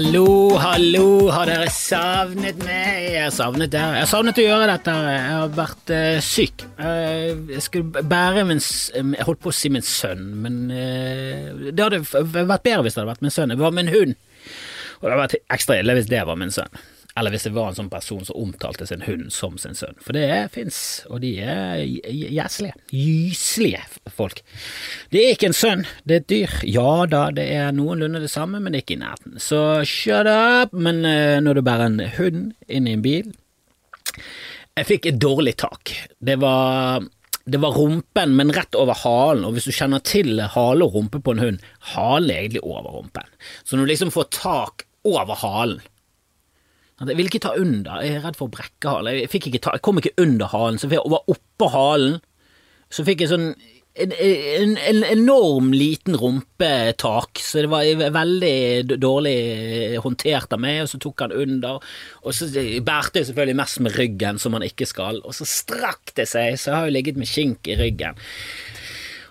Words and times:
Hallo, 0.00 0.56
hallo, 0.56 1.28
har 1.28 1.50
dere 1.50 1.66
savnet 1.68 2.62
meg? 2.64 3.02
Jeg 3.04 3.20
har 3.20 3.34
savnet 3.36 3.68
dere. 3.68 3.98
Jeg 3.98 4.06
har 4.06 4.08
savnet 4.08 4.38
å 4.40 4.44
gjøre 4.46 4.68
dette. 4.70 4.94
Jeg 5.04 5.26
har 5.26 5.50
vært 5.58 5.92
uh, 5.92 6.20
syk. 6.24 6.64
Uh, 6.78 7.50
jeg 7.52 7.60
skulle 7.66 8.04
bære 8.08 8.46
min 8.48 8.62
Jeg 8.64 9.26
holdt 9.28 9.42
på 9.44 9.52
å 9.52 9.58
si 9.58 9.68
min 9.68 9.84
sønn, 9.84 10.22
men 10.40 10.56
uh, 10.72 11.68
det 11.68 11.84
hadde 11.84 12.00
vært 12.00 12.64
bedre 12.64 12.86
hvis 12.86 12.96
det 12.96 13.02
hadde 13.02 13.10
vært 13.10 13.26
min 13.26 13.34
sønn. 13.34 13.52
Det 13.52 13.60
var 13.60 13.76
min 13.76 13.92
hund. 13.92 14.16
Og 14.16 15.04
det 15.04 15.10
hadde 15.10 15.20
vært 15.20 15.36
ekstra 15.58 15.76
ille 15.82 15.98
hvis 16.00 16.08
det 16.14 16.24
var 16.32 16.40
min 16.40 16.56
sønn. 16.56 16.80
Eller 17.18 17.34
hvis 17.34 17.46
det 17.48 17.52
var 17.56 17.70
en 17.70 17.78
sånn 17.78 17.90
person 17.90 18.22
som 18.26 18.38
omtalte 18.38 18.86
sin 18.86 19.02
hund 19.02 19.30
som 19.34 19.56
sin 19.58 19.76
sønn. 19.78 19.98
For 20.02 20.16
det 20.16 20.28
fins, 20.54 20.78
og 21.10 21.22
de 21.24 21.32
er 21.42 21.82
gjeslige. 21.82 22.76
Gyselige 22.94 23.82
folk. 24.14 24.42
Det 25.10 25.24
er 25.24 25.34
ikke 25.34 25.50
en 25.50 25.56
sønn, 25.56 25.84
det 26.06 26.16
er 26.16 26.22
et 26.22 26.30
dyr. 26.30 26.56
Ja 26.70 26.92
da, 27.10 27.26
det 27.34 27.48
er 27.56 27.74
noenlunde 27.76 28.22
det 28.22 28.32
samme, 28.32 28.62
men 28.62 28.78
ikke 28.78 28.94
i 28.94 29.00
nærheten. 29.02 29.40
Så 29.42 29.82
shut 29.88 30.30
up! 30.30 30.74
Men 30.76 31.02
uh, 31.06 31.38
når 31.42 31.58
du 31.58 31.64
bærer 31.66 31.88
en 31.88 32.02
hund 32.18 32.52
inn 32.70 32.86
i 32.86 32.94
en 32.96 33.02
bil 33.04 33.32
Jeg 34.78 34.86
fikk 34.86 35.08
et 35.10 35.18
dårlig 35.20 35.56
tak. 35.60 35.92
Det 36.22 36.38
var 36.40 37.02
det 37.50 37.58
var 37.58 37.74
rumpen, 37.74 38.36
men 38.36 38.52
rett 38.54 38.76
over 38.78 38.94
halen, 38.94 39.46
og 39.48 39.56
hvis 39.56 39.66
du 39.66 39.74
kjenner 39.74 40.02
til 40.06 40.38
hale 40.54 40.86
og 40.86 40.94
rumpe 40.94 41.18
på 41.24 41.32
en 41.34 41.40
hund, 41.42 41.62
halen 41.96 42.30
er 42.30 42.44
egentlig 42.44 42.62
over 42.62 42.92
rumpen. 43.00 43.26
Så 43.64 43.74
når 43.74 43.88
du 43.88 43.90
liksom 43.90 44.12
får 44.14 44.28
tak 44.36 44.84
over 45.08 45.34
halen 45.40 45.80
Jeg 47.00 47.16
ville 47.16 47.30
ikke 47.30 47.42
ta 47.46 47.54
under, 47.56 48.02
jeg 48.04 48.18
er 48.18 48.24
redd 48.26 48.36
for 48.36 48.50
å 48.50 48.52
brekke 48.52 48.92
halen. 48.92 49.16
Jeg, 49.16 49.30
ikke 49.40 49.62
ta, 49.62 49.72
jeg 49.76 49.84
kom 49.86 50.00
ikke 50.00 50.18
under 50.20 50.50
halen, 50.52 50.76
så 50.80 50.90
jeg 50.90 51.00
var 51.08 51.30
oppå 51.32 51.68
halen. 51.72 52.18
Så 52.92 53.06
fikk 53.06 53.24
jeg 53.24 53.30
sånn 53.30 53.52
en, 54.00 54.12
en, 54.12 54.76
en 54.76 55.04
enorm 55.04 55.72
liten 55.74 56.16
rumpetak, 56.16 57.40
så 57.42 57.64
det 57.64 57.70
var 57.72 58.12
veldig 58.14 58.98
dårlig 59.02 59.34
håndtert 60.04 60.52
av 60.54 60.62
meg, 60.62 60.82
og 60.84 60.92
så 60.92 61.00
tok 61.02 61.24
han 61.24 61.34
under, 61.34 61.80
og 62.22 62.36
så 62.36 62.48
bærte 62.86 63.20
jeg 63.20 63.30
selvfølgelig 63.30 63.58
mest 63.58 63.80
med 63.84 63.96
ryggen, 63.98 64.38
som 64.42 64.54
man 64.54 64.66
ikke 64.66 64.88
skal, 64.88 65.22
og 65.24 65.34
så 65.36 65.48
strakk 65.48 66.14
det 66.16 66.28
seg, 66.30 66.54
så 66.54 66.70
jeg 66.70 66.76
har 66.76 66.90
jo 66.90 66.96
ligget 66.98 67.20
med 67.20 67.30
kink 67.30 67.70
i 67.70 67.78
ryggen. 67.80 68.20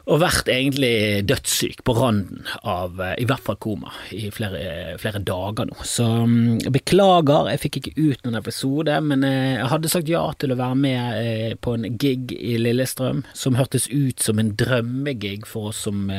Og 0.09 0.17
vært 0.23 0.47
egentlig 0.49 1.21
dødssyk, 1.29 1.83
på 1.85 1.93
randen 1.93 2.47
av 2.65 2.97
eh, 3.03 3.13
i 3.21 3.27
hvert 3.29 3.43
fall 3.45 3.59
koma, 3.61 3.91
i 4.15 4.31
flere, 4.33 4.95
flere 5.01 5.21
dager 5.21 5.69
nå. 5.69 5.77
Så 5.85 6.05
mm, 6.25 6.71
beklager, 6.73 7.51
jeg 7.51 7.61
fikk 7.65 7.77
ikke 7.79 7.93
ut 7.99 8.23
noen 8.25 8.39
episode, 8.39 8.95
men 9.05 9.25
eh, 9.27 9.59
jeg 9.59 9.67
hadde 9.73 9.91
sagt 9.93 10.09
ja 10.09 10.23
til 10.41 10.55
å 10.55 10.57
være 10.57 10.79
med 10.81 11.19
eh, 11.19 11.53
på 11.61 11.75
en 11.77 11.85
gig 12.01 12.33
i 12.33 12.57
Lillestrøm, 12.57 13.21
som 13.37 13.59
hørtes 13.59 13.85
ut 13.93 14.23
som 14.23 14.41
en 14.41 14.55
drømmegig 14.57 15.43
for 15.49 15.69
oss 15.73 15.85
som 15.85 16.09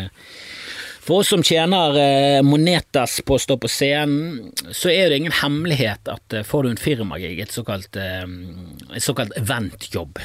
for 1.00 1.24
oss 1.24 1.30
som 1.32 1.42
tjener 1.42 1.96
monetas 2.46 3.16
på 3.26 3.34
å 3.34 3.40
stå 3.40 3.56
på 3.58 3.70
scenen, 3.72 4.52
så 4.68 4.92
er 4.92 5.08
det 5.08 5.18
ingen 5.18 5.34
hemmelighet 5.34 6.06
at 6.12 6.36
får 6.46 6.62
du 6.62 6.70
en 6.70 6.78
firmagig, 6.78 7.32
et 7.40 7.56
såkalt, 7.56 7.96
et 7.96 9.02
såkalt 9.02 9.34
eventjobb, 9.40 10.20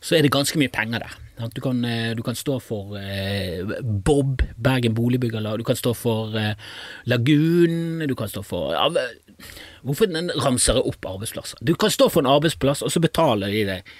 så 0.00 0.16
er 0.16 0.24
det 0.24 0.32
ganske 0.34 0.58
mye 0.58 0.72
penger 0.72 1.04
der. 1.04 1.18
Du 1.54 1.60
kan, 1.60 1.84
eh, 1.84 2.14
du 2.16 2.22
kan 2.22 2.36
stå 2.36 2.58
for 2.60 2.96
eh, 2.98 3.64
Bob, 3.82 4.42
Bergen 4.56 4.94
Boligbyggerlag, 4.94 5.58
du 5.58 5.64
kan 5.64 5.76
stå 5.76 5.94
for 5.94 6.36
eh, 6.36 6.54
Lagun, 7.04 8.04
du 8.08 8.14
kan 8.14 8.28
stå 8.28 8.42
for 8.44 8.74
ja, 8.74 8.88
Hvorfor 9.82 10.10
ramser 10.44 10.76
jeg 10.76 10.84
opp 10.84 11.06
arbeidsplasser? 11.06 11.62
Du 11.64 11.74
kan 11.74 11.90
stå 11.90 12.10
for 12.12 12.20
en 12.20 12.28
arbeidsplass, 12.28 12.82
og 12.82 12.92
så 12.92 13.00
betaler 13.00 13.48
de 13.54 13.64
deg 13.70 13.94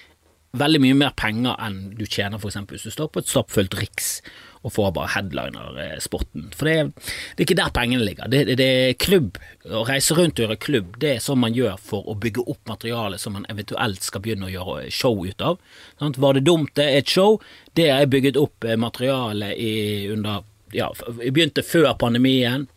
veldig 0.60 0.80
mye 0.82 0.98
mer 0.98 1.12
penger 1.16 1.54
enn 1.62 1.94
du 1.94 2.04
tjener 2.10 2.42
eksempel 2.42 2.76
hvis 2.76 2.88
du 2.88 2.94
står 2.94 3.12
på 3.14 3.22
et 3.22 3.30
stappfullt 3.30 3.76
Riks 3.78 4.18
og 4.60 4.72
får 4.74 4.90
bare 4.96 5.12
headliner-spotten. 5.14 6.50
For 6.56 6.68
det 6.68 6.74
er, 6.76 6.90
det 6.92 7.42
er 7.42 7.46
ikke 7.46 7.58
der 7.62 7.72
pengene 7.76 8.04
ligger. 8.04 8.28
Det, 8.32 8.42
det, 8.50 8.56
det 8.60 8.68
er 8.70 8.98
klubb. 9.00 9.38
Å 9.64 9.84
reise 9.88 10.16
rundt 10.18 10.40
og 10.40 10.44
gjøre 10.46 10.58
klubb, 10.60 10.98
det 11.00 11.14
er 11.14 11.22
sånn 11.24 11.40
man 11.40 11.56
gjør 11.56 11.78
for 11.80 12.08
å 12.10 12.16
bygge 12.20 12.44
opp 12.44 12.60
materiale 12.68 13.20
som 13.20 13.36
man 13.38 13.48
eventuelt 13.52 14.04
skal 14.04 14.24
begynne 14.24 14.50
å 14.50 14.52
gjøre 14.52 14.90
show 14.92 15.24
ut 15.24 15.46
av. 15.46 15.60
Sånn, 16.00 16.18
Var 16.20 16.36
det 16.36 16.44
dumt, 16.48 16.74
det 16.76 16.88
er 16.88 17.00
et 17.00 17.14
show. 17.14 17.40
Det 17.76 17.88
har 17.88 18.04
jeg 18.04 18.12
bygget 18.16 18.40
opp 18.40 18.68
eh, 18.68 18.76
materiale 18.80 19.54
i 19.56 19.72
under 20.12 20.44
Ja, 20.70 20.92
jeg 21.18 21.32
begynte 21.34 21.64
før 21.66 21.96
pandemien 21.98 22.68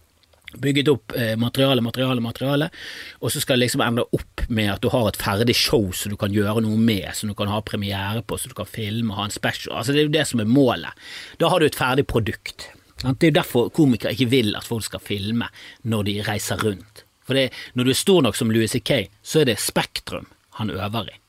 bygget 0.62 0.92
opp 0.92 1.16
eh, 1.18 1.34
materiale, 1.40 1.82
materiale, 1.82 2.22
materiale, 2.24 2.70
og 3.22 3.34
så 3.34 3.42
skal 3.44 3.58
det 3.58 3.68
liksom 3.68 3.84
ende 3.86 4.06
opp 4.16 4.46
med 4.50 4.72
at 4.76 4.84
du 4.84 4.90
har 4.94 5.08
et 5.10 5.20
ferdig 5.20 5.56
show 5.58 5.92
som 5.96 6.14
du 6.14 6.18
kan 6.20 6.34
gjøre 6.34 6.64
noe 6.66 6.78
med, 6.78 7.10
som 7.18 7.32
du 7.32 7.36
kan 7.38 7.52
ha 7.52 7.62
premiere 7.66 8.24
på, 8.26 8.38
som 8.40 8.54
du 8.54 8.58
kan 8.58 8.70
filme, 8.70 9.16
ha 9.18 9.28
en 9.28 9.34
special. 9.34 9.78
Altså 9.80 9.96
Det 9.96 10.04
er 10.04 10.10
jo 10.10 10.16
det 10.18 10.28
som 10.30 10.44
er 10.44 10.50
målet. 10.50 11.06
Da 11.42 11.50
har 11.54 11.60
du 11.60 11.68
et 11.70 11.80
ferdig 11.80 12.08
produkt. 12.10 12.70
Det 13.04 13.28
er 13.28 13.34
jo 13.34 13.40
derfor 13.40 13.74
komikere 13.76 14.14
ikke 14.16 14.32
vil 14.32 14.54
at 14.56 14.68
folk 14.68 14.86
skal 14.86 15.04
filme 15.04 15.50
når 15.84 16.08
de 16.08 16.22
reiser 16.24 16.62
rundt. 16.64 17.04
For 17.24 17.36
det, 17.36 17.50
når 17.76 17.88
du 17.88 17.92
er 17.92 18.00
stor 18.00 18.24
nok 18.24 18.38
som 18.38 18.52
Louis 18.52 18.72
C.K., 18.72 19.08
så 19.24 19.42
er 19.42 19.52
det 19.52 19.60
Spektrum 19.64 20.28
han 20.60 20.72
øver 20.72 21.12
i. 21.12 21.20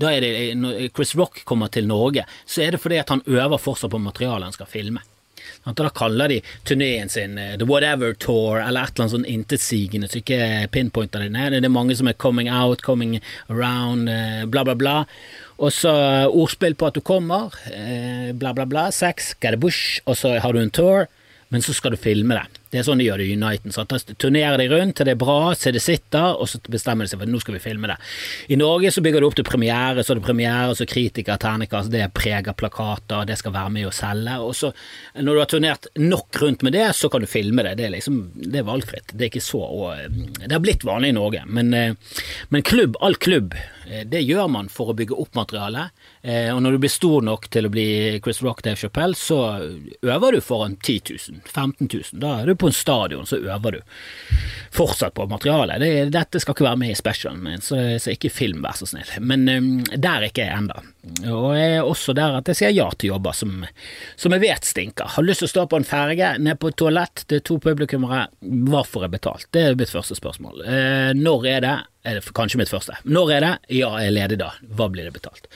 Da 0.00 0.10
er 0.12 0.24
det, 0.24 0.56
Når 0.56 0.88
Chris 0.96 1.14
Rock 1.16 1.44
kommer 1.44 1.68
til 1.68 1.86
Norge, 1.86 2.24
så 2.46 2.62
er 2.62 2.72
det 2.72 2.80
fordi 2.80 2.98
at 3.00 3.08
han 3.12 3.22
øver 3.26 3.60
fortsatt 3.60 3.92
på 3.92 4.00
materialet 4.00 4.50
han 4.50 4.56
skal 4.56 4.70
filme. 4.70 5.02
Og 5.66 5.76
Da 5.78 5.90
kaller 5.94 6.28
de 6.28 6.40
turneen 6.68 7.10
sin 7.12 7.38
eh, 7.38 7.56
The 7.60 7.68
Whatever 7.68 8.14
Tour 8.14 8.60
eller 8.60 8.86
et 8.86 8.94
eller 8.94 9.06
annet 9.06 9.14
sånn 9.14 9.28
intetsigende, 9.30 10.10
så 10.10 10.20
ikke 10.22 10.68
pinpointer 10.74 11.24
det 11.24 11.32
ned. 11.34 11.58
Det 11.58 11.68
er 11.68 11.74
mange 11.74 11.96
som 11.98 12.10
er 12.10 12.18
coming 12.18 12.50
out, 12.50 12.82
coming 12.82 13.18
around, 13.48 14.10
eh, 14.10 14.44
bla, 14.46 14.64
bla, 14.68 14.76
bla. 14.78 14.96
Og 15.62 15.70
så 15.74 15.92
ordspill 16.30 16.74
på 16.74 16.88
at 16.88 16.98
du 16.98 17.04
kommer, 17.06 17.54
eh, 17.70 18.32
bla, 18.32 18.54
bla, 18.56 18.66
bla. 18.66 18.90
Sex, 18.90 19.34
get 19.40 19.54
a 19.54 19.60
bush, 19.60 20.00
og 20.06 20.18
så 20.18 20.38
har 20.42 20.52
du 20.52 20.58
en 20.62 20.74
tour, 20.74 21.06
men 21.50 21.62
så 21.62 21.74
skal 21.74 21.94
du 21.94 22.00
filme 22.00 22.34
det. 22.38 22.61
Det 22.72 22.80
er 22.80 22.86
sånn 22.86 23.02
de 23.02 23.04
gjør 23.04 23.20
det 23.20 23.26
i 23.28 23.34
Uniten. 23.36 23.74
Da 23.76 23.98
turnerer 24.16 24.56
de 24.56 24.68
rundt 24.72 24.96
til 24.96 25.04
det 25.08 25.12
er 25.12 25.20
bra, 25.20 25.52
til 25.60 25.74
det 25.76 25.82
sitter, 25.84 26.38
og 26.40 26.48
så 26.48 26.60
bestemmer 26.72 27.04
de 27.04 27.12
seg 27.12 27.20
for 27.20 27.28
nå 27.28 27.40
skal 27.42 27.56
vi 27.58 27.60
filme 27.60 27.90
det. 27.90 27.98
I 28.48 28.56
Norge 28.56 28.88
så 28.94 29.02
bygger 29.04 29.20
du 29.20 29.26
opp 29.28 29.36
til 29.36 29.44
premiere, 29.44 30.00
så 30.00 30.14
er 30.14 30.20
det 30.20 30.24
premiere, 30.24 30.72
så 30.78 30.86
kritiker, 30.88 31.36
terningkast, 31.42 31.92
det 31.92 32.06
preger 32.16 32.56
plakater, 32.56 33.26
det 33.28 33.36
skal 33.40 33.52
være 33.52 33.74
med 33.76 33.90
å 33.90 33.92
selge. 33.92 34.38
Og 34.40 34.56
så, 34.56 34.72
når 35.20 35.32
du 35.36 35.42
har 35.42 35.50
turnert 35.52 35.90
nok 36.00 36.40
rundt 36.40 36.64
med 36.64 36.72
det, 36.78 36.86
så 36.96 37.12
kan 37.12 37.20
du 37.20 37.28
filme 37.28 37.66
det. 37.66 37.74
Det 37.82 37.86
er 37.90 37.94
liksom, 37.98 38.22
det 38.40 38.62
er 38.62 38.68
valgfritt. 38.70 39.12
Det 39.12 39.28
er 39.28 39.32
ikke 39.34 39.44
så 39.44 39.60
og, 39.62 40.16
Det 40.40 40.50
har 40.52 40.64
blitt 40.64 40.88
vanlig 40.88 41.12
i 41.12 41.18
Norge, 41.18 41.44
men, 41.46 41.74
eh, 41.76 42.16
men 42.48 42.64
klubb, 42.64 42.96
all 43.04 43.14
klubb, 43.20 43.52
eh, 43.86 44.06
det 44.08 44.24
gjør 44.24 44.48
man 44.50 44.72
for 44.72 44.90
å 44.92 44.96
bygge 44.96 45.20
opp 45.20 45.36
materialet. 45.36 45.92
Eh, 46.22 46.48
Og 46.54 46.62
når 46.62 46.72
du 46.72 46.78
blir 46.86 46.92
stor 46.96 47.20
nok 47.22 47.50
til 47.52 47.66
å 47.66 47.70
bli 47.72 47.86
Chris 48.24 48.40
Rock, 48.42 48.62
Dave 48.62 48.76
Chappelle, 48.80 49.14
så 49.14 49.38
øver 50.02 50.32
du 50.32 50.40
foran 50.40 50.76
10 50.80 51.00
000, 51.12 51.40
15 51.44 51.88
000. 51.92 52.20
Da 52.22 52.40
er 52.40 52.46
du 52.46 52.54
på 52.62 52.70
en 52.70 52.76
stadion, 52.76 53.26
så 53.28 53.40
øver 53.42 53.76
du 53.76 53.80
fortsatt 54.72 55.14
på 55.14 55.26
materialet. 55.28 55.82
Det, 55.82 55.90
dette 56.14 56.40
skal 56.40 56.56
ikke 56.56 56.64
være 56.64 56.80
med 56.80 56.94
i 56.94 56.96
specialen 56.96 57.42
min, 57.44 57.60
så, 57.64 57.76
så 58.00 58.14
ikke 58.14 58.30
film, 58.32 58.62
vær 58.64 58.78
så 58.78 58.88
snill. 58.88 59.10
Men 59.20 59.44
um, 59.50 59.70
der 59.92 60.22
er 60.22 60.28
ikke 60.30 60.46
jeg 60.46 60.56
ennå. 60.56 60.78
Og 61.28 61.48
jeg 61.58 61.76
er 61.76 61.88
også 61.88 62.14
der 62.16 62.38
at 62.38 62.48
jeg 62.48 62.60
sier 62.60 62.74
ja 62.76 62.88
til 62.94 63.12
jobber 63.12 63.36
som, 63.36 63.66
som 64.16 64.36
jeg 64.36 64.44
vet 64.46 64.68
stinker. 64.68 65.10
Har 65.16 65.26
lyst 65.26 65.44
til 65.44 65.50
å 65.50 65.52
stå 65.52 65.66
på 65.68 65.80
en 65.80 65.88
ferge, 65.88 66.34
ned 66.40 66.60
på 66.62 66.72
et 66.72 66.78
toalett, 66.80 67.26
er 67.28 67.44
to 67.44 67.58
publikummere, 67.62 68.26
hva 68.70 68.84
får 68.86 69.08
jeg 69.08 69.16
betalt? 69.18 69.48
Det 69.52 69.66
er 69.66 69.78
mitt 69.78 69.92
første 69.92 70.16
spørsmål. 70.16 70.62
Eh, 70.64 71.10
når 71.18 71.48
er 71.56 71.64
det? 71.66 71.76
Er 72.08 72.18
det 72.18 72.34
kanskje 72.34 72.62
mitt 72.62 72.72
første. 72.72 72.96
Når 73.04 73.36
er 73.36 73.44
det? 73.44 73.52
Ja, 73.76 73.92
jeg 74.00 74.10
er 74.10 74.16
ledig 74.16 74.40
da. 74.40 74.54
Hva 74.78 74.88
blir 74.90 75.06
det 75.06 75.14
betalt? 75.18 75.50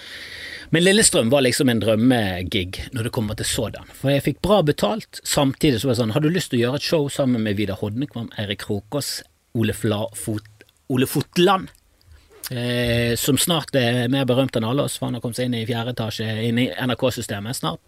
Men 0.75 0.83
Lillestrøm 0.83 1.31
var 1.31 1.45
liksom 1.47 1.71
en 1.71 1.81
drømmegig 1.83 2.89
når 2.95 3.07
det 3.07 3.13
kommer 3.15 3.39
til 3.39 3.47
sådan. 3.49 3.87
For 3.95 4.11
jeg 4.11 4.25
fikk 4.25 4.43
bra 4.45 4.61
betalt, 4.67 5.21
samtidig 5.23 5.81
så 5.81 5.89
var 5.89 5.97
det 5.97 6.01
sånn 6.03 6.15
Har 6.17 6.25
du 6.25 6.31
lyst 6.33 6.51
til 6.53 6.61
å 6.61 6.65
gjøre 6.65 6.81
et 6.81 6.89
show 6.89 7.09
sammen 7.13 7.45
med 7.47 7.59
Vidar 7.59 7.79
Hodnekvam, 7.81 8.31
Eirik 8.41 8.65
Krokås, 8.65 9.21
Ole, 9.57 9.77
Fot, 9.77 10.67
Ole 10.93 11.09
Fotland? 11.11 11.71
Eh, 12.51 13.17
som 13.19 13.39
snart 13.39 13.75
er 13.75 14.07
mer 14.13 14.27
berømt 14.29 14.55
enn 14.59 14.67
alle 14.67 14.85
oss, 14.87 14.99
for 14.99 15.09
han 15.09 15.19
har 15.19 15.25
kommet 15.25 15.39
seg 15.39 15.49
inn 15.49 15.59
i 15.59 15.67
fjerde 15.67 15.97
etasje 15.97 16.29
inn 16.47 16.61
i 16.63 16.69
NRK-systemet. 16.71 17.59
Snart, 17.59 17.83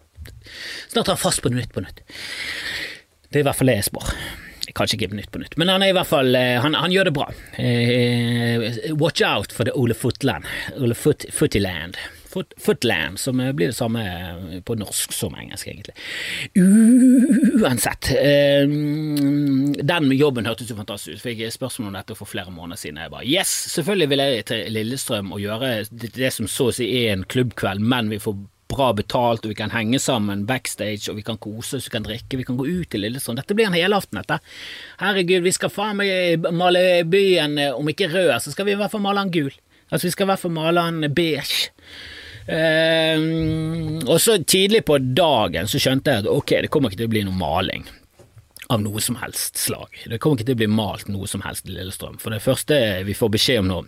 snart 0.91 1.07
er 1.07 1.15
han 1.15 1.21
fast 1.21 1.43
på 1.43 1.51
Nytt 1.53 1.71
på 1.75 1.83
Nytt. 1.83 2.03
Det 3.29 3.39
er 3.39 3.45
i 3.45 3.47
hvert 3.47 3.59
fall 3.59 3.71
det 3.71 3.77
jeg 3.79 3.87
spår. 3.87 4.13
Kanskje 4.75 4.99
ikke 4.99 5.15
Nytt 5.15 5.31
på 5.31 5.39
Nytt, 5.41 5.55
men 5.59 5.71
han 5.71 5.83
er 5.85 5.93
i 5.93 5.95
hvert 5.95 6.09
fall 6.09 6.35
eh, 6.35 6.59
Han, 6.61 6.75
han 6.77 6.91
gjør 6.93 7.07
det 7.09 7.15
bra. 7.15 7.29
Eh, 7.57 8.67
watch 8.99 9.23
out 9.25 9.55
for 9.55 9.69
det 9.69 9.75
Ole 9.79 9.95
Fotland. 9.97 10.47
Ole 10.77 10.97
Foot, 10.97 11.25
Footyland. 11.33 11.97
Foot, 12.29 12.53
Footland, 12.61 13.19
som 13.19 13.39
eh, 13.39 13.51
blir 13.51 13.71
det 13.71 13.77
samme 13.77 14.03
på 14.65 14.75
norsk 14.77 15.13
som 15.15 15.35
engelsk, 15.35 15.67
egentlig. 15.67 15.95
Uansett. 17.63 18.11
Eh, 18.13 18.69
den 19.81 20.11
jobben 20.13 20.49
hørtes 20.49 20.69
jo 20.69 20.77
fantastisk 20.77 21.17
ut. 21.17 21.23
Fikk 21.25 21.41
spørsmål 21.53 21.89
om 21.89 21.97
dette 21.97 22.17
for 22.17 22.29
flere 22.29 22.53
måneder 22.53 22.81
siden. 22.83 23.01
Jeg 23.01 23.13
bare 23.13 23.25
yes, 23.25 23.55
selvfølgelig 23.73 24.11
vil 24.13 24.23
jeg 24.25 24.45
til 24.51 24.71
Lillestrøm 24.77 25.33
og 25.33 25.43
gjøre 25.43 25.73
det, 25.89 26.31
som 26.35 26.49
så 26.49 26.69
å 26.69 26.75
si 26.75 26.87
er 27.01 27.15
en 27.15 27.25
klubbkveld, 27.29 27.81
men 27.81 28.11
vi 28.13 28.21
får 28.21 28.37
bra 28.69 28.91
betalt, 28.93 29.45
og 29.45 29.53
vi 29.53 29.57
kan 29.57 29.73
henge 29.73 29.97
sammen 30.01 30.45
backstage, 30.49 31.09
og 31.09 31.17
vi 31.17 31.25
kan 31.25 31.39
kose 31.41 31.79
oss, 31.79 31.87
vi 31.89 31.95
kan 31.95 32.05
drikke, 32.05 32.37
vi 32.37 32.45
kan 32.45 32.59
gå 32.59 32.67
ut 32.67 32.91
til 32.93 33.01
Lillestrøm. 33.01 33.39
Dette 33.39 33.57
blir 33.57 33.69
en 33.69 33.77
helaften, 33.77 34.21
dette. 34.21 34.37
Herregud, 35.01 35.41
vi 35.47 35.55
skal 35.55 35.73
faen 35.73 35.97
meg 35.97 36.45
male 36.53 37.01
byen, 37.09 37.57
eh, 37.57 37.73
om 37.73 37.89
ikke 37.89 38.11
rød, 38.13 38.35
så 38.45 38.53
skal 38.53 38.69
vi 38.69 38.77
i 38.77 38.79
hvert 38.79 38.93
fall 38.93 39.03
male 39.05 39.25
den 39.25 39.33
gul. 39.33 39.51
Altså, 39.89 40.05
vi 40.05 40.13
skal 40.13 40.27
i 40.27 40.29
hvert 40.29 40.43
fall 40.43 40.53
male 40.53 40.85
den 40.85 41.13
beige. 41.17 41.71
Uh, 42.49 44.01
og 44.09 44.17
så 44.17 44.39
tidlig 44.41 44.81
på 44.87 44.97
dagen 44.97 45.69
så 45.69 45.77
skjønte 45.81 46.15
jeg 46.15 46.23
at 46.23 46.29
ok, 46.31 46.55
det 46.65 46.71
kommer 46.73 46.89
ikke 46.89 47.03
til 47.03 47.11
å 47.11 47.13
bli 47.13 47.25
noe 47.27 47.37
maling. 47.37 47.85
av 48.69 48.83
noe 48.83 49.01
som 49.01 49.15
helst 49.17 49.57
slag. 49.57 49.95
Det 50.05 50.19
kommer 50.21 50.37
ikke 50.37 50.51
til 50.51 50.57
å 50.57 50.61
bli 50.61 50.67
malt 50.69 51.07
noe 51.09 51.25
som 51.25 51.41
helst 51.41 51.65
i 51.65 51.73
Lillestrøm. 51.73 52.19
For 52.21 52.29
det 52.29 52.43
første 52.43 52.75
vi 53.01 53.15
får 53.17 53.31
beskjed 53.33 53.63
om 53.63 53.71
nå 53.71 53.79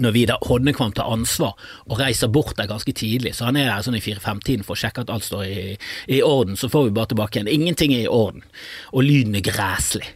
når 0.00 0.12
Vidar 0.12 0.44
Hodnekvam 0.46 0.92
tar 0.92 1.10
ansvar 1.12 1.56
og 1.86 2.00
reiser 2.00 2.30
bort 2.32 2.56
der 2.58 2.68
ganske 2.70 2.92
tidlig, 2.96 3.34
så 3.36 3.48
han 3.48 3.58
er 3.60 3.70
der 3.70 3.84
sånn 3.84 3.96
i 3.98 4.04
fire-fem-tiden 4.04 4.66
for 4.66 4.76
å 4.76 4.80
sjekke 4.80 5.04
at 5.04 5.12
alt 5.12 5.26
står 5.26 5.44
i, 5.46 5.64
i, 6.06 6.20
orden, 6.22 6.56
så 6.58 6.70
får 6.72 6.88
vi 6.88 6.94
bare 6.98 7.12
tilbake 7.12 7.40
igjen. 7.40 7.52
Ingenting 7.52 7.94
er 7.96 8.04
i 8.04 8.12
orden, 8.12 8.44
og 8.92 9.06
lyden 9.06 9.38
er 9.38 9.46
græslig. 9.46 10.08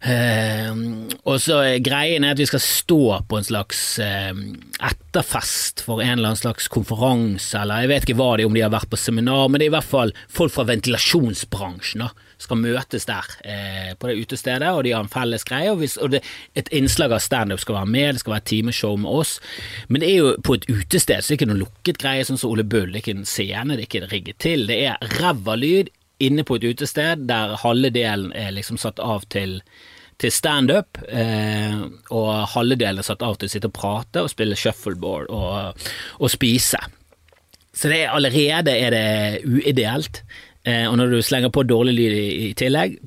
Uh, 0.00 1.10
og 1.28 1.42
så 1.44 1.58
Greien 1.84 2.24
er 2.24 2.32
at 2.32 2.40
vi 2.40 2.46
skal 2.48 2.62
stå 2.64 3.18
på 3.28 3.36
en 3.36 3.44
slags 3.44 3.82
uh, 4.00 4.32
etterfest 4.80 5.82
for 5.84 6.00
en 6.00 6.14
eller 6.14 6.30
annen 6.30 6.40
slags 6.40 6.70
konferanse, 6.72 7.52
eller 7.60 7.84
jeg 7.84 7.90
vet 7.92 8.08
ikke 8.08 8.16
hva 8.22 8.30
det 8.38 8.46
er, 8.46 8.48
om 8.48 8.56
de 8.56 8.64
har 8.64 8.72
vært 8.72 8.88
på 8.88 9.00
seminar, 9.00 9.50
men 9.50 9.60
det 9.60 9.68
er 9.68 9.74
i 9.74 9.76
hvert 9.76 9.90
fall 9.90 10.14
folk 10.32 10.54
fra 10.54 10.64
ventilasjonsbransjen 10.70 12.06
da, 12.06 12.08
skal 12.40 12.56
møtes 12.62 13.04
der 13.04 13.28
eh, 13.44 13.92
på 14.00 14.08
det 14.08 14.16
utestedet, 14.22 14.72
og 14.72 14.84
de 14.86 14.94
har 14.94 15.04
en 15.04 15.12
felles 15.12 15.44
greie. 15.44 15.68
Og, 15.68 15.82
hvis, 15.82 15.98
og 16.00 16.14
det, 16.14 16.22
et 16.56 16.70
innslag 16.72 17.12
av 17.12 17.20
standup 17.20 17.60
skal 17.60 17.82
være 17.82 17.92
med, 17.92 18.14
det 18.16 18.24
skal 18.24 18.36
være 18.38 18.44
et 18.46 18.50
timeshow 18.54 18.96
med 19.02 19.12
oss, 19.20 19.36
men 19.92 20.00
det 20.00 20.08
er 20.08 20.22
jo 20.22 20.34
på 20.46 20.56
et 20.56 20.68
utested, 20.70 21.20
så 21.20 21.28
det 21.28 21.36
er 21.36 21.40
ikke 21.42 21.50
noe 21.52 21.62
lukket 21.66 22.00
greie, 22.00 22.24
sånn 22.24 22.40
som 22.40 22.54
Ole 22.54 22.64
Bull. 22.64 22.88
Det 22.88 23.02
er 23.02 23.04
ikke 23.04 23.18
en 23.18 23.28
scene, 23.28 23.74
det 23.74 23.84
er 23.84 23.88
ikke 23.90 24.12
rigget 24.14 24.40
til. 24.40 24.64
Det 24.70 24.80
er 24.88 25.18
ræva 25.20 25.60
lyd 25.60 25.92
inne 26.20 26.44
på 26.44 26.58
et 26.58 26.66
utested 26.68 27.24
der 27.28 27.56
halve 27.62 27.90
delen 27.92 28.32
er 28.36 28.52
liksom 28.54 28.78
satt 28.80 29.00
av 29.02 29.24
til, 29.32 29.60
til 30.20 30.32
standup, 30.34 31.00
eh, 31.08 31.80
og 32.12 32.30
halve 32.54 32.76
delen 32.80 33.04
satt 33.06 33.24
av 33.24 33.38
til 33.40 33.48
å 33.48 33.52
sitte 33.52 33.70
og 33.70 33.76
prate 33.76 34.24
og 34.24 34.32
spille 34.32 34.58
shuffleboard 34.58 35.30
og, 35.32 35.88
og 36.20 36.32
spise. 36.32 36.80
Så 37.72 37.88
det 37.88 38.02
er 38.04 38.14
allerede 38.14 38.74
er 38.76 38.92
det 38.92 39.08
uideelt. 39.48 40.22
Eh, 40.64 40.84
og 40.90 40.98
når 41.00 41.14
du 41.14 41.22
slenger 41.24 41.52
på 41.54 41.64
dårlig 41.64 41.96
lyd 41.96 42.16
i, 42.18 42.28
i 42.50 42.54
tillegg 42.58 42.98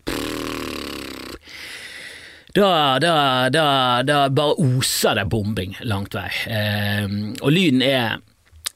da, 2.54 3.00
da, 3.01 3.50
da, 3.50 3.65
da, 4.06 4.18
bare 4.30 4.57
oser 4.62 5.18
det 5.18 5.25
bombing 5.30 5.74
langt 5.89 6.13
vei. 6.13 6.30
Eh, 6.50 7.07
og 7.42 7.50
lyden 7.54 7.81
er 7.86 8.19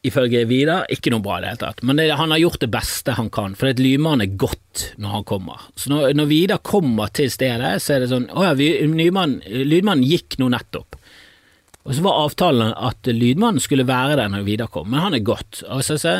ifølge 0.09 0.43
Vidar, 0.49 0.85
ikke 0.93 1.11
noe 1.13 1.23
bra 1.23 1.37
i 1.37 1.43
det 1.43 1.51
hele 1.51 1.61
tatt. 1.61 1.83
Men 1.85 1.99
det, 1.99 2.09
han 2.19 2.33
har 2.33 2.41
gjort 2.41 2.61
det 2.63 2.71
beste 2.73 3.15
han 3.17 3.31
kan, 3.33 3.55
for 3.59 3.71
lydmannen 3.71 4.25
er 4.25 4.37
godt 4.39 4.85
når 5.01 5.15
han 5.17 5.27
kommer. 5.27 5.67
Så 5.75 5.91
når, 5.93 6.13
når 6.17 6.29
Vidar 6.31 6.63
kommer 6.65 7.11
til 7.13 7.31
stedet, 7.33 7.77
så 7.83 7.95
er 7.95 8.03
det 8.03 8.11
sånn 8.11 8.29
Å 8.31 8.49
ja, 8.49 8.55
lydmannen 8.57 10.05
gikk 10.07 10.39
nå 10.41 10.49
nettopp. 10.53 10.97
Og 11.87 11.95
så 11.95 12.03
var 12.03 12.19
avtalen 12.25 12.73
at 12.75 13.07
lydmannen 13.07 13.63
skulle 13.63 13.87
være 13.87 14.17
der 14.19 14.31
når 14.33 14.43
Vidar 14.43 14.71
kom, 14.71 14.89
men 14.91 14.99
han 15.05 15.15
er 15.15 15.23
godt. 15.23 15.61
Og, 15.69 15.85
så, 15.87 15.95
så, 16.01 16.17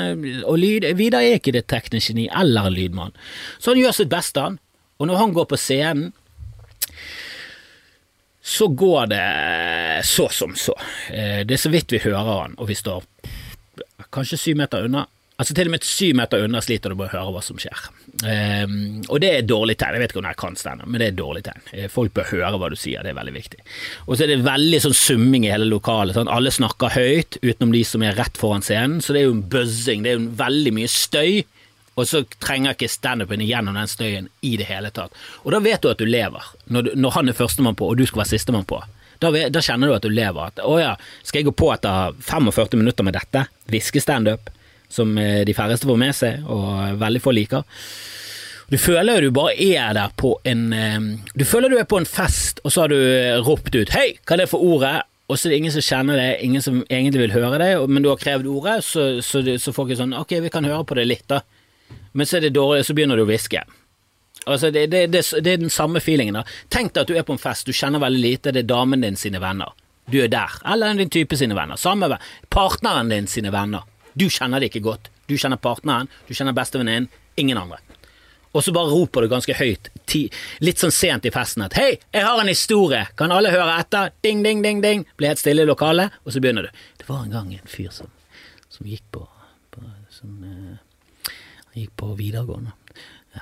og 0.47 0.55
lyd, 0.61 0.87
Vidar 0.95 1.25
er 1.25 1.41
ikke 1.41 1.51
det 1.57 1.65
tekniske 1.67 2.13
geni 2.13 2.29
eller 2.31 2.71
lydmann, 2.71 3.11
så 3.59 3.73
han 3.73 3.81
gjør 3.81 3.97
sitt 3.97 4.13
beste, 4.13 4.45
han. 4.45 4.61
Og 4.97 5.09
når 5.09 5.19
han 5.19 5.35
går 5.35 5.49
på 5.51 5.59
scenen, 5.59 6.13
så 8.47 8.69
går 8.71 9.09
det 9.11 10.05
så 10.07 10.29
som 10.31 10.55
så. 10.55 10.73
Eh, 11.11 11.43
det 11.43 11.57
er 11.57 11.59
så 11.59 11.71
vidt 11.73 11.91
vi 11.91 11.99
hører 11.99 12.45
han, 12.45 12.55
og 12.55 12.69
vi 12.69 12.77
står 12.79 13.03
kanskje 14.13 14.39
syv 14.41 14.59
meter 14.63 14.87
unna. 14.87 15.05
Altså 15.37 15.53
Til 15.53 15.69
og 15.69 15.75
med 15.75 15.83
syv 15.85 16.15
meter 16.17 16.43
unna 16.47 16.61
sliter 16.65 16.89
du 16.89 16.97
med 16.97 17.11
å 17.11 17.13
høre 17.13 17.33
hva 17.35 17.41
som 17.45 17.59
skjer. 17.61 17.81
Um, 18.25 19.03
og 19.05 19.19
det 19.21 19.29
er 19.29 19.43
dårlig 19.45 19.75
tegn. 19.77 19.93
Jeg 19.93 20.01
vet 20.01 20.13
ikke 20.15 20.21
om 20.23 20.29
jeg 20.29 20.39
kan 20.41 20.57
stand 20.57 20.85
men 20.87 21.01
det 21.01 21.11
er 21.11 21.19
dårlig 21.19 21.43
tegn. 21.45 21.67
Eh, 21.75 21.91
folk 21.93 22.15
bør 22.17 22.31
høre 22.31 22.57
hva 22.57 22.71
du 22.73 22.77
sier, 22.79 23.05
det 23.05 23.11
er 23.13 23.19
veldig 23.19 23.35
viktig. 23.35 23.61
Og 24.07 24.15
så 24.15 24.25
er 24.25 24.33
det 24.33 24.39
veldig 24.47 24.79
sånn 24.87 24.97
summing 24.97 25.45
i 25.45 25.51
hele 25.53 25.69
lokalet. 25.69 26.17
Sånn. 26.17 26.31
Alle 26.33 26.53
snakker 26.53 26.95
høyt, 26.95 27.37
utenom 27.43 27.75
de 27.75 27.83
som 27.85 28.05
er 28.07 28.17
rett 28.17 28.41
foran 28.41 28.65
scenen, 28.65 28.97
så 29.05 29.13
det 29.13 29.21
er 29.21 29.29
jo 29.29 29.37
en 29.37 29.45
buzzing. 29.53 30.01
Det 30.01 30.13
er 30.13 30.17
jo 30.17 30.33
veldig 30.41 30.73
mye 30.79 30.89
støy. 30.89 31.45
Og 31.97 32.05
så 32.05 32.23
trenger 32.41 32.75
ikke 32.75 32.89
standupen 32.93 33.41
igjennom 33.41 33.77
den 33.77 33.89
støyen 33.89 34.27
i 34.45 34.53
det 34.57 34.67
hele 34.69 34.89
tatt. 34.93 35.13
Og 35.45 35.53
da 35.53 35.61
vet 35.61 35.81
du 35.81 35.89
at 35.89 36.01
du 36.01 36.05
lever, 36.05 36.49
når, 36.69 36.89
du, 36.89 36.91
når 36.97 37.15
han 37.15 37.29
er 37.29 37.37
førstemann 37.37 37.77
på 37.77 37.89
og 37.89 37.97
du 37.97 38.05
skal 38.05 38.21
være 38.21 38.35
sistemann 38.35 38.67
på. 38.69 38.81
Da, 39.19 39.31
da, 39.49 39.63
kjenner 39.63 39.89
du 39.89 39.95
at 39.95 40.05
du 40.05 40.13
lever. 40.13 40.51
At, 40.51 40.61
å 40.65 40.77
ja, 40.81 40.93
skal 41.23 41.41
jeg 41.41 41.49
gå 41.49 41.55
på 41.57 41.71
etter 41.73 42.13
45 42.27 42.77
minutter 42.77 43.07
med 43.07 43.17
dette? 43.17 43.47
Hviskestandup, 43.71 44.51
som 44.93 45.17
eh, 45.21 45.41
de 45.47 45.55
færreste 45.57 45.89
får 45.89 45.99
med 45.99 46.15
seg, 46.15 46.45
og 46.45 47.01
veldig 47.01 47.23
få 47.23 47.33
liker. 47.35 47.65
Du 48.67 48.75
føler 48.75 49.23
du 49.23 49.31
bare 49.31 49.55
er 49.55 49.93
der 49.95 50.11
på 50.19 50.33
en 50.43 50.65
eh, 50.75 50.97
Du 51.39 51.45
føler 51.47 51.71
du 51.71 51.77
er 51.79 51.87
på 51.87 52.01
en 52.01 52.09
fest, 52.09 52.59
og 52.63 52.73
så 52.73 52.83
har 52.83 52.91
du 52.91 52.99
eh, 52.99 53.37
ropt 53.43 53.75
ut 53.75 53.93
'hei, 53.93 54.17
hva 54.23 54.35
er 54.35 54.43
det 54.43 54.51
for 54.51 54.63
ordet?' 54.63 55.03
Og 55.27 55.35
så 55.35 55.47
er 55.49 55.51
det 55.51 55.57
ingen 55.59 55.73
som 55.75 55.83
kjenner 55.83 56.15
det, 56.15 56.27
ingen 56.39 56.61
som 56.63 56.75
egentlig 56.87 57.25
vil 57.25 57.33
høre 57.35 57.57
det, 57.59 57.71
men 57.91 57.99
du 57.99 58.07
har 58.07 58.19
krevd 58.19 58.45
ordet, 58.47 58.77
så, 58.87 59.19
så, 59.19 59.41
så 59.59 59.73
folk 59.75 59.91
er 59.91 59.99
sånn 59.99 60.15
'ok, 60.15 60.37
vi 60.45 60.51
kan 60.53 60.63
høre 60.63 60.85
på 60.87 60.95
det 60.95 61.03
litt', 61.07 61.27
da. 61.27 61.41
Men 62.13 62.25
så 62.25 62.37
er 62.37 62.47
det 62.47 62.55
dårlig, 62.55 62.85
så 62.87 62.95
begynner 62.95 63.19
du 63.19 63.25
å 63.25 63.27
hviske. 63.27 63.59
Altså, 64.47 64.71
det, 64.71 64.87
det, 64.91 65.03
det, 65.11 65.23
det, 65.43 65.53
er 65.53 65.59
den 65.65 65.73
samme 65.73 65.99
feelingen. 66.03 66.39
da. 66.39 66.43
Tenk 66.73 66.93
deg 66.95 67.03
at 67.03 67.11
du 67.11 67.19
er 67.19 67.27
på 67.27 67.35
en 67.35 67.41
fest, 67.41 67.67
du 67.67 67.75
kjenner 67.75 68.01
veldig 68.03 68.23
lite, 68.23 68.53
det 68.55 68.63
er 68.63 68.71
damen 68.71 69.03
din 69.03 69.19
sine 69.19 69.41
venner. 69.43 69.75
Du 70.07 70.21
er 70.23 70.31
der. 70.31 70.55
Eller 70.65 70.95
din 70.95 71.11
type 71.11 71.37
sine 71.37 71.55
venner. 71.55 71.75
Samme 71.75 72.17
Partneren 72.49 73.11
din 73.11 73.27
sine 73.27 73.51
venner. 73.51 73.83
Du 74.15 74.29
kjenner 74.31 74.63
det 74.63 74.71
ikke 74.71 74.85
godt. 74.87 75.11
Du 75.27 75.35
kjenner 75.35 75.59
partneren, 75.59 76.07
du 76.27 76.33
kjenner 76.33 76.55
bestevenninnen, 76.55 77.09
ingen 77.35 77.59
andre. 77.59 77.81
Og 78.55 78.63
så 78.63 78.71
bare 78.73 78.89
roper 78.89 79.21
du 79.21 79.29
ganske 79.29 79.53
høyt, 79.53 79.89
ti, 80.09 80.23
litt 80.63 80.79
sånn 80.81 80.93
sent 80.95 81.27
i 81.27 81.31
festen 81.35 81.65
at 81.65 81.75
'hei, 81.77 81.99
jeg 82.13 82.23
har 82.23 82.39
en 82.39 82.47
historie', 82.47 83.11
kan 83.15 83.31
alle 83.31 83.51
høre 83.51 83.79
etter? 83.79 84.11
Ding, 84.23 84.41
ding, 84.43 84.63
ding, 84.63 84.81
ding. 84.81 85.05
Blir 85.17 85.27
helt 85.27 85.39
stille 85.39 85.61
i 85.61 85.69
lokalet, 85.69 86.11
og 86.25 86.33
så 86.33 86.41
begynner 86.41 86.63
du. 86.63 86.69
Det 86.97 87.09
var 87.09 87.25
en 87.25 87.31
gang 87.31 87.53
en 87.53 87.67
fyr 87.67 87.91
som, 87.91 88.07
som 88.69 88.87
gikk 88.87 89.03
på, 89.11 89.27
på 89.71 89.83
som, 90.09 90.31
uh, 90.41 91.33
gikk 91.75 91.91
på 91.97 92.15
videregående. 92.15 92.71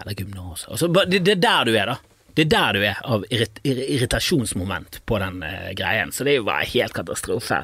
Eller 0.02 0.18
gymnas. 0.18 0.68
Altså, 0.70 0.90
det, 0.92 1.22
det 1.26 1.38
er 1.38 1.44
der 1.46 1.70
du 1.70 1.76
er, 1.76 1.94
da. 1.94 2.16
Det 2.36 2.48
er 2.48 2.52
der 2.52 2.76
du 2.76 2.84
er 2.84 2.98
av 3.08 3.24
irrit 3.32 3.62
irritasjonsmoment 3.64 5.00
på 5.08 5.20
den 5.24 5.40
uh, 5.46 5.72
greien. 5.78 6.12
Så 6.12 6.28
det 6.28 6.34
er 6.36 6.42
jo 6.42 6.50
bare 6.50 6.68
helt 6.68 6.96
katastrofe. 6.96 7.64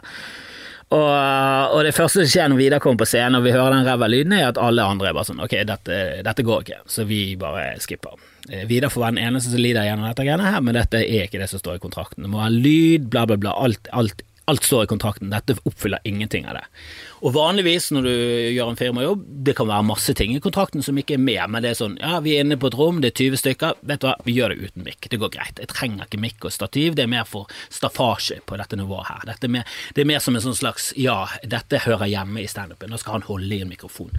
Og, 0.92 1.07
og, 1.72 1.78
det 1.88 1.94
første 1.95 2.19
som 2.19 2.28
skjer 2.28 2.50
når 2.51 2.60
Vidar 2.60 2.81
kommer 2.83 3.00
på 3.00 3.07
scenen 3.07 3.38
og 3.39 3.45
vi 3.45 3.54
hører 3.56 3.78
den 3.78 3.86
ræva 3.88 4.10
lyden, 4.12 4.33
er 4.36 4.50
at 4.50 4.60
alle 4.60 4.83
andre 4.83 5.07
er 5.07 5.16
bare 5.16 5.30
sånn 5.30 5.39
Ok, 5.39 5.54
dette, 5.68 6.00
dette 6.28 6.44
går 6.44 6.66
ikke, 6.66 6.80
så 6.92 7.06
vi 7.07 7.22
bare 7.39 7.78
skipper. 7.80 8.18
Eh, 8.50 8.66
Vidar 8.68 8.92
får 8.92 9.06
være 9.06 9.16
den 9.16 9.30
eneste 9.30 9.54
som 9.54 9.63
lider 9.63 9.88
gjennom 9.88 10.10
dette 10.10 10.25
greiene 10.27 10.51
her, 10.51 10.60
men 10.66 10.75
dette 10.75 11.00
er 11.00 11.30
ikke 11.30 11.39
det 11.39 11.48
som 11.51 11.62
står 11.62 11.80
i 11.80 11.84
kontrakten. 11.86 12.25
Det 12.25 12.31
må 12.31 12.44
ha 12.44 12.50
lyd, 12.51 13.07
bla, 13.13 13.24
bla, 13.30 13.39
bla. 13.39 13.56
Alt, 13.63 13.88
alt, 13.95 14.25
alt 14.45 14.63
står 14.63 14.83
i 14.83 14.88
kontrakten. 14.88 15.29
Dette 15.29 15.55
oppfyller 15.63 16.00
ingenting 16.03 16.48
av 16.50 16.57
det. 16.57 16.63
Og 17.21 17.36
vanligvis 17.36 17.91
når 17.93 18.07
du 18.07 18.13
gjør 18.55 18.71
en 18.71 18.79
firmajobb, 18.79 19.25
det 19.45 19.53
kan 19.57 19.69
være 19.69 19.86
masse 19.86 20.15
ting 20.17 20.33
i 20.33 20.41
kontrakten 20.41 20.81
som 20.86 20.98
ikke 20.98 21.15
er 21.19 21.21
med, 21.21 21.41
men 21.53 21.62
det 21.62 21.71
er 21.71 21.77
sånn 21.77 21.98
ja, 22.01 22.17
vi 22.25 22.33
er 22.36 22.45
inne 22.45 22.57
på 22.57 22.71
et 22.71 22.77
rom, 22.79 23.01
det 23.03 23.12
er 23.12 23.19
20 23.19 23.41
stykker, 23.43 23.77
vet 23.86 24.01
du 24.01 24.07
hva, 24.10 24.15
vi 24.25 24.36
gjør 24.36 24.55
det 24.55 24.71
uten 24.71 24.88
mikk, 24.88 25.10
det 25.12 25.19
går 25.21 25.33
greit. 25.36 25.62
Jeg 25.62 25.69
trenger 25.69 26.07
ikke 26.07 26.21
mikk 26.24 26.48
og 26.50 26.55
stativ, 26.55 26.95
det 26.98 27.05
er 27.05 27.12
mer 27.13 27.27
for 27.29 27.51
staffasje 27.69 28.39
på 28.50 28.57
dette 28.57 28.79
nivået 28.79 29.12
her. 29.12 29.21
Dette 29.29 29.48
er 29.50 29.53
mer, 29.60 29.77
det 29.93 30.03
er 30.03 30.10
mer 30.10 30.25
som 30.25 30.38
en 30.38 30.45
sånn 30.48 30.57
slags 30.57 30.89
ja, 30.98 31.19
dette 31.45 31.83
hører 31.86 32.10
hjemme 32.10 32.41
i 32.41 32.50
standupen, 32.50 32.89
nå 32.89 33.00
skal 33.01 33.19
han 33.19 33.27
holde 33.29 33.53
i 33.53 33.62
en 33.62 33.71
mikrofon. 33.71 34.12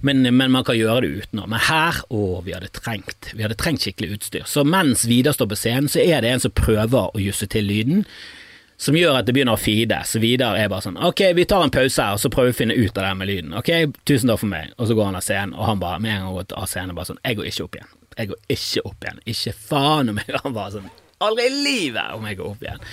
Men, 0.00 0.24
men 0.24 0.54
man 0.54 0.64
kan 0.64 0.78
gjøre 0.78 1.04
det 1.04 1.12
uten. 1.26 1.44
Men 1.44 1.64
her, 1.68 2.00
å, 2.08 2.40
vi 2.46 2.56
hadde 2.56 2.72
trengt, 2.72 3.34
vi 3.34 3.44
hadde 3.44 3.58
trengt 3.60 3.84
skikkelig 3.84 4.16
utstyr. 4.16 4.48
Så 4.48 4.64
mens 4.64 5.04
Vidar 5.08 5.36
står 5.36 5.52
på 5.52 5.60
scenen, 5.60 5.92
så 5.92 6.00
er 6.00 6.24
det 6.24 6.32
en 6.32 6.46
som 6.48 6.54
prøver 6.56 7.12
å 7.12 7.22
jusse 7.22 7.46
til 7.50 7.68
lyden 7.68 8.06
som 8.78 8.96
gjør 8.96 9.18
at 9.18 9.26
det 9.26 9.34
begynner 9.34 9.58
å 9.58 9.60
feede. 9.60 9.98
Så 10.06 10.20
videre 10.22 10.58
er 10.60 10.70
bare 10.70 10.86
sånn 10.86 11.00
Ok, 11.08 11.24
vi 11.34 11.46
tar 11.50 11.66
en 11.66 11.74
pause 11.74 12.04
her, 12.04 12.14
og 12.14 12.22
så 12.22 12.30
prøver 12.32 12.52
vi 12.52 12.56
å 12.56 12.60
finne 12.60 12.78
ut 12.78 12.98
av 12.98 13.08
det 13.08 13.14
med 13.18 13.30
lyden. 13.30 13.56
Ok, 13.58 13.72
tusen 14.08 14.30
takk 14.30 14.42
for 14.44 14.52
meg. 14.52 14.70
Og 14.78 14.90
så 14.90 14.98
går 14.98 15.10
han 15.10 15.18
av 15.18 15.26
scenen, 15.26 15.56
og 15.58 15.66
han 15.66 15.82
bare 15.82 16.02
med 16.04 16.14
en 16.14 16.28
gang 16.28 16.38
går 16.38 16.54
av 16.62 16.70
scenen 16.70 16.98
bare 16.98 17.10
sånn 17.10 17.22
Jeg 17.24 17.40
går 17.40 17.50
ikke 17.50 17.66
opp 17.66 17.80
igjen. 17.80 17.92
Jeg 18.18 18.30
går 18.30 18.54
ikke 18.54 18.86
opp 18.90 19.08
igjen. 19.08 19.20
Ikke 19.34 19.56
faen 19.68 20.12
om 20.14 20.22
jeg 20.22 20.40
Han 20.44 20.56
bare 20.56 20.78
sånn 20.78 20.94
Aldri 21.18 21.48
i 21.48 21.54
livet 21.64 22.14
om 22.14 22.26
jeg 22.28 22.38
går 22.38 22.50
opp 22.52 22.60
igjen. 22.62 22.84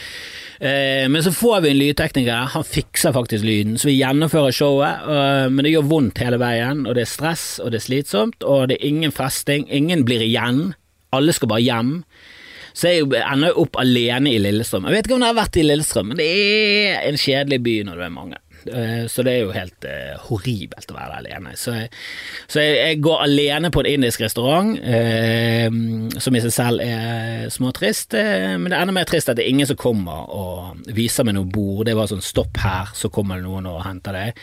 Eh, 0.55 1.05
men 1.13 1.21
så 1.21 1.29
får 1.35 1.59
vi 1.61 1.69
en 1.69 1.77
lydtekniker, 1.77 2.47
han 2.55 2.63
fikser 2.65 3.13
faktisk 3.13 3.45
lyden, 3.45 3.75
så 3.77 3.89
vi 3.91 3.99
gjennomfører 3.99 4.55
showet. 4.55 5.03
Uh, 5.05 5.45
men 5.51 5.61
det 5.61 5.75
gjør 5.75 5.89
vondt 5.91 6.21
hele 6.23 6.39
veien, 6.41 6.87
og 6.87 6.97
det 6.97 7.03
er 7.05 7.11
stress, 7.11 7.45
og 7.61 7.69
det 7.69 7.83
er 7.83 7.85
slitsomt, 7.85 8.41
og 8.41 8.71
det 8.71 8.79
er 8.79 8.87
ingen 8.89 9.13
festing. 9.13 9.67
Ingen 9.69 10.07
blir 10.07 10.25
igjen. 10.25 10.71
Alle 11.13 11.35
skal 11.37 11.51
bare 11.51 11.61
hjem. 11.61 11.91
Så 12.75 12.91
jeg 12.91 13.05
ender 13.07 13.53
jo 13.53 13.65
opp 13.65 13.77
alene 13.79 14.33
i 14.35 14.39
Lillestrøm. 14.43 14.89
Jeg 14.89 14.97
vet 14.97 15.07
ikke 15.07 15.15
om 15.15 15.23
jeg 15.23 15.31
har 15.31 15.37
vært 15.37 15.59
i 15.61 15.63
Lillestrøm, 15.63 16.09
men 16.11 16.19
det 16.19 16.31
er 16.31 17.05
en 17.07 17.19
kjedelig 17.19 17.61
by 17.63 17.75
når 17.87 18.01
du 18.01 18.03
er 18.03 18.17
mange. 18.17 18.41
Eh, 18.65 19.07
så 19.07 19.23
det 19.23 19.33
er 19.33 19.43
jo 19.43 19.53
helt 19.53 19.85
uh, 19.85 20.15
horribelt 20.25 20.89
å 20.89 20.97
være 20.97 21.19
alene. 21.19 21.53
Så, 21.59 21.75
så 22.49 22.63
jeg, 22.63 22.77
jeg, 22.79 23.01
går 23.05 23.25
alene 23.27 23.71
på 23.73 23.83
en 23.83 23.91
indisk 23.91 24.23
restaurant, 24.25 24.73
uh, 24.81 25.67
som 26.21 26.37
i 26.37 26.43
seg 26.45 26.55
selv 26.55 26.85
er 26.85 27.45
småtrist. 27.53 28.17
Uh, 28.17 28.55
men 28.57 28.71
det 28.71 28.77
er 28.77 28.87
enda 28.87 28.97
mer 28.97 29.09
trist 29.09 29.29
at 29.29 29.37
det 29.39 29.45
er 29.45 29.53
ingen 29.53 29.69
som 29.69 29.79
kommer 29.79 30.31
og 30.33 30.89
viser 30.97 31.27
meg 31.27 31.37
noe 31.37 31.49
bord. 31.49 31.85
Det 31.87 31.97
var 31.97 32.09
sånn 32.09 32.25
stopp 32.25 32.59
her, 32.63 32.91
så 32.97 33.11
kommer 33.13 33.39
det 33.39 33.47
noen 33.47 33.69
og 33.69 33.83
henter 33.85 34.17
deg. 34.17 34.41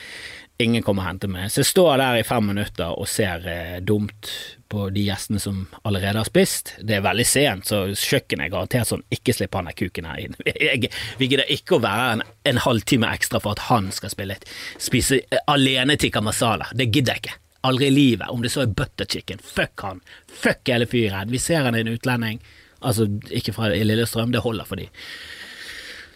Ingen 0.63 0.85
kommer 0.87 1.05
og 1.05 1.11
henter 1.11 1.31
meg. 1.31 1.51
Så 1.51 1.63
jeg 1.63 1.71
står 1.73 1.97
der 2.01 2.21
i 2.21 2.27
fem 2.27 2.47
minutter 2.53 2.95
og 2.95 3.09
ser 3.11 3.47
eh, 3.51 3.79
dumt 3.85 4.31
på 4.73 4.87
de 4.95 5.05
gjestene 5.05 5.41
som 5.43 5.67
allerede 5.83 6.23
har 6.23 6.29
spist. 6.29 6.75
Det 6.81 6.97
er 6.97 7.05
veldig 7.05 7.27
sent, 7.29 7.69
så 7.69 7.83
kjøkkenet 7.91 8.47
er 8.47 8.53
garantert 8.55 8.89
sånn 8.89 9.05
ikke 9.13 9.35
slipp 9.37 9.59
han 9.59 9.69
der 9.69 9.77
kuken 9.77 10.09
her 10.09 10.23
inn. 10.23 10.39
Jeg, 10.63 10.89
vi 11.21 11.29
gidder 11.29 11.51
ikke 11.53 11.77
å 11.77 11.83
være 11.85 12.07
en, 12.15 12.25
en 12.49 12.63
halvtime 12.65 13.11
ekstra 13.13 13.43
for 13.43 13.57
at 13.57 13.67
han 13.69 13.91
skal 13.93 14.15
spille, 14.15 14.39
spise 14.81 15.21
alene 15.51 15.99
tikka 16.01 16.23
masala. 16.25 16.71
Det 16.73 16.89
gidder 16.89 17.19
jeg 17.19 17.27
ikke. 17.27 17.39
Aldri 17.69 17.91
i 17.91 17.95
livet. 17.95 18.31
Om 18.33 18.43
det 18.43 18.51
så 18.55 18.65
er 18.65 18.73
butter 18.75 19.07
chicken. 19.07 19.43
Fuck 19.43 19.85
han. 19.87 20.01
Fuck 20.27 20.73
hele 20.73 20.89
fyren. 20.91 21.31
Vi 21.31 21.39
ser 21.43 21.69
han 21.69 21.77
er 21.77 21.85
en 21.85 21.93
utlending. 21.95 22.41
Altså, 22.83 23.07
ikke 23.31 23.55
fra 23.55 23.71
Lillestrøm, 23.71 24.33
det 24.35 24.43
holder 24.43 24.67
for 24.67 24.81
de. 24.81 24.89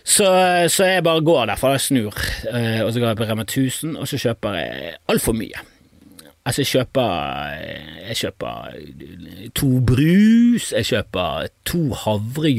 Så, 0.07 0.27
så 0.71 0.87
jeg 0.87 1.03
bare 1.03 1.23
går 1.27 1.49
derfra, 1.51 1.73
jeg 1.75 1.83
snur, 1.89 2.19
eh, 2.53 2.83
og 2.85 2.93
så 2.95 3.01
går 3.03 3.11
jeg 3.11 3.19
på 3.19 3.27
Rema 3.27 3.43
1000, 3.43 3.97
og 3.99 4.07
så 4.07 4.21
kjøper 4.23 4.55
jeg 4.61 4.93
altfor 5.11 5.35
mye. 5.35 5.65
Altså, 6.47 6.63
jeg 6.63 6.69
kjøper, 6.71 7.55
jeg 8.07 8.17
kjøper 8.21 8.77
to 9.59 9.69
brus, 9.89 10.69
jeg 10.77 10.87
kjøper 10.93 11.49
to 11.67 11.81
havre, 12.05 12.53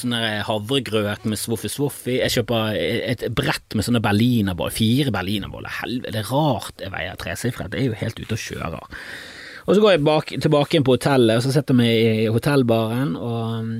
sånne 0.00 0.22
havregrøt 0.48 1.28
med 1.30 1.38
svoffi-svoffi, 1.38 2.16
jeg 2.18 2.34
kjøper 2.34 2.74
et 2.74 3.22
brett 3.30 3.78
med 3.78 3.86
sånne 3.86 4.02
berlinerboller, 4.02 4.74
fire 4.74 5.14
berlinerboller, 5.14 5.70
helvete, 5.84 6.16
det 6.16 6.24
er 6.24 6.32
rart 6.34 6.82
jeg 6.82 6.90
veier 6.96 7.20
tresifret, 7.22 7.70
det 7.70 7.84
er 7.84 7.92
jo 7.92 8.00
helt 8.02 8.18
ute 8.18 8.34
å 8.34 8.42
kjøre. 8.48 8.82
Og 9.68 9.76
så 9.76 9.84
går 9.84 9.94
jeg 9.94 10.02
bak, 10.10 10.34
tilbake 10.48 10.80
inn 10.80 10.88
på 10.88 10.98
hotellet, 10.98 11.38
og 11.38 11.46
så 11.46 11.54
setter 11.54 11.76
jeg 11.76 11.82
meg 11.84 12.24
i 12.24 12.34
hotellbaren 12.34 13.14
og 13.14 13.70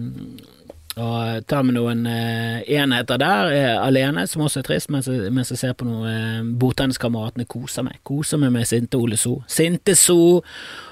og 0.98 1.46
tar 1.48 1.64
med 1.66 1.76
noen 1.76 2.02
eh, 2.10 2.64
enheter 2.78 3.20
der, 3.20 3.52
eh, 3.54 3.74
alene, 3.78 4.26
som 4.26 4.42
også 4.44 4.62
er 4.62 4.66
trist, 4.66 4.90
mens 4.92 5.08
mens 5.08 5.52
jeg 5.52 5.60
ser 5.60 5.76
på 5.78 5.86
noe 5.86 6.10
eh, 6.10 6.40
bordtenniskameratene 6.60 7.46
koser 7.50 7.86
meg. 7.86 8.00
Koser 8.06 8.40
meg 8.42 8.52
med 8.56 8.66
Sinte 8.68 8.98
Ole 8.98 9.18
So. 9.20 9.38
Sinte 9.50 9.94
So 9.98 10.40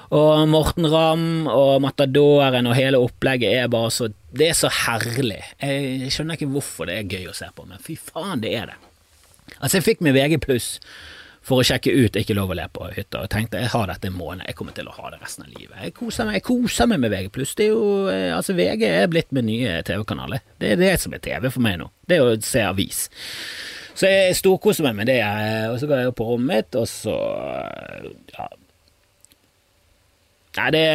og 0.07 0.43
Morten 0.47 0.87
Ramm 0.87 1.49
og 1.51 1.81
Matadoren 1.83 2.69
og 2.69 2.77
hele 2.77 3.01
opplegget 3.03 3.57
er 3.57 3.67
bare 3.71 3.91
så 3.91 4.07
Det 4.37 4.51
er 4.51 4.55
så 4.55 4.69
herlig. 4.71 5.41
Jeg 5.59 6.11
skjønner 6.13 6.37
ikke 6.37 6.51
hvorfor 6.51 6.87
det 6.87 6.97
er 6.99 7.09
gøy 7.09 7.31
å 7.31 7.35
se 7.35 7.47
på, 7.55 7.65
men 7.65 7.81
fy 7.81 7.95
faen, 7.97 8.43
det 8.43 8.51
er 8.55 8.71
det. 8.71 8.75
Altså, 9.57 9.77
jeg 9.79 9.85
fikk 9.87 10.03
med 10.05 10.13
VG 10.13 10.37
pluss 10.43 10.75
for 11.47 11.61
å 11.61 11.67
sjekke 11.67 11.93
ut 11.95 12.19
Ikke 12.19 12.35
lov 12.37 12.51
å 12.51 12.57
le 12.57 12.67
på 12.73 12.89
hytta, 12.91 13.23
Jeg 13.25 13.33
tenkte 13.33 13.63
jeg 13.63 13.73
har 13.73 13.87
dette 13.89 14.11
en 14.11 14.17
måned, 14.17 14.45
jeg 14.47 14.57
kommer 14.59 14.75
til 14.75 14.89
å 14.89 14.95
ha 14.97 15.11
det 15.13 15.21
resten 15.21 15.47
av 15.47 15.53
livet. 15.53 15.77
Jeg 15.85 15.95
koser 15.97 16.27
meg, 16.27 16.39
jeg 16.39 16.47
koser 16.49 16.91
meg 16.91 17.01
med 17.03 17.13
VG+. 17.13 17.31
Det 17.57 17.65
er 17.65 17.71
jo, 17.71 17.87
eh, 18.11 18.35
altså 18.35 18.55
VG 18.57 18.83
er 18.89 19.09
blitt 19.11 19.33
med 19.35 19.47
nye 19.47 19.79
TV-kanaler. 19.87 20.43
Det 20.59 20.73
er 20.73 20.81
det 20.81 20.93
som 21.01 21.15
er 21.15 21.23
TV 21.23 21.49
for 21.49 21.63
meg 21.63 21.79
nå. 21.81 21.89
Det 22.07 22.17
er 22.17 22.27
å 22.27 22.37
se 22.43 22.63
avis. 22.67 23.07
Så 23.97 24.11
jeg 24.11 24.37
storkoser 24.37 24.85
meg 24.85 24.99
med 24.99 25.09
det, 25.09 25.19
eh, 25.23 25.67
og 25.71 25.79
så 25.81 25.89
går 25.89 26.03
jeg 26.03 26.13
opp 26.13 26.19
på 26.19 26.29
rommet 26.29 26.53
mitt, 26.53 26.79
og 26.79 26.87
så 26.91 27.17
ja. 28.35 28.49
Nei, 30.57 30.71
det, 30.73 30.85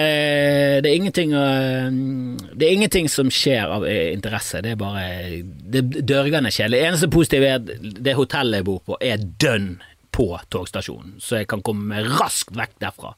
det, 0.83 0.91
er 0.91 0.97
ingenting 0.99 1.31
Det 1.31 2.67
er 2.67 2.73
ingenting 2.75 3.07
som 3.07 3.29
skjer 3.31 3.71
av 3.71 3.85
interesse. 3.87 4.59
Det 4.65 4.73
er 4.73 4.81
bare 4.81 5.05
Det 5.47 5.79
er 5.79 6.07
dørgende 6.09 6.51
kjedelig. 6.51 6.81
Det 6.81 6.89
eneste 6.89 7.11
positive 7.15 7.47
er 7.47 7.61
at 7.61 7.93
det 8.03 8.17
hotellet 8.19 8.59
jeg 8.59 8.67
bor 8.67 8.81
på, 8.83 8.99
er 8.99 9.23
dønn 9.23 9.77
på 10.13 10.27
togstasjonen, 10.53 11.17
så 11.23 11.41
jeg 11.41 11.49
kan 11.51 11.63
komme 11.65 12.03
raskt 12.05 12.53
vekk 12.57 12.75
derfra 12.85 13.15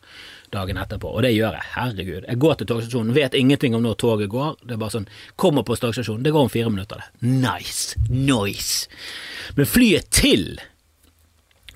dagen 0.55 0.79
etterpå. 0.79 1.11
Og 1.11 1.25
det 1.27 1.33
gjør 1.35 1.57
jeg. 1.59 1.67
Herregud. 1.75 2.29
Jeg 2.29 2.41
går 2.45 2.61
til 2.61 2.69
togstasjonen, 2.71 3.15
vet 3.17 3.35
ingenting 3.39 3.75
om 3.75 3.83
når 3.83 3.99
toget 3.99 4.31
går. 4.31 4.61
Det 4.63 4.77
er 4.77 4.83
bare 4.83 4.95
sånn 4.95 5.09
Kommer 5.41 5.67
på 5.67 5.75
togstasjonen, 5.75 6.23
det 6.23 6.35
går 6.35 6.47
om 6.47 6.53
fire 6.53 6.71
minutter, 6.71 7.03
det. 7.03 7.27
Nice. 7.27 7.99
Nice. 8.11 8.87
Men 9.59 9.69
flyet 9.69 10.11
til 10.15 10.55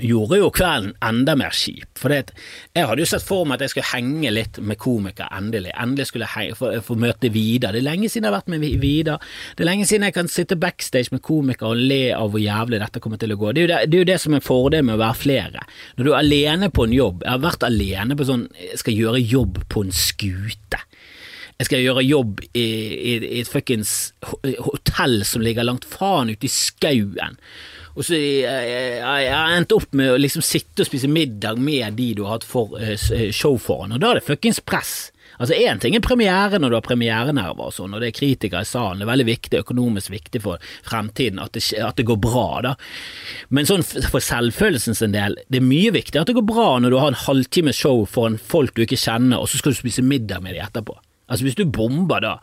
gjorde 0.05 0.39
jo 0.39 0.51
kvelden 0.55 0.93
enda 1.05 1.35
mer 1.39 1.55
kjip. 1.55 1.89
For 1.99 2.13
jeg 2.13 2.87
hadde 2.87 3.03
jo 3.03 3.09
sett 3.09 3.25
for 3.27 3.49
meg 3.49 3.59
at 3.59 3.67
jeg 3.67 3.75
skulle 3.75 3.91
henge 3.91 4.33
litt 4.33 4.61
med 4.63 4.79
komikere, 4.81 5.29
endelig. 5.37 5.73
Endelig 5.75 6.09
skulle 6.11 6.29
jeg 6.31 6.57
få, 6.59 6.97
møte 6.99 7.31
Vidar. 7.35 7.75
Det 7.75 7.83
er 7.83 7.89
lenge 7.89 8.11
siden 8.11 8.29
jeg 8.29 8.33
har 8.33 8.39
vært 8.39 8.53
med 8.55 8.67
Vidar. 8.83 9.25
Det 9.57 9.65
er 9.65 9.71
lenge 9.71 9.89
siden 9.89 10.07
jeg 10.09 10.17
kan 10.17 10.31
sitte 10.33 10.59
backstage 10.61 11.15
med 11.15 11.25
komikere 11.27 11.73
og 11.73 11.83
le 11.91 12.03
av 12.17 12.33
hvor 12.33 12.43
jævlig 12.43 12.83
dette 12.83 13.03
kommer 13.05 13.21
til 13.21 13.35
å 13.35 13.41
gå. 13.41 13.53
Det 13.53 13.65
er 13.65 13.67
jo 13.67 13.73
det, 13.73 13.81
det, 13.87 13.99
er 13.99 14.05
jo 14.05 14.11
det 14.13 14.21
som 14.25 14.37
er 14.37 14.45
fordelen 14.45 14.91
med 14.91 14.99
å 14.99 15.05
være 15.05 15.23
flere. 15.23 15.65
Når 15.99 16.09
du 16.09 16.13
er 16.13 16.21
alene 16.21 16.71
på 16.75 16.87
en 16.87 16.95
jobb 16.95 17.25
Jeg 17.25 17.33
har 17.35 17.43
vært 17.43 17.65
alene 17.67 18.17
på 18.17 18.27
sånn 18.29 18.45
Jeg 18.59 18.79
skal 18.81 18.97
gjøre 18.97 19.21
jobb 19.23 19.59
på 19.73 19.83
en 19.85 19.95
skute. 19.95 20.83
Jeg 21.59 21.67
skal 21.67 21.83
gjøre 21.83 22.05
jobb 22.07 22.45
i, 22.53 22.63
i, 22.63 23.13
i 23.19 23.41
et 23.41 23.51
fuckings 23.51 24.13
hotell 24.63 25.25
som 25.27 25.43
ligger 25.43 25.67
langt 25.67 25.87
faen 25.91 26.31
ute 26.31 26.47
i 26.47 26.53
skauen. 26.53 27.41
Og 27.99 28.07
så 28.07 28.15
jeg, 28.15 28.47
jeg, 28.47 29.23
jeg 29.27 29.59
endte 29.59 29.75
opp 29.75 29.95
med 29.99 30.13
å 30.15 30.19
liksom 30.21 30.45
sitte 30.47 30.85
og 30.85 30.89
spise 30.89 31.11
middag 31.11 31.59
med 31.59 31.99
de 31.99 32.13
du 32.15 32.25
har 32.25 32.39
hatt 32.39 32.47
for, 32.47 32.79
uh, 32.79 33.31
show 33.35 33.59
foran, 33.59 33.97
og 33.97 34.03
da 34.03 34.13
er 34.13 34.21
det 34.21 34.29
fuckings 34.29 34.63
press. 34.63 35.11
Altså 35.39 35.55
Én 35.55 35.79
ting 35.79 35.95
er 35.95 36.03
premiere 36.03 36.59
når 36.59 36.73
du 36.73 36.77
har 36.79 36.87
premierenerver 36.87 37.69
og 37.69 37.75
sånn, 37.75 37.93
og 37.95 38.03
det 38.03 38.11
er 38.11 38.17
kritikere 38.17 38.65
i 38.65 38.69
salen, 38.69 39.03
det 39.03 39.07
er 39.07 39.13
veldig 39.13 39.27
viktig, 39.29 39.61
økonomisk 39.63 40.11
viktig 40.15 40.43
for 40.43 40.71
fremtiden 40.87 41.43
at 41.43 41.55
det, 41.55 41.63
at 41.85 41.99
det 41.99 42.07
går 42.09 42.19
bra, 42.23 42.47
da. 42.67 42.73
Men 43.55 43.69
sånn 43.69 43.87
for 43.87 44.23
selvfølelsen 44.25 44.99
sin 44.99 45.15
del, 45.15 45.39
det 45.47 45.61
er 45.61 45.69
mye 45.69 45.93
viktig 45.95 46.19
at 46.19 46.31
det 46.31 46.39
går 46.39 46.49
bra 46.49 46.71
når 46.83 46.95
du 46.95 46.99
har 46.99 47.13
en 47.13 47.23
halvtimes 47.27 47.79
show 47.79 48.03
foran 48.11 48.39
folk 48.39 48.75
du 48.75 48.83
ikke 48.87 48.99
kjenner, 48.99 49.39
og 49.39 49.51
så 49.51 49.61
skal 49.61 49.75
du 49.75 49.81
spise 49.83 50.07
middag 50.07 50.43
med 50.43 50.59
dem 50.59 50.67
etterpå. 50.67 50.99
Altså 51.29 51.47
Hvis 51.47 51.59
du 51.59 51.67
bomber 51.71 52.25
da, 52.25 52.35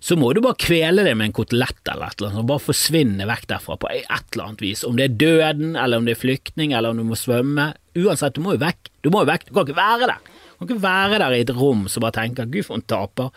så 0.00 0.16
må 0.18 0.32
du 0.34 0.42
bare 0.44 0.58
kvele 0.60 1.04
det 1.06 1.14
med 1.16 1.30
en 1.30 1.36
kotelett 1.36 1.90
eller 1.92 2.10
et 2.10 2.20
eller 2.20 2.32
annet, 2.32 2.42
og 2.42 2.50
bare 2.50 2.64
forsvinne 2.66 3.28
vekk 3.28 3.46
derfra 3.52 3.78
på 3.80 3.90
et 3.92 4.06
eller 4.06 4.44
annet 4.46 4.64
vis. 4.64 4.84
Om 4.86 4.98
det 4.98 5.06
er 5.06 5.18
døden, 5.22 5.76
eller 5.80 6.00
om 6.00 6.08
det 6.08 6.16
er 6.16 6.22
flyktning, 6.22 6.74
eller 6.76 6.92
om 6.92 7.00
du 7.00 7.06
må 7.08 7.18
svømme. 7.18 7.70
Uansett, 7.96 8.36
du 8.36 8.44
må 8.44 8.56
jo 8.56 8.62
vekk. 8.62 8.90
Du 9.04 9.12
må 9.14 9.24
jo 9.24 9.30
vekk, 9.30 9.48
du 9.48 9.54
kan 9.54 9.68
ikke 9.68 9.78
være 9.78 10.10
der. 10.12 10.32
Du 10.56 10.64
kan 10.64 10.70
ikke 10.70 10.86
være 10.86 11.20
der 11.20 11.36
i 11.36 11.44
et 11.44 11.54
rom 11.56 11.84
som 11.92 12.04
bare 12.04 12.16
tenker 12.16 12.48
'gud, 12.48 12.64
for 12.64 12.78
en 12.78 12.88
taper'. 12.88 13.30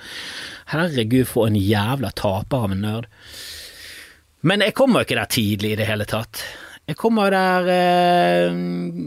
Herregud, 0.71 1.27
for 1.27 1.47
en 1.47 1.59
jævla 1.59 2.11
taper 2.15 2.65
av 2.65 2.71
en 2.71 2.81
nerd. 2.81 3.07
Men 4.41 4.61
jeg 4.63 4.73
kommer 4.73 5.01
jo 5.01 5.07
ikke 5.07 5.19
der 5.19 5.31
tidlig 5.35 5.71
i 5.73 5.79
det 5.79 5.87
hele 5.87 6.05
tatt. 6.07 6.43
Jeg 6.87 6.97
kommer 6.97 7.29
der 7.29 7.67
eh, 7.69 8.59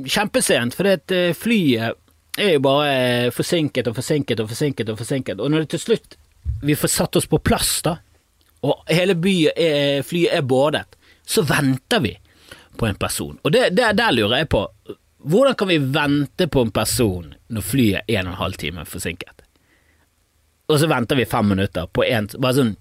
kjempesent, 0.06 0.74
fordi 0.76 0.90
at 0.92 1.14
eh, 1.16 1.34
flyet 1.34 1.96
er 2.38 2.52
jo 2.54 2.60
bare 2.64 3.30
forsinket 3.34 3.88
og 3.88 3.96
forsinket 3.96 4.40
og 4.40 4.48
forsinket 4.52 4.92
og 4.92 5.00
forsinket, 5.00 5.40
og 5.40 5.50
når 5.50 5.64
det 5.64 5.72
til 5.74 5.82
slutt 5.86 6.16
vi 6.62 6.76
får 6.78 6.88
satt 6.88 7.16
oss 7.16 7.26
på 7.26 7.40
plass, 7.42 7.80
da, 7.82 7.96
og 8.62 8.84
hele 8.86 9.16
er, 9.56 10.02
flyet 10.06 10.34
er 10.36 10.42
bådet, 10.46 10.84
så 11.26 11.42
venter 11.42 12.00
vi 12.00 12.12
på 12.78 12.86
en 12.86 12.98
person. 12.98 13.38
Og 13.42 13.52
det, 13.52 13.70
det, 13.74 13.92
der 13.98 14.12
lurer 14.14 14.42
jeg 14.42 14.48
på, 14.54 14.66
hvordan 15.22 15.54
kan 15.58 15.68
vi 15.68 15.78
vente 15.78 16.46
på 16.48 16.62
en 16.62 16.70
person 16.74 17.34
når 17.52 17.66
flyet 17.66 18.06
er 18.06 18.20
en 18.20 18.30
og 18.30 18.36
en 18.36 18.42
halv 18.42 18.58
time 18.62 18.86
forsinket? 18.86 19.42
Og 20.70 20.78
så 20.78 20.88
venter 20.90 21.18
vi 21.18 21.26
fem 21.28 21.48
minutter 21.52 21.90
på 21.90 22.04
en 22.06 22.30
Bare 22.38 22.56
sånn 22.56 22.76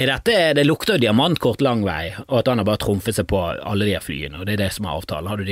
dette, 0.00 0.54
Det 0.56 0.62
lukter 0.64 0.96
jo 0.96 1.02
diamantkort 1.02 1.60
lang 1.60 1.82
vei, 1.84 2.14
og 2.30 2.38
at 2.38 2.48
han 2.48 2.62
har 2.62 2.64
bare 2.64 2.80
trumfet 2.80 3.18
seg 3.18 3.26
på 3.28 3.36
alle 3.36 3.84
de 3.84 3.98
flyene, 4.00 4.38
og 4.38 4.46
det 4.48 4.54
er 4.54 4.62
det 4.62 4.68
som 4.72 4.86
er 4.88 4.96
avtalen. 4.96 5.28
Har 5.28 5.36
du 5.36 5.44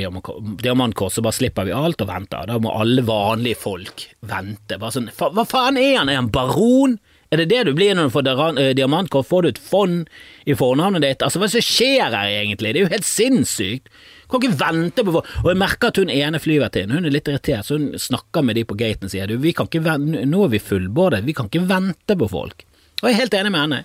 diamantkort, 0.63 1.13
så 1.13 1.21
bare 1.21 1.37
slipper 1.37 1.67
vi 1.67 1.75
alt 1.77 2.01
og 2.01 2.09
venter. 2.09 2.47
Da 2.49 2.57
må 2.57 2.73
alle 2.73 3.03
vanlige 3.05 3.59
folk 3.61 4.07
vente. 4.25 4.79
Sånn, 4.89 5.11
Hva 5.13 5.45
faen 5.45 5.77
er 5.77 5.99
han? 5.99 6.09
Er 6.09 6.17
han 6.17 6.31
baron? 6.33 6.97
Er 7.29 7.43
det 7.43 7.49
det 7.51 7.65
du 7.67 7.75
blir 7.77 7.93
når 7.93 8.09
du 8.09 8.13
får 8.15 8.29
eh, 8.57 8.71
diamantkort? 8.77 9.27
Får 9.29 9.43
du 9.45 9.49
et 9.51 9.61
fond 9.61 10.07
i 10.49 10.55
fornavnet 10.57 11.03
ditt? 11.05 11.25
Altså, 11.25 11.41
hva 11.41 11.49
som 11.51 11.61
skjer 11.61 12.09
her 12.09 12.29
egentlig? 12.29 12.73
Det 12.73 12.81
er 12.81 12.87
jo 12.87 12.93
helt 12.95 13.05
sinnssykt. 13.05 13.91
Kan 14.29 14.41
ikke 14.41 14.57
vente 14.57 15.05
på 15.05 15.13
Og 15.21 15.47
jeg 15.49 15.57
merker 15.57 15.89
at 15.89 15.99
hun 16.01 16.11
ene 16.13 16.41
flyvertinnen 16.41 16.97
hun 16.97 17.09
er 17.09 17.13
litt 17.13 17.29
irritert, 17.29 17.65
så 17.65 17.77
hun 17.77 17.93
snakker 18.01 18.45
med 18.45 18.57
de 18.57 18.65
på 18.69 18.77
gaten 18.77 19.09
og 19.09 19.13
sier 19.13 19.29
du, 19.29 19.37
vi 19.41 19.53
kan 19.57 19.69
ikke 19.69 19.81
vente, 19.85 20.25
nå 20.29 20.41
er 20.45 20.51
vi 20.53 20.61
fullbordet, 20.61 21.23
vi 21.25 21.37
kan 21.37 21.49
ikke 21.49 21.67
vente 21.69 22.17
på 22.17 22.29
folk. 22.29 22.65
Og 22.99 23.07
jeg 23.07 23.15
er 23.15 23.21
helt 23.23 23.37
enig 23.39 23.53
med 23.53 23.65
henne. 23.65 23.79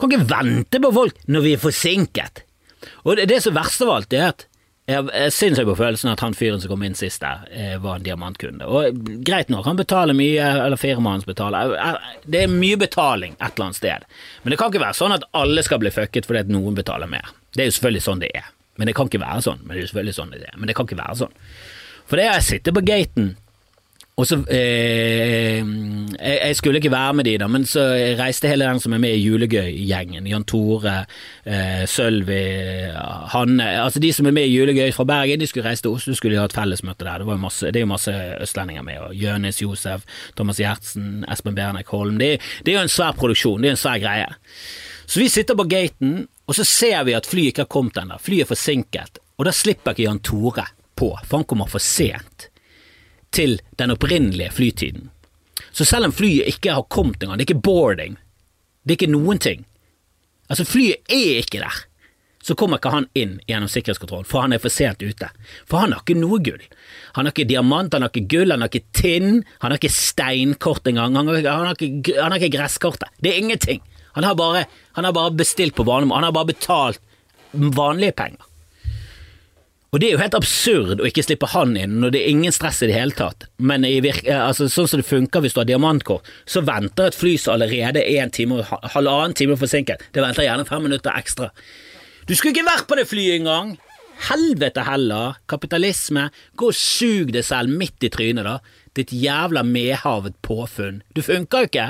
Kan 0.00 0.12
ikke 0.12 0.28
vente 0.32 0.80
på 0.84 0.92
folk 0.96 1.22
når 1.28 1.44
vi 1.44 1.54
er 1.56 1.62
forsinket. 1.62 2.44
Og 3.04 3.16
det, 3.16 3.28
det 3.28 3.40
som 3.44 3.56
verste 3.56 3.86
av 3.86 3.94
alt, 3.98 4.16
er 4.16 4.32
at 4.32 4.48
jeg, 4.84 5.04
jeg 5.08 5.32
syns 5.32 5.60
jeg 5.60 5.68
på 5.68 5.76
følelsen 5.78 6.10
at 6.12 6.20
han 6.20 6.34
fyren 6.36 6.60
som 6.60 6.68
kom 6.74 6.82
inn 6.84 6.96
sist 6.98 7.22
der, 7.24 7.46
eh, 7.50 7.76
var 7.80 7.96
en 7.98 8.04
diamantkunde. 8.04 8.66
Og 8.68 8.98
greit 9.24 9.48
nok, 9.52 9.64
han 9.64 9.78
betaler 9.80 10.16
mye, 10.16 10.48
eller 10.66 10.80
firmaet 10.80 11.20
hans 11.20 11.28
betaler. 11.28 11.72
Det 12.28 12.42
er 12.44 12.52
mye 12.52 12.76
betaling 12.80 13.38
et 13.38 13.46
eller 13.54 13.70
annet 13.70 13.80
sted. 13.80 14.04
Men 14.42 14.52
det 14.52 14.58
kan 14.60 14.72
ikke 14.72 14.84
være 14.84 14.98
sånn 14.98 15.16
at 15.16 15.24
alle 15.40 15.64
skal 15.64 15.80
bli 15.80 15.92
fucket 15.94 16.28
fordi 16.28 16.44
at 16.44 16.52
noen 16.52 16.76
betaler 16.76 17.08
mer. 17.08 17.32
Det 17.56 17.64
er 17.64 17.70
jo 17.70 17.78
selvfølgelig 17.78 18.04
sånn 18.08 18.20
det 18.26 18.30
er. 18.36 18.50
Men 18.76 18.90
det 18.90 18.96
kan 18.98 19.08
ikke 19.08 19.22
være 19.22 19.46
sånn. 19.46 19.62
Men 19.62 19.72
det 19.72 19.78
er 19.78 19.86
jo 19.86 19.92
selvfølgelig 19.92 20.18
sånn 20.18 20.34
det 20.34 20.42
er. 20.44 20.58
Men 20.58 20.68
det 20.68 20.76
kan 20.76 20.90
ikke 20.90 21.00
være 21.00 21.18
sånn. 21.22 21.34
For 22.10 22.20
det 22.20 22.28
jeg 22.28 22.46
sitter 22.50 22.76
på 22.76 22.84
gaten 22.84 23.32
og 24.14 24.28
så 24.30 24.36
eh, 24.46 25.58
jeg, 25.58 26.56
skulle 26.56 26.78
ikke 26.78 26.92
være 26.92 27.14
med 27.18 27.26
de 27.26 27.32
da, 27.42 27.48
men 27.50 27.64
så 27.66 27.82
reiste 28.14 28.46
hele 28.46 28.68
den 28.68 28.78
som 28.78 28.92
er 28.94 29.00
med 29.02 29.16
i 29.16 29.24
Julegøy-gjengen. 29.24 30.28
Jan 30.30 30.46
Tore, 30.46 30.92
eh, 31.42 31.82
Sølvi, 31.90 32.38
Hanne 33.32 33.66
Altså 33.82 33.98
de 33.98 34.12
som 34.14 34.28
er 34.30 34.36
med 34.36 34.46
i 34.46 34.54
Julegøy 34.54 34.92
fra 34.94 35.06
Bergen, 35.08 35.42
de 35.42 35.48
skulle 35.50 35.66
reise 35.66 35.82
til 35.82 35.96
Oslo, 35.96 36.14
skulle 36.14 36.36
de 36.36 36.38
ha 36.38 36.46
et 36.46 36.54
fellesmøte 36.54 37.02
der. 37.08 37.24
Det, 37.24 37.40
masse, 37.42 37.66
det 37.66 37.82
er 37.82 37.86
jo 37.88 37.90
masse 37.90 38.14
østlendinger 38.46 38.86
med. 38.86 39.02
Og 39.08 39.18
Jønis 39.18 39.58
Josef, 39.62 40.06
Thomas 40.38 40.62
Gjertsen, 40.62 41.26
Espen 41.32 41.58
Bernek 41.58 41.90
Holm. 41.90 42.22
Det, 42.22 42.38
det, 42.62 42.70
er 42.70 42.78
jo 42.78 42.86
en 42.86 42.96
svær 43.00 43.18
produksjon, 43.18 43.66
det 43.66 43.72
er 43.72 43.78
en 43.80 43.82
svær 43.82 43.98
greie. 43.98 44.30
Så 45.10 45.24
vi 45.24 45.28
sitter 45.28 45.58
på 45.58 45.66
gaten, 45.66 46.16
og 46.46 46.54
så 46.54 46.62
ser 46.62 47.02
vi 47.10 47.18
at 47.18 47.26
flyet 47.26 47.50
ikke 47.50 47.66
har 47.66 47.74
kommet 47.80 47.98
ennå. 47.98 48.22
Flyet 48.22 48.46
er 48.46 48.54
forsinket. 48.54 49.22
Og 49.42 49.50
da 49.50 49.50
slipper 49.50 49.90
ikke 49.90 50.06
Jan 50.06 50.22
Tore 50.22 50.70
på, 50.94 51.16
for 51.26 51.40
han 51.40 51.50
kommer 51.50 51.66
for 51.66 51.82
sent 51.82 52.53
til 53.34 53.58
den 53.80 53.92
opprinnelige 53.94 54.52
flytiden. 54.54 55.10
Så 55.74 55.86
selv 55.86 56.08
om 56.08 56.14
flyet 56.14 56.48
ikke 56.54 56.74
har 56.76 56.86
kommet 56.90 57.22
engang, 57.22 57.38
det 57.38 57.48
er 57.48 57.52
ikke 57.52 57.66
boarding, 57.66 58.18
det 58.84 58.94
er 58.94 59.00
ikke 59.00 59.14
noen 59.14 59.40
ting 59.42 59.64
Altså, 60.52 60.66
flyet 60.68 61.08
er 61.08 61.40
ikke 61.40 61.62
der. 61.62 61.84
så 62.44 62.52
kommer 62.52 62.76
ikke 62.76 62.90
han 62.92 63.06
inn 63.16 63.38
gjennom 63.48 63.70
sikkerhetskontrollen, 63.72 64.26
for 64.28 64.44
han 64.44 64.52
er 64.52 64.60
for 64.60 64.68
sent 64.68 65.00
ute. 65.00 65.30
For 65.64 65.80
han 65.80 65.94
har 65.94 66.02
ikke 66.02 66.18
noe 66.20 66.36
gull. 66.44 66.60
Han 67.16 67.24
har 67.24 67.32
ikke 67.32 67.46
diamant, 67.48 67.94
han 67.96 68.04
har 68.04 68.12
ikke 68.12 68.28
gull, 68.28 68.52
han 68.52 68.60
har 68.60 68.68
ikke 68.68 68.92
tinn, 68.92 69.38
han 69.62 69.72
har 69.72 69.80
ikke 69.80 69.88
steinkort 69.88 70.90
engang, 70.90 71.16
han 71.16 71.30
har, 71.32 71.40
han 71.40 71.70
har, 71.70 71.78
ikke, 71.80 72.18
han 72.18 72.34
har 72.34 72.42
ikke 72.42 72.58
gresskortet. 72.58 73.08
Det 73.24 73.32
er 73.32 73.40
ingenting. 73.40 73.80
Han 74.18 74.28
har 74.28 74.36
bare, 74.36 74.66
han 74.92 75.08
har 75.08 75.16
bare 75.16 75.32
bestilt 75.40 75.72
på 75.72 75.88
vanlig 75.88 76.10
måte, 76.10 76.20
han 76.20 76.28
har 76.28 76.36
bare 76.36 76.50
betalt 76.52 77.00
vanlige 77.80 78.12
penger. 78.20 78.44
Og 79.94 80.00
det 80.02 80.08
er 80.08 80.16
jo 80.16 80.18
helt 80.24 80.34
absurd 80.34 80.98
å 80.98 81.06
ikke 81.06 81.22
slippe 81.22 81.46
han 81.52 81.76
inn 81.78 82.00
når 82.02 82.16
det 82.16 82.20
er 82.24 82.32
ingen 82.32 82.54
stress 82.54 82.80
i 82.82 82.88
det 82.90 82.96
hele 82.96 83.14
tatt. 83.14 83.44
Men 83.62 83.84
altså, 83.86 84.66
sånn 84.66 84.88
som 84.90 84.98
det 84.98 85.06
funker 85.06 85.44
hvis 85.44 85.54
du 85.54 85.60
har 85.60 85.68
diamantkort, 85.68 86.26
så 86.50 86.64
venter 86.66 87.12
et 87.12 87.14
fly 87.14 87.36
som 87.38 87.54
allerede 87.54 88.02
er 88.02 88.24
en 88.24 88.32
time 88.34 88.64
halvannen 88.66 89.36
time 89.38 89.54
forsinket. 89.60 90.02
Det 90.10 90.24
venter 90.24 90.48
gjerne 90.48 90.66
fem 90.66 90.82
minutter 90.82 91.14
ekstra. 91.14 91.52
Du 92.26 92.34
skulle 92.34 92.56
ikke 92.56 92.66
vært 92.66 92.88
på 92.90 92.98
det 92.98 93.06
flyet 93.06 93.38
engang! 93.38 93.76
Helvete 94.26 94.82
heller! 94.88 95.38
Kapitalisme, 95.50 96.26
gå 96.58 96.72
og 96.72 96.80
sug 96.80 97.30
deg 97.36 97.46
selv 97.46 97.70
midt 97.70 98.02
i 98.02 98.10
trynet, 98.10 98.50
da. 98.50 98.58
Ditt 98.98 99.14
jævla 99.14 99.62
medhavet 99.62 100.34
påfunn. 100.42 101.04
Du 101.14 101.22
funker 101.22 101.62
jo 101.62 101.70
ikke! 101.70 101.86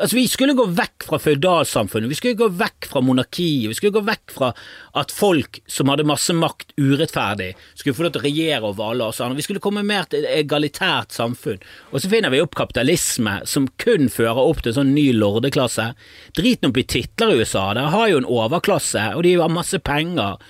Altså, 0.00 0.16
Vi 0.16 0.28
skulle 0.32 0.56
gå 0.56 0.64
vekk 0.64 1.04
fra 1.10 1.18
føydalsamfunnet, 1.20 2.08
vi 2.08 2.16
skulle 2.16 2.38
gå 2.38 2.48
vekk 2.56 2.86
fra 2.88 3.02
monarkiet, 3.04 3.68
vi 3.68 3.76
skulle 3.76 3.92
gå 3.98 4.02
vekk 4.06 4.32
fra 4.32 4.48
at 4.96 5.12
folk 5.12 5.60
som 5.68 5.92
hadde 5.92 6.06
masse 6.08 6.32
makt 6.36 6.72
urettferdig, 6.80 7.50
skulle 7.74 7.98
få 7.98 8.06
lov 8.06 8.14
til 8.14 8.22
å 8.22 8.24
regjere 8.24 8.70
over 8.70 8.94
alle 8.94 9.10
oss 9.10 9.20
andre. 9.20 9.36
Vi 9.36 9.44
skulle 9.44 9.62
komme 9.62 9.84
mer 9.84 10.08
til 10.08 10.24
et 10.24 10.40
egalitært 10.40 11.12
samfunn. 11.12 11.60
Og 11.92 12.00
så 12.00 12.08
finner 12.12 12.32
vi 12.32 12.40
opp 12.40 12.56
kapitalisme, 12.56 13.40
som 13.44 13.68
kun 13.82 14.08
fører 14.12 14.40
opp 14.40 14.64
til 14.64 14.72
en 14.72 14.80
sånn 14.80 14.96
ny 14.96 15.10
lordeklasse. 15.16 15.90
Drit 16.38 16.64
nå 16.64 16.72
i 16.72 16.88
titler 16.96 17.34
i 17.34 17.44
USA, 17.44 17.68
der 17.76 17.92
har 17.92 18.08
jo 18.08 18.22
en 18.22 18.32
overklasse, 18.40 19.04
og 19.18 19.24
de 19.28 19.36
har 19.36 19.52
masse 19.52 19.84
penger. 19.84 20.40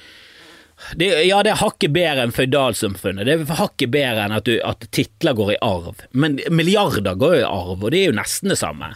Det, 0.96 1.10
ja, 1.26 1.42
det 1.44 1.52
er 1.52 1.60
hakket 1.60 1.92
bedre 1.92 2.24
enn 2.24 2.32
føydalsamfunnet. 2.34 3.26
Det 3.26 3.34
er 3.34 3.58
hakket 3.58 3.92
bedre 3.92 4.24
enn 4.24 4.38
at, 4.38 4.46
du, 4.46 4.56
at 4.64 4.86
titler 4.94 5.36
går 5.36 5.56
i 5.56 5.60
arv. 5.64 6.06
Men 6.12 6.38
milliarder 6.54 7.18
går 7.18 7.40
jo 7.40 7.44
i 7.44 7.48
arv, 7.50 7.78
og 7.80 7.90
det 7.92 8.04
er 8.04 8.12
jo 8.12 8.20
nesten 8.22 8.54
det 8.54 8.62
samme. 8.62 8.94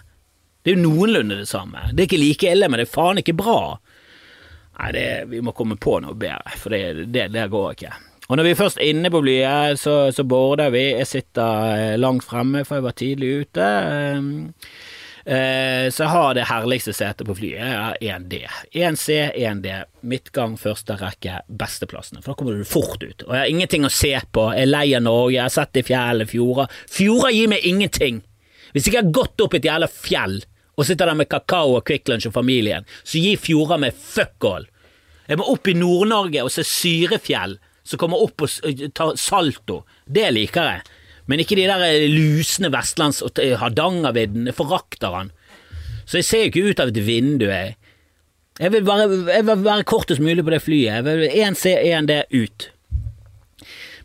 Det 0.64 0.72
er 0.72 0.78
jo 0.78 0.86
noenlunde 0.86 1.42
det 1.42 1.48
samme. 1.50 1.90
Det 1.92 2.04
er 2.04 2.08
ikke 2.08 2.22
like 2.22 2.48
ille, 2.48 2.70
men 2.72 2.80
det 2.80 2.86
er 2.88 2.94
faen 2.94 3.20
ikke 3.20 3.36
bra. 3.36 3.58
Nei, 4.78 4.90
det, 4.96 5.06
vi 5.30 5.42
må 5.44 5.52
komme 5.54 5.76
på 5.76 5.98
noe 6.02 6.16
bedre, 6.18 6.56
for 6.58 6.72
det, 6.72 7.06
det, 7.12 7.28
det 7.34 7.44
går 7.52 7.74
ikke. 7.76 7.92
Og 8.24 8.38
når 8.38 8.46
vi 8.46 8.52
er 8.54 8.58
først 8.62 8.80
inne 8.80 9.10
på 9.12 9.20
flyet, 9.20 9.78
så, 9.78 9.94
så 10.16 10.24
border 10.24 10.72
vi. 10.72 10.86
Jeg 10.96 11.10
sitter 11.10 11.74
eh, 11.76 11.96
langt 12.00 12.24
fremme, 12.24 12.64
for 12.64 12.78
jeg 12.78 12.86
var 12.86 12.96
tidlig 12.96 13.32
ute. 13.44 13.66
Eh, 15.24 15.90
så 15.92 16.02
jeg 16.06 16.12
har 16.14 16.32
det 16.36 16.46
herligste 16.48 16.94
setet 16.96 17.28
på 17.28 17.36
flyet. 17.36 17.60
Jeg 17.60 17.76
har 17.76 18.00
1D. 18.00 18.40
1C, 18.72 19.18
1D. 19.36 19.76
Midtgang, 20.08 20.56
første 20.60 20.96
rekke, 21.00 21.42
besteplassene. 21.60 22.24
For 22.24 22.32
da 22.32 22.40
kommer 22.40 22.56
du 22.56 22.64
fort 22.68 23.04
ut. 23.04 23.26
Og 23.28 23.36
jeg 23.36 23.42
har 23.42 23.52
ingenting 23.52 23.84
å 23.84 23.92
se 23.92 24.14
på. 24.32 24.48
Jeg 24.56 24.64
er 24.64 24.72
lei 24.72 24.86
av 24.96 25.04
Norge, 25.04 25.36
jeg 25.36 25.44
har 25.44 25.54
sett 25.60 25.82
i 25.82 25.84
fjellet, 25.84 26.32
fjorder. 26.32 26.80
Fjorder 26.96 27.36
gir 27.36 27.52
meg 27.52 27.68
ingenting. 27.68 28.24
Hvis 28.72 28.88
ikke 28.88 29.02
jeg 29.02 29.06
har 29.06 29.16
gått 29.20 29.44
opp 29.44 29.60
et 29.60 29.68
jævla 29.68 29.92
fjell 29.92 30.40
og 30.74 30.86
sitter 30.86 31.10
der 31.10 31.18
med 31.18 31.30
kakao 31.30 31.76
og 31.78 31.84
Kvikk 31.86 32.10
Lunsj 32.10 32.30
og 32.30 32.36
familien, 32.36 32.86
så 33.06 33.20
gir 33.22 33.40
fjorda 33.40 33.78
meg 33.80 33.94
fuck 33.94 34.48
all. 34.48 34.66
Jeg 35.28 35.40
må 35.40 35.46
opp 35.48 35.70
i 35.70 35.76
Nord-Norge 35.78 36.42
og 36.44 36.52
se 36.52 36.64
Syrefjell, 36.68 37.56
som 37.84 38.00
kommer 38.00 38.20
opp 38.24 38.44
og 38.44 38.82
tar 38.96 39.14
salto. 39.20 39.82
Det 40.04 40.26
liker 40.34 40.68
jeg. 40.68 40.84
Men 41.30 41.40
ikke 41.40 41.56
de 41.56 41.68
der 41.68 42.04
lusne 42.12 42.68
vestlands- 42.72 43.22
og 43.24 43.40
Hardangervidden. 43.60 44.50
Jeg 44.50 44.56
forakter 44.58 45.16
han. 45.16 45.32
Så 46.04 46.20
jeg 46.20 46.28
ser 46.28 46.42
jo 46.42 46.50
ikke 46.52 46.68
ut 46.68 46.82
av 46.84 46.92
et 46.92 47.00
vindu, 47.06 47.46
jeg. 47.48 47.76
Jeg 48.60 48.70
vil 48.70 48.84
bare, 48.86 49.08
jeg 49.32 49.46
vil 49.48 49.64
være 49.64 49.88
kortest 49.88 50.22
mulig 50.22 50.44
på 50.44 50.52
det 50.52 50.62
flyet. 50.62 51.00
Jeg 51.00 51.04
vil 51.06 51.24
én 51.42 51.56
C, 51.58 51.72
én 51.72 52.06
D, 52.06 52.20
ut. 52.30 52.68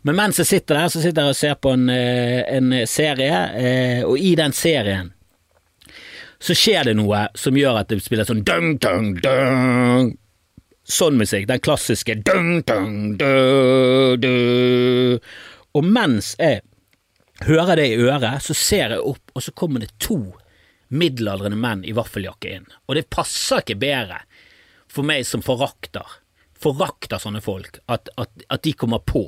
Men 0.02 0.16
mens 0.16 0.40
jeg 0.40 0.48
sitter 0.48 0.78
der, 0.80 0.88
så 0.88 1.02
sitter 1.02 1.28
jeg 1.28 1.34
og 1.34 1.36
ser 1.36 1.58
på 1.60 1.74
en, 1.76 1.88
eh, 1.92 2.40
en 2.56 2.72
serie, 2.88 3.40
eh, 3.60 4.04
og 4.04 4.18
i 4.18 4.34
den 4.34 4.56
serien 4.56 5.12
så 6.40 6.56
skjer 6.56 6.88
det 6.88 6.96
noe 6.96 7.26
som 7.38 7.56
gjør 7.56 7.82
at 7.82 7.90
det 7.92 8.00
spiller 8.04 8.28
sånn 8.28 8.42
dung, 8.48 8.74
dung, 8.80 9.12
dung. 9.20 10.12
Sånn 10.90 11.18
musikk. 11.20 11.46
Den 11.50 11.62
klassiske 11.62 12.16
dung, 12.26 12.62
dung, 12.66 13.18
dung, 13.20 14.20
dung. 14.22 15.18
Og 15.76 15.86
mens 15.86 16.32
jeg 16.40 16.62
hører 17.46 17.78
det 17.78 17.90
i 17.92 18.00
øret, 18.00 18.40
så 18.42 18.56
ser 18.56 18.96
jeg 18.96 19.04
opp, 19.04 19.34
og 19.36 19.44
så 19.44 19.52
kommer 19.56 19.84
det 19.84 19.92
to 20.02 20.18
middelaldrende 20.90 21.60
menn 21.60 21.84
i 21.86 21.94
vaffeljakke 21.94 22.56
inn. 22.56 22.66
Og 22.88 22.96
det 22.98 23.10
passer 23.12 23.62
ikke 23.62 23.78
bedre 23.84 24.24
for 24.90 25.06
meg 25.06 25.28
som 25.28 25.44
forakter 25.44 26.18
forakter 26.60 27.20
sånne 27.20 27.42
folk, 27.44 27.80
at, 27.90 28.10
at, 28.20 28.44
at 28.52 28.64
de 28.66 28.74
kommer 28.76 29.02
på. 29.04 29.24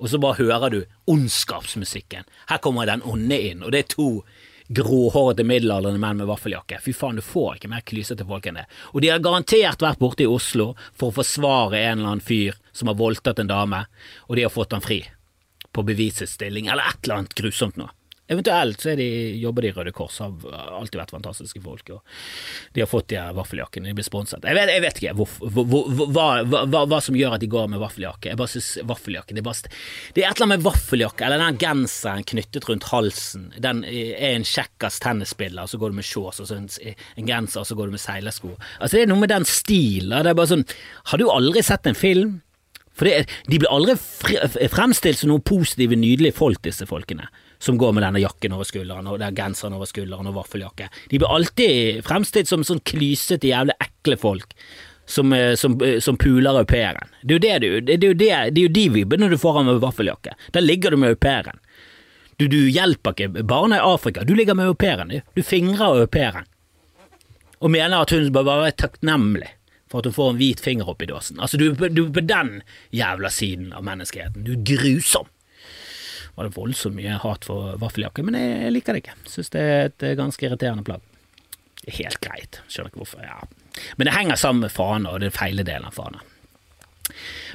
Og 0.00 0.08
så 0.08 0.20
bare 0.20 0.40
hører 0.40 0.72
du 0.72 0.78
ondskapsmusikken. 1.12 2.24
Her 2.48 2.62
kommer 2.64 2.88
den 2.88 3.04
onde 3.04 3.36
inn, 3.50 3.64
og 3.64 3.74
det 3.74 3.84
er 3.84 3.90
to 3.92 4.08
gråhårete 4.70 5.44
middelaldrende 5.44 5.98
menn 5.98 6.20
med 6.20 6.28
vaffeljakke. 6.30 6.78
Fy 6.84 6.94
faen, 6.94 7.18
du 7.18 7.24
får 7.26 7.58
ikke 7.58 7.70
mer 7.72 7.82
klysete 7.86 8.26
folk 8.26 8.46
enn 8.46 8.60
det. 8.60 8.66
Og 8.94 9.02
de 9.02 9.10
har 9.10 9.22
garantert 9.24 9.82
vært 9.82 9.98
borte 9.98 10.22
i 10.22 10.30
Oslo 10.30 10.72
for 10.94 11.10
å 11.10 11.16
forsvare 11.18 11.80
en 11.80 11.98
eller 11.98 12.12
annen 12.14 12.24
fyr 12.24 12.58
som 12.70 12.90
har 12.90 12.98
voldtatt 13.00 13.42
en 13.42 13.50
dame, 13.50 13.84
og 14.28 14.38
de 14.38 14.46
har 14.46 14.54
fått 14.54 14.76
han 14.76 14.84
fri 14.84 15.02
på 15.74 15.82
bevisets 15.86 16.36
stilling, 16.38 16.66
eller 16.70 16.86
et 16.86 17.02
eller 17.02 17.20
annet 17.20 17.34
grusomt 17.38 17.78
noe. 17.78 17.90
Eventuelt 18.30 18.80
så 18.80 18.92
de, 18.94 19.06
jobber 19.42 19.64
de 19.64 19.70
i 19.72 19.74
Røde 19.74 19.90
Kors, 19.90 20.20
har 20.22 20.30
alltid 20.76 21.00
vært 21.00 21.10
fantastiske 21.10 21.60
folk. 21.64 21.88
og 21.90 22.74
De 22.76 22.84
har 22.84 22.86
fått 22.90 23.08
de 23.10 23.18
vaffeljakkene, 23.34 23.90
de 23.90 23.94
blir 23.98 24.06
sponset. 24.06 24.44
Jeg 24.46 24.54
vet, 24.54 24.70
jeg 24.70 24.84
vet 24.84 25.00
ikke 25.00 25.14
hvor, 25.18 25.32
hvor, 25.56 25.88
hva, 26.14 26.26
hva, 26.46 26.84
hva, 26.86 27.00
som 27.02 27.18
gjør 27.18 27.34
at 27.34 27.42
de 27.42 27.48
går 27.50 27.66
med 27.72 27.82
vaffeljakke. 27.82 28.30
Jeg 28.30 28.38
bare 28.38 28.52
synes 28.52 28.68
vaffeljakke 28.86 29.34
det 29.34 29.42
bare, 29.46 29.72
det 30.14 30.22
er 30.22 30.28
et 30.28 30.38
eller 30.38 30.46
annet 30.46 30.60
med 30.60 30.68
vaffeljakke, 30.68 31.26
eller 31.26 31.42
den 31.42 31.58
genseren 31.64 32.28
knyttet 32.30 32.70
rundt 32.70 32.86
halsen. 32.92 33.50
Den 33.58 33.82
er 33.88 34.36
en 34.36 34.46
kjekkas 34.46 35.00
tennisspiller, 35.02 35.66
så 35.66 35.82
går 35.82 35.90
du 35.90 35.98
med 35.98 36.06
shorts, 36.06 36.38
og 36.38 36.46
så 36.52 36.60
en, 36.60 36.70
en 36.70 37.34
genser, 37.34 37.64
og 37.64 37.66
så 37.66 37.80
går 37.80 37.90
du 37.90 37.98
med 37.98 38.04
seilersko. 38.04 38.54
Altså 38.78 38.94
Det 38.94 39.04
er 39.08 39.10
noe 39.10 39.24
med 39.24 39.34
den 39.34 39.48
stilen. 39.48 40.14
Det 40.14 40.30
er 40.30 40.38
bare 40.38 40.54
sånn 40.54 40.66
Har 41.10 41.18
du 41.18 41.26
aldri 41.34 41.66
sett 41.66 41.90
en 41.90 41.98
film? 41.98 42.38
For 42.94 43.08
det, 43.08 43.26
de 43.50 43.58
blir 43.58 43.70
aldri 43.72 43.98
fremstilt 44.70 45.18
som 45.18 45.32
noen 45.32 45.42
positive, 45.42 45.98
nydelige 45.98 46.36
folk, 46.36 46.62
disse 46.62 46.86
folkene 46.86 47.26
som 47.60 47.78
går 47.78 47.92
med 47.92 48.02
denne 48.02 48.22
jakken 48.22 48.54
over 48.56 48.64
skulderen 48.64 49.08
og 49.10 49.18
den 49.20 49.36
genseren 49.36 49.76
over 49.76 49.88
skulderen 49.88 50.30
og 50.30 50.38
vaffeljakke. 50.38 50.88
De 51.10 51.18
blir 51.20 51.28
alltid 51.28 52.00
fremstilt 52.06 52.48
som 52.48 52.64
sånn 52.64 52.80
klysete, 52.88 53.50
jævlig 53.50 53.76
ekle 53.84 54.16
folk. 54.20 54.54
Som, 55.10 55.32
eh, 55.32 55.56
som, 55.58 55.74
eh, 55.82 55.98
som 56.00 56.16
puler 56.16 56.54
au 56.54 56.64
pairen. 56.64 57.08
Det 57.22 57.34
er 57.34 57.64
jo 57.64 57.80
det 57.82 57.96
du, 58.00 58.14
det, 58.14 58.30
er 58.30 58.52
jo 58.54 58.68
de 58.68 58.84
vibbene 58.88 59.28
du 59.28 59.36
får 59.38 59.58
av 59.58 59.64
med 59.64 59.80
vaffeljakke. 59.82 60.36
Da 60.54 60.60
ligger 60.60 60.90
du 60.90 60.96
med 60.96 61.10
au 61.10 61.16
pairen. 61.16 61.58
Du, 62.38 62.46
du, 62.48 62.70
hjelper 62.70 63.12
ikke 63.12 63.42
barna 63.42 63.76
i 63.76 63.84
Afrika, 63.84 64.22
du 64.24 64.34
ligger 64.34 64.54
med 64.54 64.70
au 64.70 64.74
pairen. 64.74 65.10
Du, 65.10 65.20
du 65.34 65.42
fingrer 65.42 65.98
au 65.98 66.06
pairen. 66.06 66.46
Og 67.58 67.74
mener 67.74 68.00
at 68.00 68.14
hun 68.14 68.30
bør 68.32 68.46
være 68.46 68.76
takknemlig 68.78 69.50
for 69.90 69.98
at 69.98 70.06
hun 70.06 70.14
får 70.14 70.30
en 70.30 70.38
hvit 70.38 70.62
finger 70.62 70.88
opp 70.88 71.02
i 71.02 71.10
dåsen. 71.10 71.40
Altså, 71.42 71.58
du, 71.58 71.74
du 71.74 72.06
er 72.06 72.14
på 72.14 72.24
den 72.24 72.62
jævla 72.94 73.34
siden 73.34 73.74
av 73.74 73.84
menneskeheten. 73.84 74.46
Du 74.46 74.54
er 74.54 74.64
grusom 74.64 75.26
var 76.40 76.48
det 76.48 76.56
voldsomt 76.56 76.96
mye 76.96 77.20
hat 77.20 77.44
for 77.44 77.76
vaffeljakke, 77.80 78.24
men 78.24 78.38
jeg 78.40 78.72
liker 78.72 78.96
det 78.96 79.04
ikke. 79.04 79.16
Syns 79.28 79.52
det 79.52 79.60
er 79.60 79.88
et 79.90 80.04
ganske 80.16 80.46
irriterende 80.48 80.86
plagg. 80.86 81.04
Helt 81.84 82.16
greit, 82.24 82.62
skjønner 82.68 82.88
ikke 82.88 83.02
hvorfor. 83.02 83.24
ja. 83.24 83.42
Men 83.96 84.08
det 84.08 84.14
henger 84.16 84.40
sammen 84.40 84.64
med 84.64 84.72
fana, 84.72 85.12
og 85.12 85.20
det 85.20 85.28
er 85.30 85.36
feile 85.36 85.64
delen 85.66 85.88
av 85.88 85.96
fana. 85.96 86.24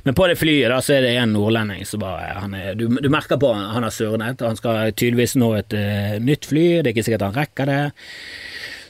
Men 0.05 0.13
på 0.13 0.27
det 0.29 0.37
flyet 0.37 0.69
da, 0.69 0.77
så 0.85 0.97
er 0.99 1.05
det 1.05 1.15
en 1.17 1.33
nordlending 1.33 1.81
som 1.89 2.03
bare 2.03 2.27
er, 2.29 2.77
du, 2.77 2.85
du, 2.93 3.09
merker 3.09 3.39
på 3.41 3.49
han, 3.55 3.71
han 3.73 3.87
har 3.87 3.93
surnet. 3.95 4.43
Han 4.45 4.59
skal 4.59 4.93
tydeligvis 4.93 5.33
nå 5.41 5.49
et 5.57 5.73
uh, 5.73 6.17
nytt 6.21 6.45
fly, 6.45 6.65
det 6.77 6.91
er 6.91 6.93
ikke 6.93 7.07
sikkert 7.07 7.25
han 7.25 7.37
rekker 7.39 7.71
det. 7.71 7.81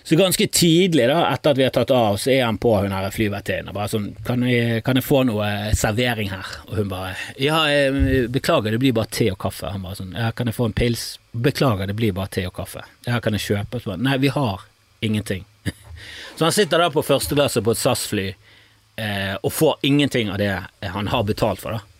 Så 0.05 0.15
ganske 0.15 0.47
tidlig, 0.47 1.07
da, 1.09 1.33
etter 1.33 1.55
at 1.55 1.57
vi 1.57 1.63
har 1.65 1.71
tatt 1.73 1.89
av, 1.91 2.19
så 2.21 2.29
er 2.29 2.43
han 2.45 2.59
på 2.61 2.75
hun 2.77 2.91
her 2.93 3.07
flyvertinnen. 3.09 3.73
Bare 3.73 3.89
sånn 3.89 4.11
kan 4.27 4.43
jeg, 4.45 4.83
kan 4.85 4.99
jeg, 4.99 5.05
få 5.05 5.23
noe 5.25 5.47
servering 5.73 6.29
her? 6.29 6.51
Og 6.67 6.75
hun 6.77 6.91
bare 6.91 7.15
Ja, 7.41 7.63
beklager, 8.29 8.75
det 8.75 8.83
blir 8.83 8.93
bare 8.93 9.09
te 9.09 9.31
og 9.33 9.39
kaffe. 9.41 9.71
Han 9.73 9.81
bare 9.81 9.97
sånn 9.97 10.13
Ja, 10.13 10.29
kan 10.29 10.51
jeg 10.51 10.59
få 10.59 10.67
en 10.69 10.77
pils? 10.77 11.07
Beklager, 11.33 11.89
det 11.89 11.97
blir 11.97 12.13
bare 12.13 12.29
te 12.37 12.45
og 12.45 12.53
kaffe. 12.53 12.85
Ja, 13.07 13.17
kan 13.17 13.33
jeg 13.33 13.47
kjøpe? 13.47 13.81
Så 13.81 13.97
Nei, 13.97 14.19
vi 14.21 14.29
har 14.35 14.67
ingenting. 15.01 15.41
så 16.37 16.45
han 16.45 16.53
sitter 16.53 16.85
da 16.85 16.91
på 16.93 17.01
førsteklasse 17.01 17.65
på 17.65 17.73
et 17.73 17.81
SAS-fly 17.81 18.27
eh, 18.29 19.33
og 19.41 19.57
får 19.57 19.89
ingenting 19.89 20.29
av 20.29 20.37
det 20.37 20.53
han 20.85 21.09
har 21.09 21.25
betalt 21.25 21.65
for, 21.65 21.79
da. 21.79 21.94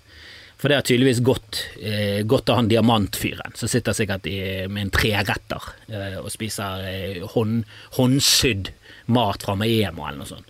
For 0.55 0.71
det 0.71 0.79
har 0.79 0.87
tydeligvis 0.87 1.21
gått, 1.25 1.61
eh, 1.81 2.21
gått 2.23 2.49
av 2.49 2.61
han 2.61 2.69
diamantfyren, 2.71 3.55
som 3.59 3.69
sitter 3.69 3.93
sikkert 3.93 4.27
i, 4.31 4.39
med 4.71 4.87
en 4.87 4.93
treretter 4.95 5.69
eh, 5.91 6.17
og 6.21 6.31
spiser 6.33 6.85
eh, 6.89 7.21
hånd, 7.35 7.65
håndsydd 7.97 8.71
mat 9.11 9.43
fra 9.45 9.57
Maemo 9.59 10.07
eller 10.07 10.23
noe 10.23 10.31
sånt. 10.31 10.49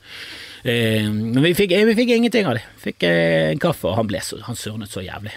Eh, 0.64 1.10
men 1.10 1.42
vi 1.44 1.56
fikk, 1.58 1.76
vi 1.90 1.98
fikk, 1.98 2.16
ingenting 2.16 2.48
av 2.50 2.60
det. 2.60 2.66
Fikk 2.86 3.08
eh, 3.10 3.52
en 3.52 3.62
kaffe, 3.62 3.90
og 3.90 4.00
han, 4.00 4.10
ble 4.10 4.22
så, 4.24 4.40
han 4.46 4.60
surnet 4.60 4.94
så 4.94 5.04
jævlig. 5.06 5.34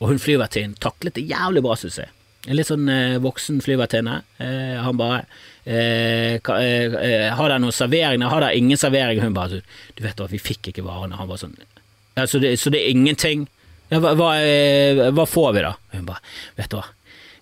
Og 0.00 0.12
hun 0.12 0.22
flyvertinnen 0.22 0.78
taklet 0.80 1.16
det 1.18 1.28
jævlig 1.28 1.64
bra, 1.64 1.76
synes 1.80 2.00
jeg. 2.04 2.12
En 2.48 2.56
litt 2.56 2.70
sånn 2.70 2.88
eh, 2.88 3.18
voksen 3.20 3.58
flyvertinne. 3.64 4.20
han 4.40 5.00
bare 5.00 5.24
Eh, 5.64 6.34
eh, 6.34 6.94
eh, 6.94 7.26
har 7.36 7.50
dere 7.50 7.60
noen 7.60 7.74
servering? 7.74 8.22
Har 8.24 8.40
dere 8.40 8.56
ingen 8.56 8.78
servering? 8.80 9.20
Hun 9.20 9.36
bare 9.36 9.60
Du 9.94 10.02
vet 10.02 10.16
hva, 10.16 10.28
vi 10.30 10.40
fikk 10.40 10.70
ikke 10.72 10.86
varene. 10.86 11.18
Han 11.20 11.28
var 11.28 11.40
sånn 11.40 11.56
ja, 12.16 12.26
så, 12.26 12.40
det, 12.42 12.56
så 12.58 12.72
det 12.72 12.80
er 12.82 12.90
ingenting? 12.90 13.46
Ja, 13.90 13.98
hva, 13.98 14.30
eh, 14.38 15.08
hva, 15.10 15.26
får 15.26 15.52
vi 15.56 15.62
da? 15.66 15.74
Hun 15.96 16.06
bare 16.06 16.22
Vet 16.58 16.70
du 16.70 16.78
hva, 16.78 16.86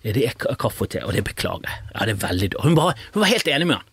det 0.01 0.23
er 0.25 0.55
kaffe 0.57 0.87
og 0.87 0.89
te, 0.93 1.03
og 1.05 1.13
det 1.13 1.25
beklager 1.27 1.67
jeg. 1.67 1.83
Ja, 1.93 2.07
det 2.07 2.15
er 2.15 2.23
veldig 2.23 2.49
dårlig. 2.55 2.65
Hun, 2.65 2.77
bare, 2.79 2.95
hun 3.13 3.23
var 3.23 3.31
helt 3.33 3.51
enig 3.51 3.67
med 3.69 3.77
han. 3.77 3.85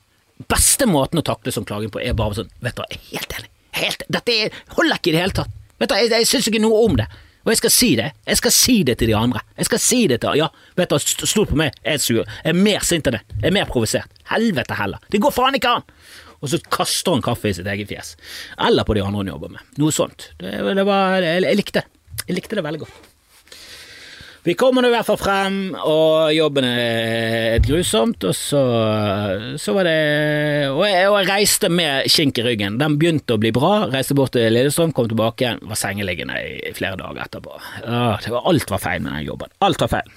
Beste 0.53 0.88
måten 0.88 1.21
å 1.21 1.27
takle 1.27 1.53
sånn 1.53 1.66
klaging 1.69 1.92
på 1.92 2.01
er 2.05 2.16
bare 2.16 2.37
sånn 2.38 2.51
Vet 2.64 2.77
du 2.77 2.83
hva, 2.83 2.88
jeg 2.92 3.01
er 3.01 3.12
helt 3.12 3.38
enig. 3.38 3.53
Helt, 3.77 4.05
dette 4.12 4.35
er, 4.35 4.59
holder 4.73 5.01
ikke 5.01 5.12
i 5.12 5.16
det 5.16 5.23
hele 5.25 5.37
tatt. 5.37 5.55
Vet 5.77 5.92
du, 5.92 5.97
Jeg, 5.99 6.12
jeg 6.14 6.29
syns 6.31 6.49
ikke 6.49 6.62
noe 6.64 6.83
om 6.87 6.97
det. 7.01 7.09
Og 7.47 7.53
jeg 7.53 7.61
skal 7.61 7.71
si 7.71 7.88
det. 7.99 8.07
Jeg 8.27 8.38
skal 8.40 8.55
si 8.55 8.77
det 8.87 8.97
til 8.99 9.12
de 9.12 9.16
andre. 9.19 9.42
Jeg 9.55 9.69
skal 9.69 9.83
si 9.83 9.99
det 10.11 10.21
til 10.25 10.40
Ja, 10.40 10.49
vet 10.79 10.95
du, 10.95 11.27
stol 11.29 11.47
på 11.47 11.59
meg, 11.59 11.77
jeg 11.85 12.01
er 12.01 12.03
sur. 12.03 12.23
Jeg 12.25 12.55
er 12.55 12.59
mer 12.59 12.87
sint 12.87 13.07
enn 13.07 13.19
det. 13.19 13.23
Jeg 13.37 13.51
er 13.53 13.55
mer 13.55 13.69
provosert. 13.71 14.16
Helvete 14.33 14.79
heller. 14.81 15.05
Det 15.12 15.21
går 15.23 15.35
faen 15.35 15.59
ikke 15.59 15.77
an! 15.79 15.87
Og 16.42 16.51
så 16.53 16.59
kaster 16.73 17.14
han 17.14 17.23
kaffe 17.25 17.49
i 17.49 17.55
sitt 17.57 17.69
eget 17.71 17.88
fjes. 17.90 18.16
Eller 18.66 18.87
på 18.87 18.97
de 18.97 19.05
andre 19.05 19.23
hun 19.23 19.31
jobber 19.31 19.53
med. 19.55 19.77
Noe 19.81 19.95
sånt. 19.95 20.33
Det, 20.40 20.57
det 20.59 20.87
var, 20.88 21.21
jeg, 21.23 21.45
jeg 21.47 21.61
likte 21.61 21.85
Jeg 22.27 22.41
likte 22.41 22.59
det 22.59 22.67
veldig 22.67 22.83
godt. 22.83 23.12
Vi 24.47 24.55
kommer 24.55 24.85
nå 24.85 24.93
i 24.93 24.95
hvert 24.95 25.09
fall 25.09 25.19
frem, 25.19 25.55
og 25.75 26.31
jobben 26.31 26.69
er 26.69 27.57
grusomt, 27.67 28.23
og 28.29 28.35
så, 28.39 28.61
så 29.59 29.73
var 29.75 29.89
det 29.89 29.95
og 30.71 30.85
jeg, 30.87 31.09
og 31.11 31.17
jeg, 31.19 31.27
reiste 31.33 31.71
med 31.73 32.07
kink 32.15 32.39
i 32.39 32.45
ryggen. 32.47 32.77
Den 32.79 32.95
begynte 33.01 33.35
å 33.35 33.41
bli 33.43 33.51
bra. 33.55 33.89
Reiste 33.91 34.15
bort 34.15 34.37
til 34.37 34.55
Lillestrøm, 34.55 34.93
kom 34.95 35.09
tilbake 35.11 35.43
igjen, 35.43 35.65
var 35.67 35.81
sengeliggende 35.81 36.39
i 36.47 36.71
flere 36.79 36.95
dager 37.01 37.25
etterpå. 37.25 37.59
Åh, 37.59 38.29
var, 38.37 38.47
alt 38.53 38.71
var 38.71 38.85
feil 38.85 39.03
med 39.03 39.17
den 39.17 39.27
jobben. 39.27 39.51
Alt 39.67 39.83
var 39.83 39.91
feil. 39.97 40.15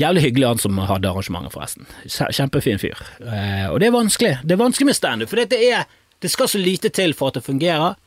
Jævlig 0.00 0.22
hyggelig 0.24 0.48
han 0.48 0.62
som 0.62 0.80
hadde 0.88 1.10
arrangementet, 1.10 1.52
forresten. 1.52 1.90
Kjempefin 2.08 2.80
fyr. 2.80 3.02
Eh, 3.28 3.66
og 3.68 3.76
det 3.82 3.90
er 3.90 3.94
vanskelig. 3.98 4.32
Det 4.40 4.56
er 4.56 4.62
vanskelig 4.62 4.88
med 4.88 4.96
standup, 4.96 5.30
for 5.34 5.44
det, 5.44 5.60
er, 5.68 5.84
det 6.24 6.32
skal 6.32 6.48
så 6.48 6.62
lite 6.62 6.88
til 6.96 7.12
for 7.18 7.28
at 7.28 7.36
det 7.36 7.44
fungerer, 7.44 8.00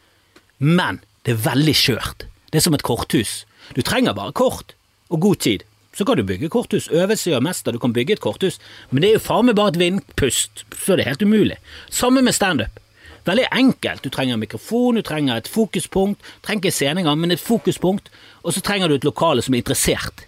men 0.65 0.97
det 1.30 1.36
er 1.36 1.45
veldig 1.45 1.77
skjørt. 1.77 2.25
Det 2.51 2.60
er 2.60 2.65
som 2.67 2.75
et 2.77 2.86
korthus. 2.86 3.45
Du 3.75 3.81
trenger 3.81 4.15
bare 4.15 4.36
kort 4.36 4.75
og 5.10 5.21
god 5.21 5.36
tid. 5.43 5.65
Så 5.97 6.05
kan 6.05 6.17
du 6.17 6.23
bygge 6.23 6.49
korthus. 6.53 6.88
Øvelse 6.93 7.31
gjør 7.31 7.41
mester. 7.41 7.71
Du 7.71 7.79
kan 7.79 7.93
bygge 7.93 8.13
et 8.13 8.21
korthus, 8.23 8.60
men 8.91 9.01
det 9.01 9.10
er 9.10 9.17
jo 9.17 9.23
faen 9.25 9.47
meg 9.49 9.57
bare 9.57 9.73
et 9.73 9.79
vindpust, 9.81 10.63
så 10.77 10.95
det 10.95 11.05
er 11.05 11.15
helt 11.15 11.25
umulig. 11.25 11.57
Samme 11.89 12.21
med 12.21 12.38
standup. 12.38 12.79
Veldig 13.27 13.47
enkelt. 13.51 14.03
Du 14.05 14.10
trenger 14.13 14.38
en 14.38 14.39
mikrofon, 14.39 14.95
du 14.95 15.01
trenger 15.01 15.41
et 15.41 15.49
fokuspunkt. 15.51 16.21
Du 16.21 16.47
trenger 16.47 16.67
ikke 16.67 16.75
scene 16.77 17.01
engang, 17.01 17.19
men 17.19 17.33
et 17.33 17.43
fokuspunkt, 17.43 18.12
og 18.43 18.53
så 18.53 18.62
trenger 18.62 18.88
du 18.88 18.95
et 18.95 19.07
lokale 19.07 19.41
som 19.41 19.57
er 19.57 19.63
interessert. 19.63 20.23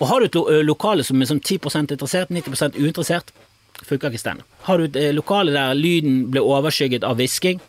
Og 0.00 0.08
har 0.08 0.20
du 0.20 0.26
et 0.26 0.66
lokale 0.66 1.04
som 1.06 1.20
er 1.22 1.30
sånn 1.30 1.42
10% 1.44 1.94
interessert, 1.94 2.32
90 2.34 2.80
uinteressert, 2.80 3.30
funker 3.84 4.10
ikke 4.10 4.22
standup. 4.24 4.48
Har 4.66 4.80
du 4.80 4.88
et 4.88 5.14
lokale 5.14 5.52
der 5.54 5.76
lyden 5.78 6.30
blir 6.32 6.42
overskygget 6.42 7.04
av 7.06 7.20
hvisking, 7.20 7.60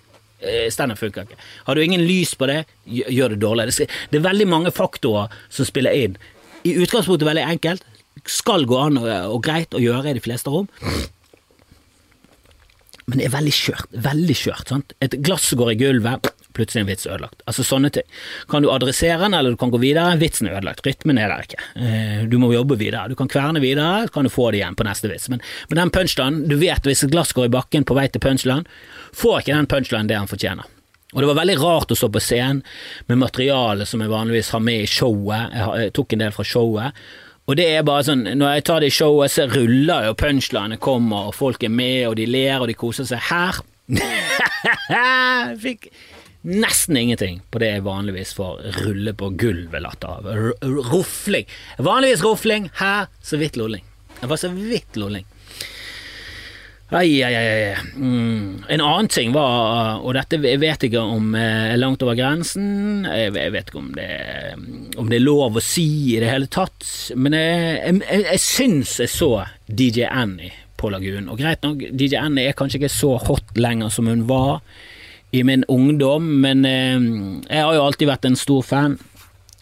standup 0.70 1.00
funker 1.00 1.26
ikke. 1.26 1.38
Har 1.66 1.76
du 1.76 1.82
ingen 1.84 2.04
lys 2.06 2.36
på 2.38 2.48
det, 2.50 2.64
gjør 2.86 3.34
det 3.34 3.42
dårlig. 3.42 3.70
Det 4.12 4.20
er 4.20 4.26
veldig 4.26 4.48
mange 4.52 4.74
faktorer 4.76 5.34
som 5.50 5.68
spiller 5.68 5.96
inn 5.96 6.18
i 6.66 6.76
utgangspunktet 6.82 7.28
veldig 7.28 7.46
enkelt. 7.56 7.86
Skal 8.26 8.66
gå 8.68 8.78
an 8.80 9.00
og, 9.02 9.08
og 9.08 9.44
greit 9.46 9.76
å 9.76 9.82
gjøre 9.82 10.12
i 10.12 10.18
de 10.18 10.24
fleste 10.24 10.52
rom. 10.52 10.70
Men 13.06 13.20
det 13.22 13.28
er 13.28 13.36
veldig 13.36 13.54
skjørt. 13.54 13.92
Veldig 14.06 14.36
skjørt. 14.38 14.72
sant? 14.72 14.96
Et 15.06 15.16
glass 15.22 15.52
går 15.54 15.76
i 15.76 15.78
gulvet, 15.78 16.30
plutselig 16.58 16.82
en 16.82 16.90
vits 16.90 17.06
ødelagt. 17.06 17.44
Altså 17.46 17.66
Sånne 17.68 17.92
ting. 17.94 18.08
Kan 18.50 18.66
du 18.66 18.72
adressere 18.74 19.20
den, 19.22 19.36
eller 19.38 19.54
du 19.54 19.60
kan 19.62 19.74
gå 19.74 19.78
videre. 19.82 20.16
Vitsen 20.18 20.50
er 20.50 20.58
ødelagt. 20.58 20.82
Rytmen 20.88 21.20
er 21.22 21.30
der 21.30 21.46
ikke. 21.46 21.62
Eh, 21.78 22.24
du 22.32 22.40
må 22.42 22.50
jobbe 22.54 22.80
videre. 22.82 23.06
Du 23.12 23.18
kan 23.20 23.30
kverne 23.30 23.62
videre, 23.62 24.08
så 24.08 24.16
kan 24.16 24.26
du 24.26 24.34
få 24.34 24.50
det 24.50 24.64
igjen 24.64 24.78
på 24.78 24.88
neste 24.88 25.12
vits. 25.12 25.30
Men, 25.30 25.44
men 25.70 25.84
den 25.84 25.94
punchlinen, 25.94 26.48
du 26.50 26.58
vet 26.62 26.88
hvis 26.88 27.06
et 27.06 27.14
glass 27.14 27.36
går 27.38 27.52
i 27.52 27.54
bakken 27.54 27.86
på 27.86 27.98
vei 27.98 28.08
til 28.10 28.24
punchline, 28.26 28.66
får 29.14 29.44
ikke 29.44 29.60
den 29.60 29.70
punchlinen 29.76 30.10
det 30.10 30.18
han 30.18 30.32
fortjener. 30.32 30.72
Og 31.16 31.22
det 31.22 31.30
var 31.30 31.38
veldig 31.38 31.60
rart 31.62 31.94
å 31.94 31.96
stå 31.96 32.10
på 32.12 32.20
scenen 32.24 32.64
med 33.08 33.22
materiale 33.22 33.86
som 33.88 34.02
jeg 34.04 34.12
vanligvis 34.12 34.50
har 34.52 34.64
med 34.66 34.84
i 34.84 34.90
showet. 34.90 35.54
Jeg, 35.54 35.94
tok 35.96 36.16
en 36.16 36.26
del 36.26 36.34
fra 36.36 36.44
showet. 36.48 37.06
Og 37.46 37.58
det 37.60 37.66
er 37.76 37.86
bare 37.86 38.06
sånn, 38.08 38.24
når 38.40 38.56
jeg 38.56 38.66
tar 38.66 38.82
det 38.82 38.90
i 38.90 38.96
showet, 38.96 39.34
så 39.36 39.46
ruller 39.52 40.08
jo 40.08 40.16
punchlinene 40.18 40.80
kommer, 40.82 41.30
og 41.30 41.36
folk 41.38 41.62
er 41.64 41.74
med, 41.74 42.08
og 42.10 42.16
de 42.18 42.26
ler, 42.26 42.58
og 42.58 42.70
de 42.72 42.78
koser 42.78 43.06
seg. 43.06 43.22
Her 43.30 43.62
fikk 45.66 45.92
nesten 46.46 46.98
ingenting 46.98 47.40
på 47.54 47.62
det 47.62 47.70
jeg 47.72 47.86
vanligvis 47.86 48.34
får 48.38 48.66
rulle 48.82 49.14
på 49.18 49.30
gulvet-latter 49.38 50.10
av. 50.10 50.32
Rufling. 50.90 51.46
Vanligvis 51.86 52.26
rufling, 52.26 52.72
her 52.82 53.12
så 53.22 53.38
vidt 53.42 53.58
lolling. 53.62 53.86
Jeg 54.22 54.32
var 54.32 54.42
så 54.42 54.50
vidt 54.50 54.98
lolling. 54.98 55.26
Ai, 56.94 57.24
ai, 57.24 57.34
ai. 57.34 57.76
Mm. 57.98 58.64
En 58.70 58.82
annen 58.84 59.08
ting 59.10 59.32
var, 59.34 60.04
og 60.06 60.14
dette 60.14 60.38
vet 60.38 60.62
jeg 60.62 60.92
ikke 60.92 61.02
om 61.02 61.34
er 61.34 61.72
eh, 61.72 61.80
langt 61.80 62.04
over 62.06 62.14
grensen, 62.18 63.08
jeg 63.10 63.32
vet 63.34 63.72
ikke 63.72 63.82
om 63.82 63.88
det, 63.96 64.10
om 65.02 65.10
det 65.10 65.18
er 65.18 65.26
lov 65.26 65.58
å 65.58 65.64
si 65.66 65.88
i 66.14 66.20
det 66.22 66.30
hele 66.30 66.50
tatt, 66.52 66.86
men 67.18 67.34
jeg, 67.34 67.96
jeg, 68.06 68.22
jeg 68.28 68.44
syns 68.44 69.00
jeg 69.02 69.14
så 69.16 69.32
DJ 69.66 70.06
Annie 70.12 70.54
på 70.78 70.92
Lagun, 70.94 71.32
og 71.34 71.42
greit 71.42 71.66
nok, 71.66 71.82
DJ 71.90 72.20
Annie 72.22 72.52
er 72.52 72.58
kanskje 72.58 72.84
ikke 72.84 72.94
så 72.94 73.16
hot 73.32 73.58
lenger 73.58 73.90
som 73.90 74.12
hun 74.12 74.28
var 74.30 74.62
i 75.34 75.42
min 75.48 75.66
ungdom, 75.72 76.30
men 76.46 76.62
eh, 76.70 77.02
jeg 77.50 77.66
har 77.66 77.74
jo 77.80 77.86
alltid 77.88 78.14
vært 78.14 78.30
en 78.30 78.38
stor 78.38 78.62
fan. 78.62 79.00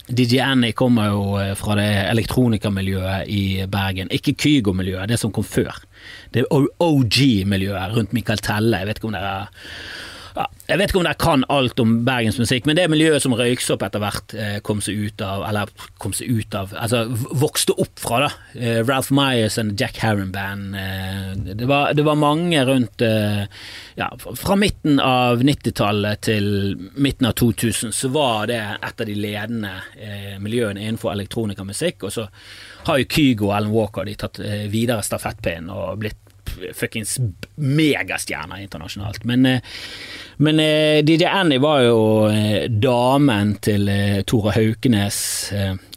DJ 0.09 0.41
Annie 0.43 0.75
kommer 0.75 1.11
jo 1.13 1.21
eh, 1.39 1.53
fra 1.55 1.77
det 1.79 1.89
elektronikamiljøet 2.11 3.29
i 3.31 3.43
Bergen, 3.71 4.11
ikke 4.11 4.35
Kygo-miljøet, 4.35 5.07
det 5.11 5.19
som 5.21 5.31
kom 5.31 5.47
før 5.47 5.79
det 6.33 6.43
OG-miljøet 6.51 7.95
rundt 7.95 8.13
Michael 8.15 8.41
Telle. 8.43 8.81
Jeg 8.81 8.89
vet 8.89 8.99
ikke 8.99 9.09
om 9.11 9.15
dere 9.15 9.35
ja, 10.33 10.45
jeg 10.65 10.79
vet 10.79 10.89
ikke 10.89 10.99
om 11.01 11.05
dere 11.05 11.19
kan 11.19 11.43
alt 11.53 11.81
om 11.83 11.91
bergensmusikk, 12.07 12.65
men 12.65 12.77
det 12.77 12.87
miljøet 12.89 13.21
som 13.21 13.35
Røyksopp 13.37 13.83
etter 13.85 14.01
hvert 14.01 14.33
eh, 14.33 14.55
kom 14.65 14.79
seg 14.81 14.97
ut 14.97 15.21
av, 15.21 15.43
eller 15.45 15.69
kom 16.01 16.15
seg 16.15 16.31
ut 16.31 16.57
av, 16.57 16.73
altså 16.79 17.03
vokste 17.43 17.75
opp 17.83 18.01
fra, 18.01 18.23
da. 18.25 18.31
Eh, 18.57 18.79
Ralph 18.87 19.13
Myers 19.13 19.59
and 19.61 19.77
Jack 19.79 19.99
Harron 20.01 20.31
Band. 20.33 20.73
Eh, 20.79 21.29
det, 21.51 21.59
det, 21.59 21.67
var, 22.05 22.17
mange 22.17 22.61
rundt 22.65 23.01
ja, 23.01 24.07
Fra 24.37 24.55
midten 24.55 24.99
av 25.01 25.41
90-tallet 25.43 26.21
til 26.29 26.45
midten 26.95 27.27
av 27.27 27.33
2000 27.37 27.93
så 27.93 28.09
var 28.13 28.47
det 28.49 28.61
et 28.61 29.01
av 29.01 29.09
de 29.09 29.15
ledende 29.17 29.71
miljøene 30.41 30.81
innenfor 30.81 31.11
elektronikamusikk. 31.13 32.05
Og 32.07 32.13
så 32.13 32.27
har 32.87 33.01
jo 33.01 33.09
Kygo 33.09 33.49
og 33.49 33.55
Alan 33.57 33.73
Walker 33.73 34.07
de 34.07 34.15
tatt 34.19 34.39
videre 34.71 35.03
stafettpinnen 35.05 35.73
og 35.73 35.99
blitt 36.01 36.22
fuckings 36.73 37.17
megastjerner 37.55 38.61
internasjonalt. 38.61 39.23
Men, 39.23 39.45
eh, 39.45 39.61
men 40.37 40.59
eh, 40.59 41.05
DJ 41.05 41.25
Annie 41.25 41.59
var 41.59 41.81
jo 41.81 41.99
eh, 42.29 42.69
damen 42.69 43.55
til 43.63 43.89
Tore 44.29 44.53
Haukenes 44.55 45.17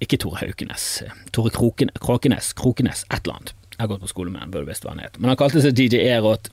Ikke 0.00 0.18
Tore 0.20 0.40
Haukenes, 0.42 0.88
Tore 1.32 1.52
Kroken, 1.54 1.92
Krokenes, 2.00 2.52
Krokenes, 2.56 3.04
et 3.10 3.22
eller 3.22 3.38
annet. 3.38 3.54
Jeg 3.76 3.82
har 3.84 3.92
gått 3.92 4.04
på 4.04 4.12
skole 4.12 4.32
med 4.32 4.44
han, 4.44 4.52
burde 4.52 4.70
visst 4.70 4.86
hva 4.86 4.94
han 4.94 5.04
het. 5.04 5.18
Men 5.20 5.32
han 5.32 5.40
kalte 5.40 5.62
seg 5.64 5.76
DJ 5.76 6.04
Erot, 6.08 6.50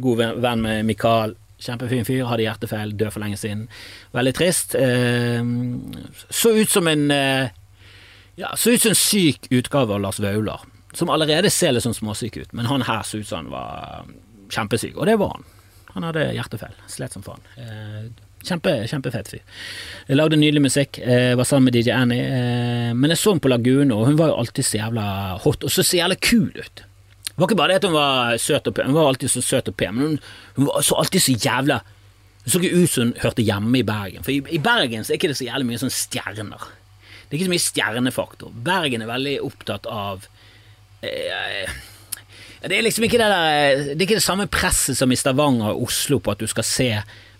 god 0.00 0.20
venn 0.42 0.66
med 0.66 0.84
Mikael. 0.86 1.34
Kjempefin 1.60 2.06
fyr, 2.08 2.22
hadde 2.24 2.46
hjertefeil, 2.46 2.94
død 2.96 3.10
for 3.12 3.20
lenge 3.20 3.36
siden. 3.36 3.66
Veldig 4.16 4.32
trist. 4.38 4.76
Så 6.32 6.52
ut 6.56 6.70
som 6.72 6.88
en 6.88 7.10
ja, 7.10 8.52
så 8.56 8.72
ut 8.72 8.80
som 8.80 8.94
en 8.94 8.96
syk 8.96 9.50
utgave 9.50 9.92
av 9.92 10.00
Lars 10.00 10.22
Vaular 10.22 10.62
som 10.96 11.10
allerede 11.10 11.50
ser 11.52 11.74
litt 11.74 11.84
sånn 11.86 11.96
småsyk 11.96 12.40
ut, 12.40 12.52
men 12.56 12.68
han 12.70 12.84
her 12.86 13.04
så 13.06 13.20
ut 13.20 13.28
som 13.28 13.44
han 13.44 13.52
var 13.52 14.10
kjempesyk, 14.50 14.96
og 14.96 15.06
det 15.06 15.16
var 15.20 15.36
han. 15.36 15.46
Han 15.94 16.06
hadde 16.06 16.26
hjertefeil, 16.36 16.74
slet 16.90 17.14
som 17.14 17.24
faen. 17.26 17.42
Eh, 17.58 18.10
kjempe, 18.46 18.74
kjempefet 18.90 19.30
fyr. 19.32 19.42
Jeg 20.08 20.18
lagde 20.18 20.38
nydelig 20.38 20.64
musikk, 20.66 21.00
jeg 21.02 21.38
var 21.38 21.48
sammen 21.48 21.68
med 21.68 21.78
DJ 21.78 21.94
Annie, 21.94 22.26
eh, 22.26 22.90
men 22.94 23.14
jeg 23.14 23.22
så 23.22 23.34
henne 23.34 23.44
på 23.44 23.52
Lagune, 23.52 23.94
og 23.94 24.10
hun 24.10 24.18
var 24.18 24.32
jo 24.32 24.38
alltid 24.42 24.66
så 24.66 24.80
jævla 24.80 25.06
hot, 25.44 25.66
og 25.66 25.74
så 25.74 25.86
så 25.86 26.00
jævla 26.02 26.18
kul 26.18 26.50
ut. 26.58 26.84
Det 27.30 27.38
var 27.38 27.48
ikke 27.48 27.60
bare 27.62 27.72
det 27.72 27.80
at 27.80 27.88
hun 27.88 27.96
var 27.96 28.36
søt 28.42 28.66
og 28.68 28.74
pen, 28.76 28.90
hun 28.90 28.98
var 28.98 29.12
alltid 29.12 29.32
så 29.32 29.42
søt 29.44 29.70
og 29.70 29.76
pen, 29.78 29.94
men 29.96 30.06
hun, 30.06 30.18
hun 30.58 30.68
var 30.68 30.84
så 30.84 30.98
alltid 31.00 31.26
så 31.28 31.38
jævla 31.38 31.80
Hun 32.40 32.52
så 32.52 32.58
ikke 32.58 32.76
ut 32.80 32.88
som 32.90 33.02
hun 33.04 33.16
hørte 33.20 33.42
hjemme 33.44 33.78
i 33.78 33.84
Bergen, 33.84 34.22
for 34.24 34.32
i, 34.32 34.38
i 34.48 34.58
Bergen 34.58 35.04
så 35.04 35.12
er 35.12 35.18
ikke 35.18 35.28
det 35.28 35.36
så 35.36 35.44
jævlig 35.44 35.66
mye 35.68 35.80
sånn 35.82 35.92
stjerner. 35.92 36.62
Det 37.28 37.34
er 37.34 37.36
ikke 37.36 37.48
så 37.50 37.52
mye 37.52 37.64
stjernefaktor. 37.66 38.54
Bergen 38.64 39.04
er 39.04 39.10
veldig 39.10 39.34
opptatt 39.44 39.84
av 39.84 40.24
Eh, 40.24 40.39
det 41.00 42.76
er 42.76 42.84
liksom 42.84 43.06
ikke 43.06 43.18
det 43.20 43.28
der 43.32 43.82
Det 43.94 43.96
er 43.96 44.06
ikke 44.06 44.18
det 44.18 44.26
samme 44.26 44.46
presset 44.52 44.98
som 44.98 45.12
i 45.12 45.18
Stavanger 45.18 45.72
og 45.72 45.88
Oslo 45.88 46.20
på 46.20 46.34
at 46.34 46.42
du 46.42 46.48
skal 46.50 46.66
se 46.66 46.90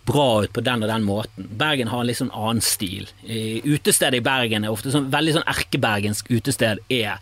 bra 0.09 0.43
ut 0.45 0.53
på 0.53 0.63
den 0.65 0.83
og 0.83 0.89
den 0.89 1.05
måten. 1.05 1.49
Bergen 1.61 1.91
har 1.93 2.03
en 2.03 2.09
litt 2.09 2.19
sånn 2.21 2.33
annen 2.33 2.65
stil. 2.65 3.09
Utestedet 3.23 4.21
i 4.21 4.25
Bergen 4.25 4.65
er 4.65 4.73
ofte 4.73 4.93
sånn 4.95 5.11
veldig 5.13 5.37
sånn 5.37 5.51
erkebergensk 5.51 6.31
utested 6.33 6.81
er 6.89 7.19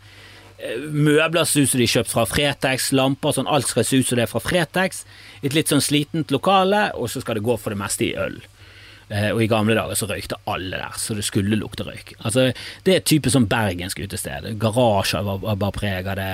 eh, 0.62 0.78
Møbler 0.78 1.44
ser 1.44 1.66
ut 1.66 1.72
som 1.72 1.82
de 1.82 1.88
er 1.88 1.96
kjøpt 1.96 2.12
fra 2.12 2.24
Fretex, 2.30 2.92
lamper 2.94 3.34
sånn, 3.34 3.50
alt 3.50 3.68
skal 3.68 3.86
se 3.86 4.00
ut 4.00 4.08
som 4.08 4.20
det 4.20 4.28
er 4.28 4.30
fra 4.30 4.42
Fretex. 4.42 5.02
Et 5.42 5.54
litt 5.54 5.70
sånn 5.72 5.84
slitent 5.84 6.32
lokale, 6.34 6.88
og 6.94 7.10
så 7.10 7.22
skal 7.24 7.38
det 7.38 7.46
gå 7.46 7.58
for 7.58 7.74
det 7.74 7.82
meste 7.82 8.06
i 8.08 8.14
øl. 8.18 8.38
Eh, 9.08 9.30
og 9.32 9.40
i 9.40 9.48
gamle 9.48 9.76
dager 9.76 9.96
så 9.96 10.08
røykte 10.10 10.36
alle 10.50 10.76
der, 10.76 10.98
så 11.00 11.16
det 11.16 11.24
skulle 11.24 11.56
lukte 11.56 11.86
røyk. 11.86 12.12
Altså, 12.18 12.50
Det 12.84 12.92
er 12.92 13.00
et 13.00 13.08
type 13.08 13.32
sånn 13.32 13.48
bergensk 13.48 14.02
utested. 14.04 14.50
Garasjer 14.60 15.24
var, 15.24 15.40
var 15.56 15.72
preg 15.72 16.10
av 16.12 16.20
det. 16.20 16.28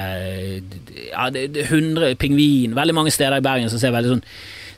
Ja, 1.13 1.31
det, 1.31 1.49
det 1.55 1.69
100 1.71 2.17
pingvin. 2.19 2.75
Veldig 2.75 2.97
mange 2.97 3.15
steder 3.15 3.39
i 3.39 3.47
Bergen 3.47 3.71
som 3.71 3.83
ser 3.83 3.95
veldig 3.95 4.17
sånn 4.17 4.29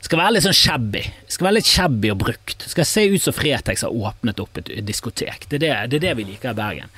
skal 0.07 0.21
være 0.21 0.35
litt 0.35 0.45
sånn 0.45 0.55
shabby. 0.55 1.01
Skal 1.27 1.47
være 1.47 1.57
litt 1.57 1.69
shabby 1.69 2.11
og 2.13 2.19
brukt. 2.21 2.63
Skal 2.69 2.85
se 2.87 3.07
ut 3.11 3.23
som 3.23 3.35
Fretex 3.35 3.83
har 3.83 3.95
åpnet 3.95 4.39
opp 4.39 4.61
et 4.61 4.69
diskotek. 4.85 5.49
Det 5.49 5.57
er 5.57 5.63
det, 5.65 5.71
det, 5.91 5.97
er 5.97 6.05
det 6.05 6.13
vi 6.19 6.27
liker 6.29 6.53
i 6.53 6.57
Bergen. 6.57 6.93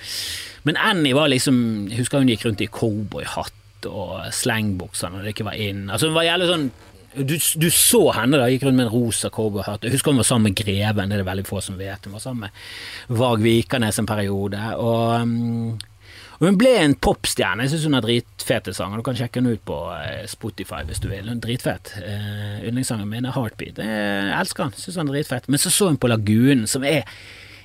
Men 0.67 0.77
Annie 0.77 1.15
var 1.15 1.31
liksom 1.31 1.88
husker 1.95 2.21
hun 2.21 2.29
gikk 2.29 2.45
rundt 2.45 2.62
i 2.62 2.69
cowboyhatt 2.69 3.88
og 3.88 4.27
slengbukser 4.35 5.13
når 5.13 5.23
det 5.23 5.33
ikke 5.33 5.47
var 5.47 5.57
inn. 5.57 5.88
Altså 5.88 6.09
Hun 6.09 6.17
var 6.19 6.27
jævlig 6.27 6.49
sånn 6.51 6.67
du, 7.13 7.37
du, 7.55 7.67
så 7.73 8.01
henne 8.15 8.39
da, 8.39 8.47
gikk 8.51 8.67
rundt 8.67 8.77
med 8.77 8.87
en 8.87 8.93
rosa 8.93 9.31
cowboyhatt. 9.33 9.85
Jeg 9.85 9.97
husker 9.97 10.13
hun 10.13 10.21
var 10.21 10.27
sammen 10.29 10.51
med 10.51 10.57
Greven, 10.59 11.09
det 11.09 11.17
er 11.17 11.23
det 11.23 11.29
veldig 11.29 11.45
få 11.47 11.61
som 11.65 11.77
vet. 11.79 12.05
Hun 12.05 12.15
var 12.15 12.23
sammen 12.23 12.47
med 12.47 13.19
Varg 13.19 13.43
Vikernes 13.45 13.99
en 14.01 14.09
periode. 14.09 14.61
Og, 14.77 15.15
um, 15.23 15.77
og 16.39 16.45
hun 16.45 16.59
ble 16.59 16.75
en 16.79 16.95
popstjerne. 16.95 17.65
Jeg 17.65 17.73
syns 17.73 17.89
hun 17.89 17.97
har 17.97 18.05
dritfete 18.05 18.75
sanger. 18.77 19.01
Du 19.01 19.07
kan 19.09 19.17
sjekke 19.19 19.41
henne 19.41 19.57
ut 19.57 19.65
på 19.67 19.81
eh, 19.97 20.23
Spotify 20.29 20.85
hvis 20.87 21.01
du 21.03 21.09
vil. 21.11 21.27
Hun 21.27 21.41
er 21.41 21.43
dritfet. 21.43 21.93
Uh, 21.99 22.61
Yndlingssangen 22.69 23.09
min 23.11 23.27
er 23.27 23.35
Heartbeat. 23.35 23.81
Jeg 23.83 24.33
elsker 24.37 24.69
han, 24.69 24.77
syns 24.77 25.01
han 25.01 25.11
er 25.11 25.19
dritfett. 25.19 25.49
Men 25.51 25.61
så 25.61 25.73
så 25.73 25.89
hun 25.91 25.99
på 25.99 26.11
Lagunen, 26.11 26.67
som 26.69 26.87
er 26.87 27.03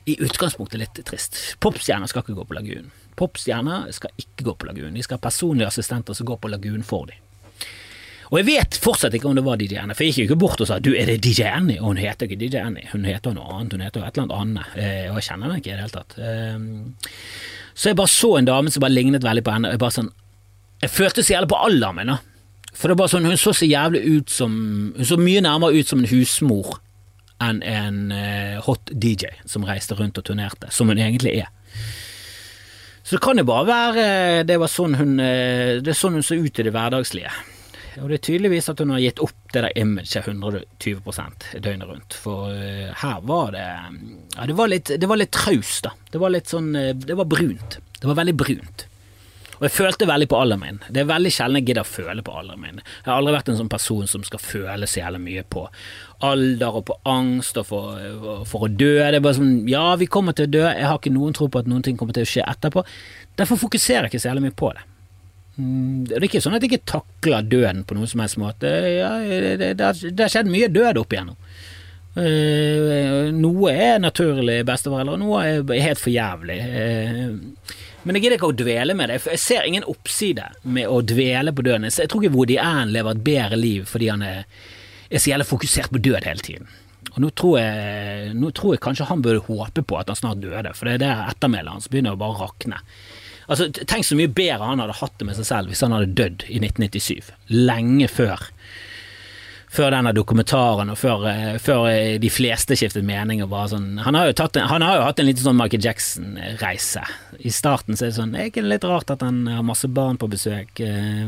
i 0.04 0.18
utgangspunktet 0.20 0.80
litt 0.80 0.98
trist. 1.09 1.38
Popstjerner 1.64 2.11
skal 2.11 2.24
ikke 2.24 2.37
gå 2.37 2.48
på 2.48 2.57
Lagunen. 2.59 2.90
Popstjerner 3.16 3.92
skal 3.94 4.12
ikke 4.20 4.48
gå 4.50 4.57
på 4.59 4.68
Lagunen. 4.68 4.96
De 4.96 5.04
skal 5.04 5.20
ha 5.20 5.28
personlige 5.28 5.70
assistenter 5.70 6.16
som 6.16 6.28
går 6.28 6.42
på 6.42 6.50
Lagunen 6.52 6.85
for 6.85 7.09
dem. 7.09 7.24
Og 8.35 8.40
jeg 8.40 8.49
vet 8.49 8.77
fortsatt 8.83 9.14
ikke 9.14 9.29
om 9.31 9.37
det 9.38 9.44
var 9.47 9.61
DJ 9.61 9.77
Annie, 9.79 9.94
for 9.94 10.03
jeg 10.03 10.11
gikk 10.11 10.25
jo 10.25 10.27
ikke 10.33 10.42
bort 10.42 10.62
og 10.64 10.66
sa 10.66 10.81
du, 10.83 10.88
er 10.99 11.07
det 11.07 11.20
DJ 11.23 11.44
Annie? 11.47 11.79
Og 11.79 11.92
hun 11.92 12.01
heter 12.03 12.27
ikke 12.27 12.38
DJ 12.40 12.64
Annie, 12.64 12.88
hun 12.90 13.05
heter 13.07 13.31
noe 13.37 13.47
annet, 13.47 13.77
hun 13.77 13.85
heter 13.85 14.03
et 14.03 14.18
eller 14.18 14.25
annet 14.25 14.40
annet, 14.40 14.73
eh, 14.75 15.05
og 15.12 15.20
jeg 15.20 15.27
kjenner 15.29 15.47
henne 15.47 15.61
ikke 15.62 15.70
i 15.70 15.77
det 15.77 15.85
hele 15.85 15.94
tatt. 15.94 16.16
Eh, 16.18 17.68
så 17.79 17.92
jeg 17.92 17.99
bare 18.01 18.11
så 18.11 18.33
en 18.40 18.49
dame 18.49 18.73
som 18.75 18.83
bare 18.83 18.97
lignet 18.97 19.23
veldig 19.23 19.44
på 19.47 19.55
henne, 19.55 19.70
og 19.70 19.79
jeg 19.79 19.83
bare 19.85 19.99
sånn 20.01 20.11
Jeg 20.83 20.90
følte 20.90 21.23
så 21.23 21.37
jævlig 21.37 21.53
på 21.55 21.62
alderen 21.68 21.97
min, 22.01 22.11
da. 22.11 22.18
For 22.75 22.90
det 22.90 22.97
var 22.97 23.03
bare 23.05 23.12
sånn, 23.14 23.31
hun 23.31 23.38
så 23.38 23.55
så 23.55 23.70
jævlig 23.70 24.03
ut 24.03 24.35
som 24.35 24.53
Hun 24.99 25.07
så 25.07 25.20
mye 25.20 25.44
nærmere 25.47 25.79
ut 25.79 25.92
som 25.92 26.03
en 26.03 26.11
husmor 26.11 26.81
enn 27.44 27.62
en 27.66 27.97
uh, 28.14 28.59
hot 28.66 28.90
DJ 28.90 29.31
som 29.47 29.66
reiste 29.66 29.94
rundt 29.99 30.18
og 30.18 30.27
turnerte, 30.27 30.70
som 30.75 30.90
hun 30.90 30.99
egentlig 30.99 31.35
er. 31.42 31.49
Så 33.05 33.16
det 33.16 33.25
kan 33.27 33.38
jo 33.38 33.47
bare 33.47 33.66
være 33.68 34.05
det 34.49 34.59
var 34.59 34.70
sånn 34.70 34.94
hun, 34.99 35.18
det 35.18 35.90
er 35.90 35.99
sånn 35.99 36.18
hun 36.18 36.25
så 36.25 36.38
ut 36.38 36.62
i 36.62 36.66
det 36.66 36.73
hverdagslige. 36.75 37.33
Og 38.00 38.09
det 38.11 38.18
er 38.18 38.24
tydeligvis 38.26 38.70
at 38.72 38.80
hun 38.83 38.94
har 38.94 39.02
gitt 39.02 39.20
opp 39.22 39.37
det 39.54 39.62
der 39.62 39.76
imaget 39.78 40.26
120 40.26 41.02
døgnet 41.62 41.88
rundt. 41.90 42.16
For 42.18 42.50
uh, 42.50 42.90
her 43.02 43.20
var 43.28 43.54
det 43.54 43.68
Ja, 44.35 44.48
det 44.50 44.57
var 44.59 44.72
litt, 44.72 44.90
litt 44.90 45.35
traust, 45.35 45.85
da. 45.87 45.94
Det 46.11 46.22
var 46.22 46.35
litt 46.35 46.50
sånn 46.50 46.74
uh, 46.74 46.90
Det 46.94 47.14
var 47.18 47.30
brunt. 47.30 47.78
Det 48.00 48.11
var 48.11 48.18
veldig 48.18 48.37
brunt. 48.40 48.88
Og 49.54 49.68
jeg 49.68 49.74
følte 49.76 50.09
veldig 50.11 50.26
på 50.28 50.38
alderen 50.38 50.61
min. 50.61 50.78
Det 50.90 51.02
er 51.02 51.07
veldig 51.09 51.30
sjelden 51.33 51.61
jeg 51.61 51.68
gidder 51.68 51.85
å 51.85 51.88
føle 51.88 52.24
på 52.26 52.33
alderen 52.35 52.62
min. 52.62 52.80
Jeg 52.83 53.07
har 53.07 53.20
aldri 53.20 53.37
vært 53.37 53.50
en 53.52 53.61
sånn 53.61 53.70
person 53.72 54.11
som 54.11 54.24
skal 54.26 54.42
føle 54.42 54.88
så 54.90 55.00
jævlig 55.00 55.20
mye 55.24 55.44
på 55.54 55.62
alder 56.26 56.78
og 56.80 56.87
på 56.90 56.96
angst 57.09 57.61
og 57.62 57.68
for, 57.68 58.02
for, 58.50 58.66
å 58.66 58.72
dø. 58.72 58.96
Det 58.98 59.20
er 59.20 59.24
bare 59.24 59.38
sånn 59.38 59.68
Ja, 59.70 59.87
vi 60.00 60.11
kommer 60.11 60.37
til 60.37 60.48
å 60.48 60.54
dø. 60.57 60.64
Jeg 60.66 60.88
har 60.90 60.98
ikke 60.98 61.14
noen 61.14 61.37
tro 61.38 61.48
på 61.48 61.62
at 61.62 61.70
noen 61.70 61.87
ting 61.87 62.00
kommer 62.00 62.16
til 62.16 62.26
å 62.26 62.33
skje 62.33 62.48
etterpå. 62.50 62.83
Derfor 63.38 63.61
fokuserer 63.62 64.09
jeg 64.09 64.14
ikke 64.14 64.24
så 64.24 64.33
jævlig 64.33 64.48
mye 64.48 64.59
på 64.59 64.72
det. 64.74 64.85
Mm, 65.57 66.05
det 66.09 66.19
er 66.19 66.27
ikke 66.27 66.43
sånn 66.43 66.57
at 66.57 66.64
jeg 66.64 66.75
ikke 66.75 66.90
takler 66.97 67.47
døden 67.47 67.85
på 67.87 67.97
noen 67.97 68.11
som 68.11 68.25
helst 68.25 68.40
måte. 68.43 68.71
Ja, 68.90 69.14
det, 69.61 69.79
har 69.79 70.33
skjedd 70.33 70.51
mye 70.51 70.71
død 70.73 71.01
opp 71.05 71.14
igjennom. 71.14 71.38
Uh, 72.14 73.33
noe 73.35 73.73
er 73.75 73.97
naturlig 73.99 74.61
besteforeldre, 74.67 75.17
og 75.17 75.23
noe 75.25 75.40
er 75.75 75.83
helt 75.83 75.99
for 75.99 76.14
jævlig. 76.14 76.61
Uh, 76.62 77.81
men 78.05 78.19
jeg 78.19 78.27
gidder 78.27 78.38
ikke 78.38 78.53
å 78.53 78.57
dvele 78.57 78.95
med 78.97 79.11
det. 79.11 79.19
Jeg 79.33 79.40
ser 79.43 79.67
ingen 79.67 79.87
oppside 79.88 80.47
med 80.62 80.90
å 80.93 81.01
dvele 81.03 81.55
på 81.57 81.64
døden. 81.64 81.88
Jeg 81.88 82.11
tror 82.12 82.23
ikke 82.23 82.37
Woody 82.37 82.59
Allen 82.61 82.93
lever 82.95 83.17
et 83.17 83.27
bedre 83.27 83.59
liv 83.59 83.87
fordi 83.88 84.11
han 84.12 84.25
er, 84.27 84.45
er 85.09 85.23
så 85.23 85.33
jævlig 85.33 85.49
fokusert 85.49 85.95
på 85.95 86.03
død 86.05 86.29
hele 86.29 86.45
tiden. 86.45 86.69
Og 87.14 87.23
nå 87.23 87.31
tror, 87.38 87.59
jeg, 87.62 88.33
nå 88.37 88.51
tror 88.57 88.75
jeg 88.75 88.83
kanskje 88.85 89.09
han 89.09 89.23
burde 89.25 89.45
håpe 89.47 89.85
på 89.87 89.99
at 89.99 90.11
han 90.11 90.19
snart 90.19 90.43
døde, 90.43 90.73
for 90.75 90.88
det 90.88 90.97
er 90.97 91.03
det 91.05 91.12
ettermælet 91.33 91.77
hans 91.77 91.90
begynner 91.93 92.17
å 92.17 92.21
bare 92.21 92.40
rakne. 92.40 92.81
Altså, 93.48 93.68
Tenk 93.72 94.07
så 94.07 94.18
mye 94.18 94.33
bedre 94.33 94.70
han 94.70 94.83
hadde 94.83 94.98
hatt 95.00 95.18
det 95.20 95.28
med 95.28 95.38
seg 95.38 95.48
selv 95.50 95.72
hvis 95.72 95.85
han 95.85 95.94
hadde 95.96 96.14
dødd 96.16 96.46
i 96.48 96.61
1997. 96.62 97.33
Lenge 97.54 98.11
før 98.12 98.48
før 99.74 99.90
denne 99.94 100.12
dokumentaren, 100.14 100.90
og 100.92 100.98
før, 100.98 101.26
eh, 101.30 101.57
før, 101.62 101.88
eh, 101.90 102.18
de 102.22 102.30
fleste 102.30 102.76
skiftet 102.78 103.04
mening. 103.07 103.42
Og 103.42 103.50
bare 103.50 103.72
sånn, 103.72 103.98
han, 104.04 104.14
har 104.14 104.30
jo 104.30 104.35
en, 104.38 104.68
han 104.70 104.83
har 104.83 104.98
jo 104.98 105.07
hatt 105.09 105.20
en 105.20 105.26
liten 105.26 105.44
sånn 105.44 105.59
Michael 105.59 105.83
Jackson-reise. 105.83 107.02
I 107.40 107.50
starten 107.50 107.98
så 107.98 108.07
er 108.07 108.12
det 108.12 108.18
sånn 108.18 108.33
Det 108.33 108.40
er 108.40 108.50
ikke 108.52 108.62
litt 108.62 108.85
rart 108.87 109.11
at 109.11 109.24
han 109.26 109.46
har 109.50 109.66
masse 109.66 109.88
barn 109.88 110.18
på 110.20 110.30
besøk. 110.30 110.78
Eh, 110.80 111.24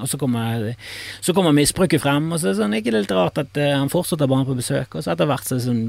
og 0.00 0.08
så 0.10 0.18
kommer, 0.18 0.74
så 1.20 1.34
kommer 1.36 1.54
misbruket 1.54 2.02
frem, 2.02 2.32
og 2.32 2.40
så 2.40 2.48
er 2.48 2.54
det 2.54 2.62
sånn 2.62 2.74
Det 2.74 2.82
ikke 2.82 2.98
litt 2.98 3.14
rart 3.14 3.38
at 3.38 3.54
han 3.54 3.92
fortsatt 3.92 4.20
har 4.20 4.32
barn 4.32 4.46
på 4.46 4.58
besøk. 4.58 4.94
Og 4.94 5.04
så 5.04 5.14
etter 5.14 5.30
hvert 5.30 5.46
så 5.46 5.54
er 5.54 5.62
det 5.62 5.68
sånn 5.68 5.84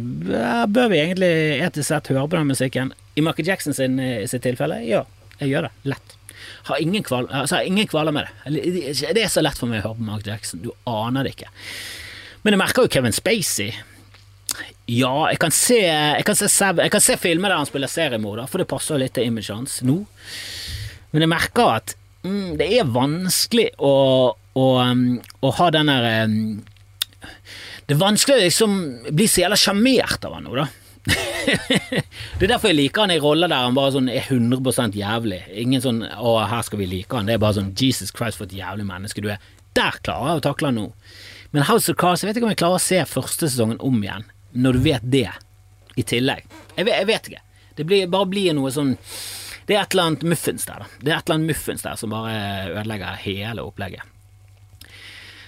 Bør 0.76 0.90
vi 0.92 1.02
egentlig 1.02 1.34
etisk 1.66 1.90
sett 1.90 2.14
høre 2.14 2.28
på 2.28 2.38
den 2.38 2.54
musikken? 2.54 2.94
I 3.16 3.24
Michael 3.24 3.48
Jackson 3.48 3.74
sin, 3.74 3.98
sitt 4.28 4.44
tilfelle, 4.44 4.82
ja. 4.86 5.06
Jeg 5.42 5.52
gjør 5.52 5.68
det. 5.68 5.74
Lett. 5.94 6.16
Har 6.68 6.82
ingen, 6.82 7.04
kval, 7.06 7.28
altså, 7.30 7.60
har 7.60 7.68
ingen 7.68 7.88
kvaler 7.90 8.14
med 8.16 8.28
det. 8.54 8.94
Det 9.16 9.24
er 9.24 9.32
så 9.32 9.44
lett 9.44 9.60
for 9.60 9.70
meg 9.70 9.82
å 9.82 9.90
høre 9.90 10.00
på 10.00 10.08
Mark 10.08 10.28
Jackson. 10.28 10.64
Du 10.64 10.72
aner 10.90 11.26
det 11.26 11.36
ikke. 11.36 11.52
Men 12.46 12.56
jeg 12.56 12.62
merker 12.62 12.86
jo 12.86 12.92
Kevin 12.94 13.16
Spacey. 13.16 13.74
Ja, 14.86 15.14
jeg 15.32 15.40
kan 15.42 15.54
se, 15.54 15.80
jeg 15.82 16.26
kan 16.28 16.38
se, 16.38 16.48
jeg 16.48 16.94
kan 16.94 17.04
se 17.04 17.18
filmer 17.18 17.50
der 17.50 17.60
han 17.60 17.70
spiller 17.70 17.90
seriemorder, 17.90 18.46
for 18.50 18.62
det 18.62 18.70
passer 18.70 19.02
litt 19.02 19.16
til 19.18 19.28
imaget 19.28 19.56
hans 19.56 19.80
nå. 19.86 19.98
Men 21.12 21.26
jeg 21.26 21.32
merker 21.32 21.72
at 21.80 21.96
mm, 22.26 22.54
det 22.60 22.70
er 22.78 22.94
vanskelig 22.94 23.72
å, 23.82 23.96
å, 24.36 24.66
um, 24.86 25.06
å 25.42 25.52
ha 25.58 25.70
den 25.74 25.90
der 25.90 26.08
um, 26.30 26.40
Det 27.88 27.96
er 27.96 28.02
vanskelig 28.02 28.38
å 28.38 28.46
liksom 28.46 28.80
bli 29.10 29.28
så 29.30 29.46
jævla 29.46 29.60
sjarmert 29.60 30.28
av 30.28 30.38
han 30.38 30.46
nå, 30.46 30.54
da. 30.62 30.68
Det 31.06 32.46
er 32.46 32.50
derfor 32.50 32.72
jeg 32.72 32.80
liker 32.80 33.06
han 33.06 33.14
i 33.14 33.20
roller 33.22 33.52
der 33.52 33.68
han 33.68 33.78
bare 33.78 33.94
sånn 33.94 34.10
er 34.10 34.26
100% 34.26 34.98
jævlig. 34.98 35.44
Ingen 35.54 35.84
sånn 35.84 36.02
'Å, 36.02 36.32
her 36.50 36.66
skal 36.66 36.82
vi 36.82 36.90
like 36.90 37.14
han'. 37.14 37.30
Det 37.30 37.36
er 37.36 37.44
bare 37.44 37.60
sånn 37.60 37.74
'Jesus 37.78 38.14
Christ, 38.16 38.40
for 38.40 38.50
et 38.50 38.58
jævlig 38.58 38.88
menneske 38.88 39.22
du 39.22 39.30
er'. 39.30 39.44
Der 39.78 40.00
klarer 40.02 40.34
jeg 40.34 40.42
å 40.42 40.46
takle 40.48 40.72
han 40.72 40.80
nå. 40.80 40.88
Men 41.52 41.68
House 41.70 41.90
of 41.92 41.98
Cards, 41.98 42.24
jeg 42.24 42.30
vet 42.30 42.38
ikke 42.40 42.48
om 42.50 42.54
jeg 42.56 42.62
klarer 42.64 42.80
å 42.80 42.84
se 42.84 43.00
første 43.06 43.48
sesongen 43.48 43.80
om 43.80 44.02
igjen, 44.02 44.26
når 44.56 44.74
du 44.74 44.80
vet 44.80 45.04
det 45.04 45.30
i 45.96 46.04
tillegg. 46.04 46.44
Jeg 46.76 46.86
vet, 46.86 46.98
jeg 46.98 47.08
vet 47.08 47.30
ikke. 47.30 47.44
Det 47.76 47.86
blir, 47.88 48.08
bare 48.08 48.28
blir 48.32 48.54
noe 48.56 48.72
sånn 48.72 48.94
Det 49.68 49.76
er 49.76 49.82
et 49.82 49.94
eller 49.96 50.12
annet 50.12 50.24
muffins 50.30 50.66
der, 50.68 50.84
da. 50.84 50.88
Det 51.02 51.12
er 51.12 51.18
et 51.18 51.26
eller 51.26 51.40
annet 51.40 51.50
muffins 51.50 51.82
der 51.82 51.96
som 51.98 52.12
bare 52.14 52.34
ødelegger 52.70 53.18
hele 53.24 53.64
opplegget. 53.66 54.04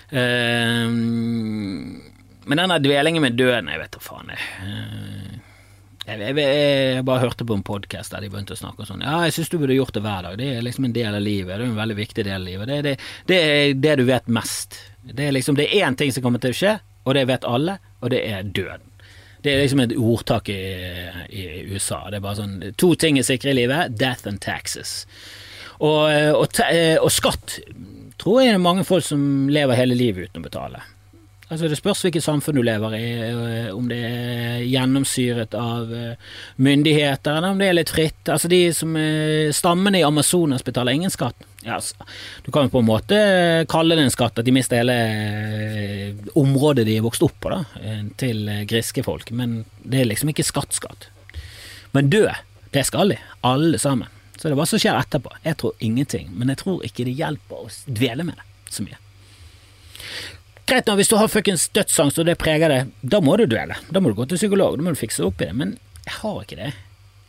Uh, 0.10 0.89
men 2.48 2.62
denne 2.62 2.80
dvelingen 2.82 3.22
med 3.22 3.38
døden, 3.38 3.70
jeg 3.70 3.82
vet 3.84 3.93
da 3.93 4.02
faen. 4.02 4.32
Jeg. 4.34 5.37
Jeg, 6.08 6.22
jeg, 6.24 6.36
jeg, 6.39 7.04
bare 7.04 7.20
hørte 7.26 7.43
på 7.43 7.56
en 7.58 7.65
podkast 7.67 8.13
der 8.13 8.24
de 8.24 8.30
begynte 8.32 8.56
å 8.56 8.60
snakke 8.60 8.86
sånn 8.88 9.02
Ja, 9.04 9.26
jeg 9.28 9.34
syns 9.36 9.50
du 9.52 9.58
burde 9.60 9.76
gjort 9.76 9.91
det 9.98 10.06
hver 10.06 10.24
dag. 10.24 10.38
Det 10.39 10.46
er 10.56 10.63
liksom 10.63 10.88
en 10.88 10.96
del 10.96 11.17
av 11.17 11.24
livet. 11.24 11.52
Det 11.52 11.65
er 11.65 11.67
en 11.67 11.82
veldig 11.82 11.98
viktig 11.98 12.24
del 12.24 12.38
av 12.38 12.46
livet. 12.48 12.70
Det, 12.70 12.78
det, 12.88 12.93
det 13.28 13.39
er 13.43 13.74
det 13.84 13.96
du 14.00 14.04
vet 14.08 14.30
mest. 14.32 14.78
Det 15.04 15.26
er 15.28 15.36
liksom 15.36 15.60
Det 15.60 15.67
er 15.67 15.84
én 15.89 15.98
ting 16.00 16.13
som 16.15 16.24
kommer 16.24 16.39
til 16.43 16.56
å 16.56 16.60
skje, 16.62 16.78
og 17.04 17.17
det 17.17 17.26
vet 17.28 17.48
alle, 17.48 17.76
og 18.00 18.13
det 18.15 18.24
er 18.24 18.48
døden. 18.48 18.88
Det 19.43 19.52
er 19.52 19.62
liksom 19.62 19.84
et 19.84 19.98
ordtak 20.00 20.50
i, 20.50 20.62
i 21.28 21.43
USA. 21.74 22.00
Det 22.08 22.22
er 22.22 22.24
bare 22.24 22.39
sånn 22.39 22.56
To 22.80 22.93
ting 23.00 23.20
er 23.20 23.28
sikre 23.28 23.52
i 23.52 23.60
livet. 23.60 24.00
Death 24.00 24.32
and 24.32 24.39
taxes. 24.43 25.02
Og, 25.84 26.08
og, 26.39 26.62
og 27.04 27.12
skatt 27.13 27.60
tror 28.17 28.41
jeg 28.41 28.56
det 28.56 28.58
er 28.58 28.63
mange 28.63 28.88
folk 28.88 29.06
som 29.06 29.50
lever 29.52 29.78
hele 29.78 30.00
livet 30.00 30.32
uten 30.32 30.41
å 30.41 30.48
betale. 30.48 30.88
Altså 31.47 31.69
Det 31.71 31.77
spørs 31.79 32.01
hvilket 32.03 32.25
samfunn 32.25 32.57
du 32.60 32.63
lever 32.65 32.95
i, 32.97 33.05
eh, 33.23 33.67
om 33.71 33.86
det 33.88 33.97
er 34.03 34.63
gjennomsyret 34.67 35.53
av 35.55 35.93
eh, 35.95 36.33
myndigheter, 36.60 37.38
eller 37.38 37.53
om 37.53 37.62
det 37.62 37.69
er 37.69 37.77
litt 37.77 37.93
fritt. 37.93 38.19
Altså 38.33 38.51
De 38.51 38.60
som 38.75 38.97
eh, 38.99 39.53
stammene 39.55 40.01
i 40.01 40.03
Amazonas 40.03 40.65
betaler 40.67 40.97
ingen 40.97 41.13
skatt. 41.13 41.47
Ja, 41.63 41.77
altså, 41.77 41.95
du 42.43 42.51
kan 42.51 42.67
jo 42.67 42.73
på 42.75 42.81
en 42.83 42.89
måte 42.89 43.21
kalle 43.71 43.95
det 43.95 44.03
en 44.07 44.13
skatt 44.13 44.39
at 44.39 44.47
de 44.47 44.55
mister 44.55 44.81
hele 44.81 44.97
området 46.39 46.86
de 46.88 46.99
er 46.99 47.07
vokst 47.07 47.23
opp 47.25 47.39
på, 47.43 47.51
da, 47.51 47.95
til 48.19 48.45
griske 48.69 49.03
folk, 49.03 49.31
men 49.36 49.62
det 49.83 50.03
er 50.03 50.12
liksom 50.12 50.31
ikke 50.31 50.45
skatt-skatt. 50.47 51.10
Men 51.95 52.12
dø, 52.13 52.27
det 52.75 52.86
skal 52.88 53.15
de, 53.15 53.19
alle 53.47 53.79
sammen. 53.83 54.12
Så 54.38 54.47
det 54.47 54.53
er 54.53 54.60
hva 54.62 54.67
som 54.69 54.79
skjer 54.79 54.99
etterpå. 54.99 55.33
Jeg 55.43 55.60
tror 55.60 55.83
ingenting, 55.83 56.29
men 56.38 56.53
jeg 56.53 56.62
tror 56.62 56.86
ikke 56.88 57.07
det 57.07 57.17
hjelper 57.17 57.65
å 57.65 57.71
dvele 57.88 58.27
med 58.27 58.39
det 58.39 58.71
så 58.71 58.86
mye. 58.86 58.99
Greit 60.67 60.89
nå, 60.89 60.97
hvis 60.99 61.08
du 61.08 61.15
har 61.15 61.30
fuckings 61.32 61.69
dødsangst 61.71 62.17
og 62.19 62.25
det 62.27 62.36
preger 62.41 62.67
deg, 62.67 62.89
da 62.99 63.21
må 63.23 63.38
du 63.39 63.45
dvele. 63.47 63.77
Da 63.88 64.01
må 64.03 64.12
du 64.12 64.17
gå 64.17 64.25
til 64.27 64.39
psykolog, 64.41 64.75
da 64.75 64.84
må 64.84 64.91
du 64.91 64.99
fikse 64.99 65.23
opp 65.23 65.39
i 65.39 65.47
det. 65.47 65.56
Men 65.56 65.77
jeg 66.03 66.15
har 66.19 66.41
ikke 66.43 66.58
det. 66.60 66.73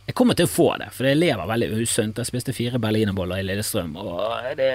Jeg 0.09 0.15
kommer 0.17 0.35
til 0.35 0.49
å 0.49 0.51
få 0.51 0.65
det, 0.81 0.89
for 0.91 1.07
jeg 1.07 1.19
lever 1.21 1.47
veldig 1.47 1.69
usunt. 1.79 2.19
Jeg 2.19 2.27
spiste 2.27 2.55
fire 2.57 2.81
berlinerboller 2.81 3.39
i 3.39 3.45
Lillestrøm, 3.45 3.93
og 4.01 4.49
det 4.59 4.73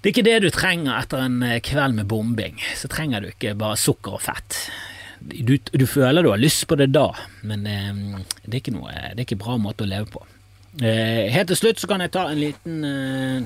Det 0.00 0.08
er 0.08 0.12
ikke 0.12 0.24
det 0.24 0.36
du 0.44 0.50
trenger 0.52 0.96
etter 0.98 1.20
en 1.24 1.42
kveld 1.64 1.98
med 1.98 2.08
bombing. 2.08 2.56
Så 2.76 2.88
trenger 2.88 3.20
du 3.20 3.28
ikke 3.32 3.56
bare 3.58 3.76
sukker 3.80 4.16
og 4.16 4.22
fett. 4.22 4.70
du, 5.20 5.58
du, 5.58 5.86
føler 5.86 6.22
du 6.22 6.30
har 6.30 6.40
lyst 6.40 6.66
på 6.68 6.76
det 6.76 6.92
da, 6.92 7.10
men 7.42 7.66
eh, 7.66 8.22
det, 8.44 8.52
er 8.52 8.60
ikke 8.60 8.76
noe, 8.76 8.92
det 8.92 9.20
er 9.20 9.26
ikke 9.26 9.40
bra 9.40 9.56
måte 9.60 9.84
å 9.84 9.88
leve 9.88 10.08
på. 10.12 10.24
Eh, 10.80 11.28
helt 11.32 11.48
til 11.48 11.60
slutt 11.60 11.80
så 11.80 11.88
kan 11.88 12.04
jeg 12.04 12.12
ta 12.12 12.28
en 12.28 12.40
liten 12.40 12.84
eh, 12.84 13.44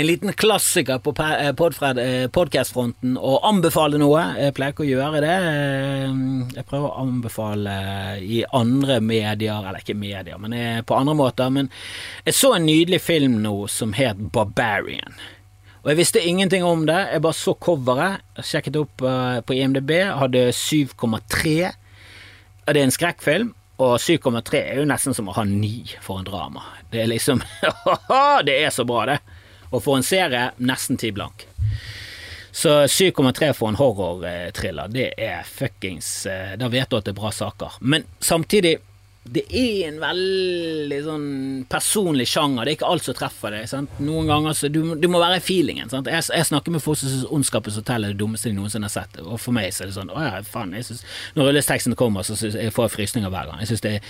en 0.00 0.06
liten 0.08 0.32
klassiker 0.32 0.98
på 1.04 1.14
eh, 1.22 2.26
podkastfronten 2.32 3.16
og 3.18 3.44
anbefale 3.48 4.00
noe. 4.00 4.22
Jeg 4.40 4.54
pleier 4.56 4.74
ikke 4.74 4.86
å 4.86 4.90
gjøre 4.90 5.24
det. 5.24 5.34
Eh, 5.50 6.20
jeg 6.56 6.68
prøver 6.70 6.86
å 6.88 7.02
anbefale 7.02 7.74
i 8.24 8.44
andre 8.56 9.00
medier, 9.04 9.60
eller 9.60 9.82
ikke 9.82 9.98
medier, 9.98 10.40
men 10.40 10.56
på 10.86 10.96
andre 10.96 11.16
måter. 11.18 11.52
Men 11.52 11.68
jeg 12.24 12.38
så 12.38 12.54
en 12.56 12.66
nydelig 12.68 13.02
film 13.04 13.40
nå 13.44 13.54
som 13.72 13.92
het 13.98 14.20
Barbarian. 14.32 15.20
Og 15.80 15.90
Jeg 15.90 15.96
visste 15.96 16.20
ingenting 16.20 16.64
om 16.64 16.84
det, 16.86 16.98
jeg 17.12 17.22
bare 17.24 17.36
så 17.36 17.54
coveret, 17.56 18.20
sjekket 18.44 18.76
opp 18.76 19.00
eh, 19.00 19.40
på 19.40 19.56
IMDb, 19.56 19.94
hadde 20.12 20.50
7,3. 20.52 21.54
Det 22.68 22.74
er 22.76 22.82
en 22.82 22.92
skrekkfilm, 22.92 23.54
og 23.80 23.94
7,3 23.96 24.60
er 24.60 24.82
jo 24.82 24.88
nesten 24.88 25.16
som 25.16 25.30
å 25.32 25.36
ha 25.38 25.46
9 25.48 25.96
for 26.04 26.20
en 26.20 26.28
drama. 26.28 26.66
Det 26.92 27.00
er 27.00 27.08
liksom 27.08 27.40
Det 28.48 28.58
er 28.60 28.74
så 28.76 28.84
bra, 28.84 29.06
det! 29.08 29.20
Og 29.70 29.82
for 29.84 29.98
en 29.98 30.06
serie 30.06 30.50
nesten 30.58 30.98
ti 31.00 31.12
blank. 31.14 31.46
Så 32.52 32.86
7,3 32.90 33.52
for 33.54 33.70
en 33.70 33.78
horror-thriller, 33.78 34.90
det 34.90 35.12
er 35.22 35.46
fuckings 35.46 36.26
eh, 36.26 36.56
Da 36.58 36.66
vet 36.68 36.90
du 36.90 36.98
at 36.98 37.06
det 37.06 37.14
er 37.14 37.20
bra 37.20 37.30
saker. 37.30 37.78
Men 37.80 38.08
samtidig, 38.18 38.80
det 39.30 39.44
er 39.54 39.84
en 39.86 40.00
veldig 40.02 40.98
sånn 41.04 41.28
personlig 41.70 42.26
sjanger. 42.32 42.64
Det 42.64 42.72
er 42.72 42.78
ikke 42.78 42.90
alt 42.90 43.06
som 43.06 43.16
treffer 43.16 43.54
deg. 43.54 43.68
Sant? 43.70 44.00
Noen 44.02 44.30
ganger 44.32 44.56
så 44.58 44.70
du, 44.72 44.80
du 44.98 45.08
må 45.12 45.20
være 45.22 45.38
i 45.38 45.44
feelingen. 45.44 45.92
Sant? 45.92 46.10
Jeg, 46.10 46.26
jeg, 46.34 46.48
snakker 46.50 46.74
med 46.74 46.82
folk 46.82 46.98
som 46.98 47.12
syns 47.12 47.28
'Ondskapens 47.28 47.78
hotell' 47.78 48.08
er 48.08 48.16
det 48.16 48.22
dummeste 48.22 48.50
de 48.50 48.58
noensinne 48.58 48.90
har 48.90 48.96
sett. 48.96 49.20
Og 49.22 49.38
for 49.38 49.54
meg 49.54 49.70
så 49.76 49.84
er 49.84 49.92
det 49.92 49.98
sånn 50.00 50.10
Å 50.10 50.24
ja, 50.24 50.40
faen. 50.42 50.74
Synes, 50.82 51.04
når 51.36 51.52
rullesteksten 51.52 51.94
kommer, 52.00 52.26
så 52.26 52.34
jeg 52.48 52.74
får 52.74 52.88
jeg 52.88 52.96
frysninger 52.96 53.30
hver 53.30 53.52
gang. 53.52 53.62
Jeg 53.62 53.70
synes 53.70 53.86
det 53.86 53.94
er 54.00 54.08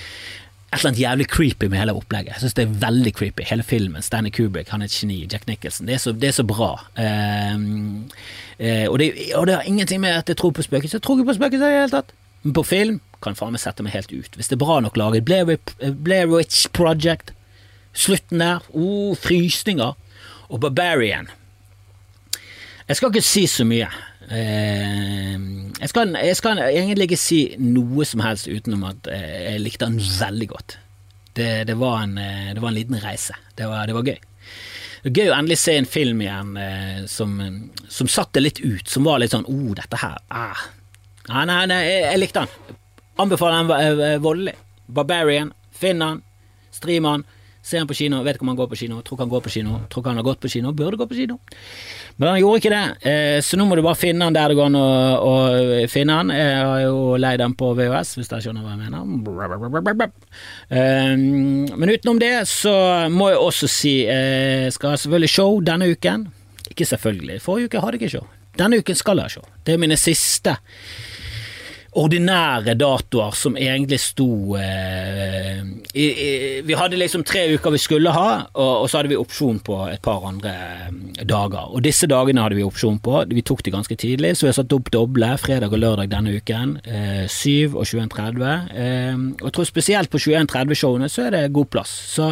et 0.70 0.78
eller 0.78 0.90
annet 0.92 1.00
jævlig 1.00 1.26
creepy 1.26 1.64
med 1.66 1.78
hele 1.78 1.92
opplegget. 1.92 2.32
Jeg 2.32 2.38
synes 2.44 2.54
det 2.54 2.62
er 2.62 2.74
veldig 2.86 3.12
creepy. 3.14 3.42
Hele 3.48 3.62
filmen. 3.62 4.02
Stanley 4.02 4.30
Kubrick, 4.30 4.68
han 4.68 4.82
er 4.82 4.86
et 4.86 4.94
geni. 4.94 5.26
Jack 5.32 5.46
Nicholson. 5.48 5.86
Det 5.86 5.94
er 5.94 5.98
så, 5.98 6.12
det 6.12 6.28
er 6.28 6.36
så 6.36 6.44
bra. 6.46 6.70
Um, 6.94 8.10
uh, 8.60 8.86
og, 8.92 8.98
det, 8.98 9.12
og, 9.34 9.46
det, 9.46 9.54
har 9.54 9.62
ingenting 9.66 10.00
med 10.00 10.10
at 10.10 10.28
jeg 10.28 10.36
tror 10.36 10.50
på 10.50 10.62
spøkelser. 10.62 10.98
Jeg 10.98 11.02
tror 11.02 11.18
ikke 11.18 11.26
på 11.32 11.34
spøkelser 11.34 11.66
i 11.66 11.72
det 11.72 11.80
hele 11.80 11.90
tatt. 11.90 12.14
Men 12.42 12.54
på 12.54 12.62
film 12.62 13.00
kan 13.22 13.34
faen 13.36 13.52
meg 13.52 13.60
sette 13.60 13.82
meg 13.82 13.96
helt 13.96 14.14
ut. 14.14 14.38
Hvis 14.38 14.48
det 14.48 14.56
er 14.60 14.62
bra 14.62 14.78
nok 14.80 14.96
laget. 14.96 15.24
Blair 15.24 16.30
Witch 16.30 16.70
Project. 16.72 17.34
Slutten 17.92 18.38
der. 18.38 18.62
Oh, 18.70 19.16
frysninger. 19.18 19.98
Og 20.48 20.60
Barbarian. 20.60 21.26
Jeg 22.88 22.96
skal 22.96 23.10
ikke 23.10 23.26
si 23.26 23.46
så 23.46 23.66
mye. 23.66 23.90
Eh, 24.30 25.34
jeg, 25.80 25.88
skal, 25.90 26.14
jeg, 26.14 26.36
skal, 26.38 26.60
egentlig 26.68 27.08
ikke 27.08 27.18
si 27.18 27.40
noe 27.58 28.06
som 28.06 28.22
helst 28.22 28.46
utenom 28.46 28.84
at 28.92 29.10
eh, 29.10 29.38
jeg 29.48 29.62
likte 29.64 29.88
han 29.88 29.98
veldig 29.98 30.48
godt. 30.52 30.76
Det, 31.34 31.50
det, 31.66 31.76
var, 31.78 32.04
en, 32.04 32.18
eh, 32.18 32.50
det 32.54 32.62
var, 32.62 32.70
en, 32.70 32.78
liten 32.78 33.00
reise. 33.02 33.34
Det 33.58 33.66
var, 33.70 33.90
det 33.90 33.96
var, 33.96 34.06
gøy. 34.06 34.20
Gøy 35.10 35.30
å 35.30 35.34
endelig 35.34 35.58
se 35.62 35.74
en 35.80 35.88
film 35.88 36.20
igjen 36.22 36.56
eh, 36.60 37.02
som, 37.10 37.34
som 37.88 38.10
satte 38.10 38.42
litt 38.42 38.60
ut, 38.62 38.86
som 38.88 39.08
var 39.08 39.22
litt 39.22 39.32
sånn 39.32 39.48
oh, 39.48 39.70
dette 39.78 39.96
her 39.96 40.18
ah. 40.28 40.66
Nei, 41.30 41.44
nei, 41.48 41.60
nei, 41.70 41.78
jeg, 41.86 42.02
jeg 42.06 42.20
likte 42.20 42.42
den. 42.44 42.78
Anbefaler 43.22 43.68
den 43.70 44.22
voldelig. 44.24 44.56
Barbarian. 44.90 45.52
Finn 45.76 46.02
den. 46.02 46.22
Stream 46.74 47.06
den. 47.06 47.26
Se 47.62 47.76
han 47.76 47.88
på 47.88 47.94
kino, 47.94 48.22
vet 48.24 48.38
ikke 48.38 48.46
om 48.46 48.54
han 48.54 48.56
går 48.56 48.70
på 48.70 48.78
kino, 48.80 49.02
tror 49.04 49.18
ikke 49.18 49.24
han 49.26 49.32
går 49.34 49.42
på 49.44 49.50
kino, 49.52 49.74
tror 49.92 50.00
ikke 50.00 50.12
han 50.14 50.20
har 50.22 50.24
gått 50.24 50.40
på 50.40 50.48
kino, 50.48 50.70
burde 50.72 50.96
gå 50.96 51.06
på 51.10 51.18
kino. 51.18 51.36
Men 52.16 52.30
han 52.30 52.38
gjorde 52.40 52.60
ikke 52.62 52.72
det, 52.72 53.10
eh, 53.10 53.40
så 53.44 53.58
nå 53.60 53.66
må 53.68 53.76
du 53.76 53.82
bare 53.84 54.00
finne 54.00 54.24
han 54.24 54.36
der 54.36 54.48
det 54.48 54.56
går 54.56 54.70
an 54.70 54.78
å, 54.80 54.86
å, 55.20 55.34
finne 55.92 56.16
han. 56.16 56.32
Jeg 56.32 56.56
har 56.56 56.80
jo 56.86 57.20
leid 57.20 57.44
han 57.44 57.56
på 57.60 57.74
VHS, 57.76 58.14
hvis 58.16 58.32
dere 58.32 58.46
skjønner 58.46 58.64
hva 58.64 58.72
jeg 58.72 58.82
mener. 58.86 59.04
Um, 60.72 61.68
men 61.76 61.92
utenom 61.92 62.20
det 62.22 62.34
så 62.48 62.74
må 63.12 63.28
jeg 63.34 63.44
også 63.44 63.70
si 63.70 63.94
jeg 64.06 64.66
eh, 64.66 64.72
skal 64.72 64.94
ha 64.94 65.04
selvfølgelig 65.04 65.34
show 65.36 65.60
denne 65.60 65.92
uken. 65.92 66.30
Ikke 66.72 66.88
selvfølgelig, 66.88 67.42
forrige 67.44 67.68
uke 67.68 67.84
hadde 67.84 67.98
jeg 67.98 68.06
ikke 68.06 68.16
show. 68.16 68.28
Denne 68.56 68.80
uken 68.80 68.96
skal 68.96 69.20
jeg 69.20 69.28
ha 69.28 69.36
show. 69.36 69.48
Det 69.66 69.76
er 69.76 69.84
mine 69.84 70.00
siste 70.00 70.56
ordinære 71.98 72.76
datoer 72.78 73.34
som 73.34 73.56
egentlig 73.58 73.98
sto 74.02 74.54
eh, 74.58 75.58
i, 75.94 76.04
i, 76.06 76.28
Vi 76.62 76.76
hadde 76.78 76.98
liksom 77.00 77.24
tre 77.26 77.48
uker 77.50 77.74
vi 77.74 77.80
skulle 77.82 78.12
ha, 78.14 78.28
og, 78.52 78.74
og, 78.82 78.86
så 78.90 79.00
hadde 79.00 79.10
vi 79.10 79.18
opsjon 79.18 79.58
på 79.66 79.78
et 79.90 80.02
par 80.04 80.22
andre 80.28 80.52
eh, 80.86 81.24
dager. 81.26 81.72
Og 81.74 81.82
disse 81.82 82.06
dagene 82.10 82.44
hadde 82.44 82.60
vi 82.60 82.66
opsjon 82.66 83.00
på. 83.02 83.24
Vi 83.30 83.42
tok 83.46 83.64
det 83.66 83.74
ganske 83.74 83.98
tidlig, 83.98 84.36
så 84.36 84.46
vi 84.46 84.52
har 84.52 84.60
satt 84.60 84.76
opp 84.76 84.92
doble 84.94 85.32
fredag 85.42 85.74
og 85.74 85.82
lørdag 85.82 86.12
denne 86.12 86.36
uken. 86.38 86.76
Eh, 86.84 87.24
7 87.26 87.74
og 87.74 87.82
21.30. 87.82 88.70
Eh, 88.70 89.24
og 89.40 89.48
jeg 89.48 89.56
tror 89.58 89.70
spesielt 89.72 90.12
på 90.12 90.22
21.30-showene 90.22 91.10
så 91.10 91.26
er 91.26 91.36
det 91.36 91.44
god 91.56 91.72
plass. 91.74 91.96
Så 92.14 92.30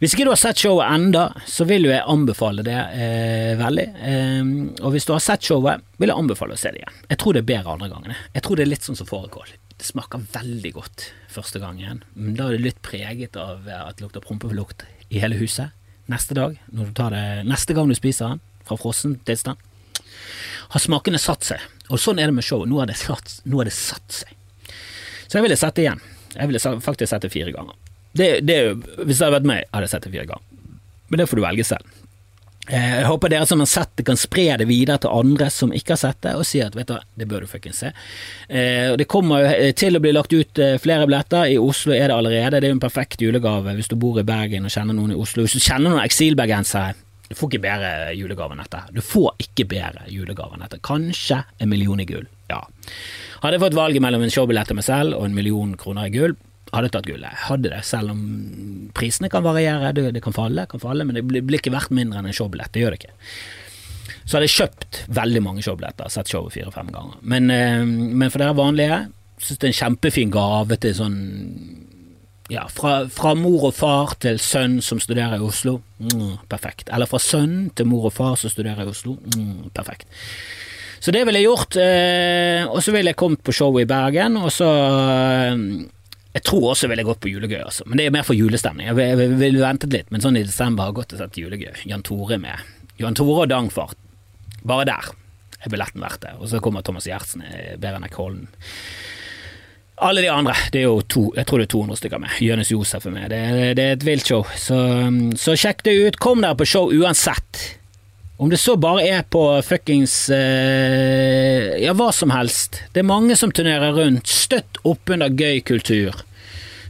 hvis 0.00 0.14
ikke 0.14 0.24
du 0.24 0.32
har 0.32 0.40
sett 0.40 0.62
showet 0.62 0.88
enda, 0.88 1.26
så 1.44 1.66
vil 1.68 1.84
jeg 1.84 2.00
anbefale 2.08 2.62
det 2.64 2.76
eh, 2.96 3.50
veldig. 3.60 3.84
Eh, 4.00 4.52
og 4.80 4.94
hvis 4.94 5.04
du 5.04 5.12
har 5.12 5.20
sett 5.20 5.44
showet, 5.44 5.82
vil 6.00 6.08
jeg 6.08 6.22
anbefale 6.22 6.56
å 6.56 6.60
se 6.60 6.72
det 6.72 6.80
igjen. 6.80 7.02
Jeg 7.10 7.20
tror 7.20 7.36
det 7.36 7.42
er 7.42 7.50
bedre 7.50 7.74
andre 7.74 7.90
gangene. 7.92 8.16
Jeg 8.32 8.44
tror 8.46 8.56
det 8.56 8.64
er 8.64 8.70
litt 8.70 8.86
sånn 8.86 8.96
som 8.96 9.08
fårikål. 9.10 9.50
Det 9.76 9.88
smaker 9.88 10.24
veldig 10.32 10.72
godt 10.76 11.04
første 11.32 11.60
gang 11.60 11.82
igjen. 11.82 12.00
men 12.14 12.32
da 12.38 12.48
er 12.48 12.56
det 12.56 12.64
litt 12.64 12.80
preget 12.84 13.36
av 13.40 13.68
at 13.68 13.98
det 13.98 14.06
lukter 14.06 14.24
prompelukt 14.24 14.86
i 15.12 15.20
hele 15.20 15.36
huset. 15.36 15.76
Neste 16.08 16.34
dag, 16.34 16.56
når 16.72 16.88
du 16.88 16.96
tar 16.96 17.12
det, 17.12 17.24
neste 17.48 17.76
gang 17.76 17.92
du 17.92 17.94
spiser 17.94 18.32
den, 18.32 18.42
fra 18.64 18.80
frossen 18.80 19.18
tilstand, 19.28 19.60
har 20.72 20.80
smakene 20.80 21.20
satt 21.20 21.44
seg. 21.44 21.68
Og 21.92 22.00
sånn 22.00 22.20
er 22.22 22.32
det 22.32 22.38
med 22.38 22.46
showet. 22.46 22.72
Nå 22.72 22.80
har 22.80 22.88
det 22.88 22.96
satt, 22.96 23.40
det 23.44 23.76
satt 23.76 24.22
seg. 24.22 24.32
Så 25.28 25.38
jeg 25.38 25.44
ville 25.44 25.60
sett 25.60 25.76
det 25.76 25.84
igjen. 25.84 26.02
Jeg 26.32 26.48
ville 26.48 26.80
faktisk 26.80 27.12
sett 27.12 27.28
det 27.28 27.34
fire 27.36 27.52
ganger. 27.52 27.76
Det, 28.16 28.40
det, 28.42 28.60
hvis 29.04 29.18
det 29.18 29.24
hadde 29.24 29.36
vært 29.38 29.50
meg, 29.50 29.66
hadde 29.70 29.86
jeg 29.86 29.94
sett 29.94 30.06
det 30.06 30.14
fire 30.16 30.28
ganger. 30.32 30.46
Men 31.10 31.20
det 31.20 31.26
får 31.30 31.40
du 31.40 31.44
velge 31.44 31.66
selv. 31.66 31.98
Eh, 32.70 33.00
jeg 33.00 33.06
håper 33.08 33.32
dere 33.32 33.46
som 33.48 33.62
har 33.62 33.68
sett 33.70 33.90
det, 33.98 34.04
kan 34.06 34.18
spre 34.20 34.44
det 34.60 34.66
videre 34.68 35.00
til 35.02 35.10
andre 35.10 35.48
som 35.50 35.72
ikke 35.74 35.96
har 35.96 36.00
sett 36.02 36.20
det, 36.22 36.36
og 36.38 36.46
si 36.46 36.60
at 36.62 36.76
vet 36.78 36.90
du, 36.90 36.96
det 37.18 37.26
bør 37.30 37.42
du 37.42 37.50
fuckings 37.50 37.82
se. 37.82 37.90
Eh, 38.46 38.92
det 39.00 39.08
kommer 39.10 39.48
eh, 39.48 39.72
til 39.74 39.98
å 39.98 40.02
bli 40.02 40.12
lagt 40.14 40.34
ut 40.34 40.60
flere 40.82 41.08
billetter. 41.08 41.50
I 41.50 41.58
Oslo 41.58 41.96
er 41.96 42.10
det 42.10 42.18
allerede. 42.18 42.60
Det 42.60 42.70
er 42.70 42.76
en 42.76 42.82
perfekt 42.82 43.24
julegave 43.24 43.74
hvis 43.78 43.90
du 43.90 43.96
bor 43.98 44.20
i 44.20 44.26
Bergen 44.26 44.68
og 44.68 44.74
kjenner 44.74 44.96
noen 44.96 45.16
i 45.16 45.18
Oslo. 45.18 45.46
Hvis 45.46 45.56
du 45.58 45.64
kjenner 45.64 45.90
noen 45.90 46.04
eksilbergensere, 46.04 46.94
du 47.30 47.36
får 47.38 47.52
ikke 47.52 47.62
bedre 47.62 47.90
julegave 48.18 48.54
enn 48.54 48.62
dette. 48.62 48.84
Du 48.94 49.02
får 49.06 49.34
ikke 49.42 49.66
bedre 49.70 50.06
julegave 50.10 50.56
enn 50.56 50.64
dette. 50.64 50.80
Kanskje 50.82 51.44
en 51.62 51.70
million 51.70 52.02
i 52.02 52.06
gull. 52.06 52.26
Ja. 52.50 52.64
Hadde 53.40 53.56
jeg 53.56 53.62
fått 53.62 53.78
valget 53.78 54.02
mellom 54.02 54.24
en 54.26 54.32
showbillett 54.34 54.70
til 54.70 54.78
meg 54.78 54.86
selv 54.86 55.14
og 55.18 55.28
en 55.28 55.36
million 55.36 55.76
kroner 55.78 56.10
i 56.10 56.14
gull, 56.14 56.34
hadde 56.70 56.90
tatt 56.94 57.08
gullet. 57.08 57.40
Hadde 57.48 57.72
det, 57.72 57.80
selv 57.86 58.12
om 58.14 58.20
prisene 58.96 59.30
kan 59.32 59.44
variere. 59.46 59.92
Det, 59.96 60.10
det 60.16 60.22
kan 60.24 60.36
falle, 60.36 60.66
kan 60.70 60.82
falle, 60.82 61.06
men 61.06 61.18
det 61.18 61.24
blir 61.26 61.58
ikke 61.58 61.74
verdt 61.74 61.94
mindre 61.96 62.20
enn 62.20 62.30
en 62.30 62.36
showbillett. 62.36 62.72
Det 62.74 62.84
gjør 62.84 62.94
det 62.94 63.02
ikke. 63.02 63.16
Så 64.24 64.36
hadde 64.36 64.46
jeg 64.46 64.56
kjøpt 64.58 65.02
veldig 65.16 65.42
mange 65.42 65.64
showbilletter, 65.66 66.10
sett 66.12 66.30
showet 66.30 66.54
fire-fem 66.54 66.92
ganger. 66.94 67.18
Men, 67.22 67.50
eh, 67.50 67.82
men, 67.82 68.28
for 68.30 68.42
dere 68.42 68.54
vanlige 68.58 69.00
syns 69.40 69.58
det 69.58 69.66
er 69.66 69.72
en 69.72 69.80
kjempefin 69.80 70.34
gave 70.34 70.76
til 70.78 70.92
sånn 70.98 71.20
ja, 72.50 72.66
fra, 72.70 73.06
fra, 73.10 73.32
mor 73.38 73.68
og 73.70 73.76
far 73.78 74.16
til 74.22 74.40
sønn 74.42 74.80
som 74.82 75.00
studerer 75.02 75.38
i 75.38 75.46
Oslo. 75.46 75.78
Mm, 76.02 76.42
perfekt. 76.50 76.90
Eller 76.92 77.08
fra 77.10 77.20
sønn 77.22 77.70
til 77.78 77.86
mor 77.88 78.08
og 78.10 78.14
far 78.14 78.34
som 78.40 78.52
studerer 78.52 78.84
i 78.84 78.90
Oslo. 78.90 79.16
Mm, 79.36 79.70
perfekt. 79.74 80.10
Så 81.00 81.14
det 81.14 81.22
ville 81.24 81.40
jeg 81.40 81.48
gjort. 81.48 81.78
Eh, 81.80 82.66
og 82.66 82.82
så 82.84 82.92
ville 82.92 83.14
jeg 83.14 83.20
kommet 83.22 83.42
på 83.46 83.54
showet 83.54 83.86
i 83.86 83.90
Bergen, 83.90 84.36
og 84.40 84.50
så 84.52 84.68
eh, 84.68 85.62
tror 86.50 86.72
også 86.72 86.86
jeg 86.86 86.92
ville 86.94 87.06
gått 87.06 87.22
på 87.22 87.30
julegøy, 87.30 87.60
altså. 87.62 87.86
men 87.86 88.00
det 88.00 88.08
er 88.08 88.14
mer 88.14 88.26
for 88.26 88.38
julestemning. 88.38 88.90
Jeg 88.90 88.98
ville 88.98 89.30
vil, 89.38 89.60
ventet 89.62 89.94
litt, 89.94 90.10
men 90.10 90.22
sånn 90.24 90.38
i 90.40 90.44
desember 90.46 90.86
har 90.86 90.92
jeg 90.92 91.00
gått 91.00 91.14
og 91.14 91.22
sett 91.22 91.38
julegøy. 91.38 91.84
Jan 91.90 92.04
Tore 92.06 92.40
med. 92.42 92.68
Jan 93.00 93.16
Tore 93.18 93.46
og 93.46 93.52
Dangfart. 93.52 93.98
Bare 94.66 94.88
der 94.90 95.12
er 95.60 95.72
billetten 95.72 96.02
verdt 96.02 96.24
det. 96.24 96.34
Og 96.40 96.50
så 96.50 96.60
kommer 96.64 96.84
Thomas 96.84 97.08
Gjertsen, 97.08 97.44
Berenek 97.80 98.16
Holm. 98.18 98.46
Alle 100.00 100.22
de 100.24 100.30
andre. 100.32 100.54
Det 100.72 100.80
er 100.80 100.86
jo 100.88 101.02
to, 101.04 101.26
jeg 101.36 101.46
tror 101.48 101.60
det 101.60 101.66
er 101.68 101.74
200 101.74 102.00
stykker 102.00 102.22
med. 102.22 102.38
Jonis 102.40 102.70
Josef 102.72 103.04
er 103.06 103.12
med. 103.12 103.26
Det, 103.32 103.42
det, 103.76 103.84
er 103.84 103.98
et 103.98 104.06
vilt 104.06 104.30
show. 104.30 104.46
Så, 104.56 104.78
så 105.36 105.56
sjekk 105.60 105.84
det 105.84 105.96
ut. 105.98 106.18
Kom 106.22 106.40
dere 106.40 106.56
på 106.56 106.68
show 106.68 106.88
uansett. 106.88 107.66
Om 108.40 108.48
det 108.48 108.56
så 108.56 108.78
bare 108.80 109.04
er 109.04 109.26
på 109.28 109.42
fuckings 109.60 110.14
eh, 110.32 111.76
Ja, 111.82 111.92
hva 111.92 112.08
som 112.16 112.32
helst. 112.32 112.80
Det 112.94 113.02
er 113.02 113.10
mange 113.10 113.36
som 113.36 113.52
turnerer 113.52 113.92
rundt. 113.98 114.32
Støtt 114.32 114.80
opp 114.88 115.12
under 115.12 115.28
gøy 115.28 115.60
kultur 115.68 116.16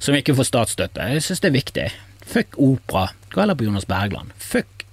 som 0.01 0.17
ikke 0.17 0.35
får 0.39 0.49
statsstøtte. 0.49 1.09
Jeg 1.13 1.25
syns 1.25 1.43
det 1.45 1.51
er 1.51 1.57
viktig. 1.57 1.89
Fuck 2.31 2.57
opera. 2.63 3.09
Gå 3.33 3.43
heller 3.43 3.59
på 3.59 3.67
Jonas 3.69 3.87
Bergland. 3.89 4.33
Fuck, 4.39 4.87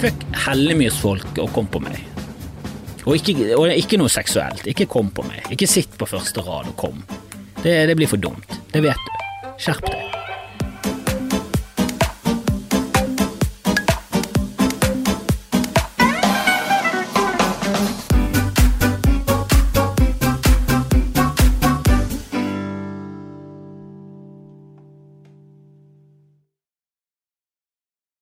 fuck 0.00 0.24
Hellemyrsfolk 0.46 1.38
og 1.42 1.52
kom 1.54 1.68
på 1.70 1.82
meg. 1.84 2.00
Og 3.02 3.18
ikke, 3.18 3.34
og 3.58 3.66
ikke, 3.74 3.98
noe 3.98 4.12
seksuelt. 4.12 4.66
Ikke 4.70 4.86
kom 4.90 5.10
på 5.14 5.26
meg. 5.26 5.42
Ikke 5.50 5.66
sitt 5.70 5.98
på 5.98 6.06
første 6.06 6.44
rad 6.46 6.70
og 6.70 6.76
kom. 6.78 7.02
Det, 7.62 7.74
det 7.90 7.98
blir 7.98 8.10
for 8.10 8.22
dumt. 8.22 8.58
Det 8.72 8.82
vet 8.84 9.08
du. 9.08 9.22
Skjerp 9.58 9.86
deg. 9.90 10.21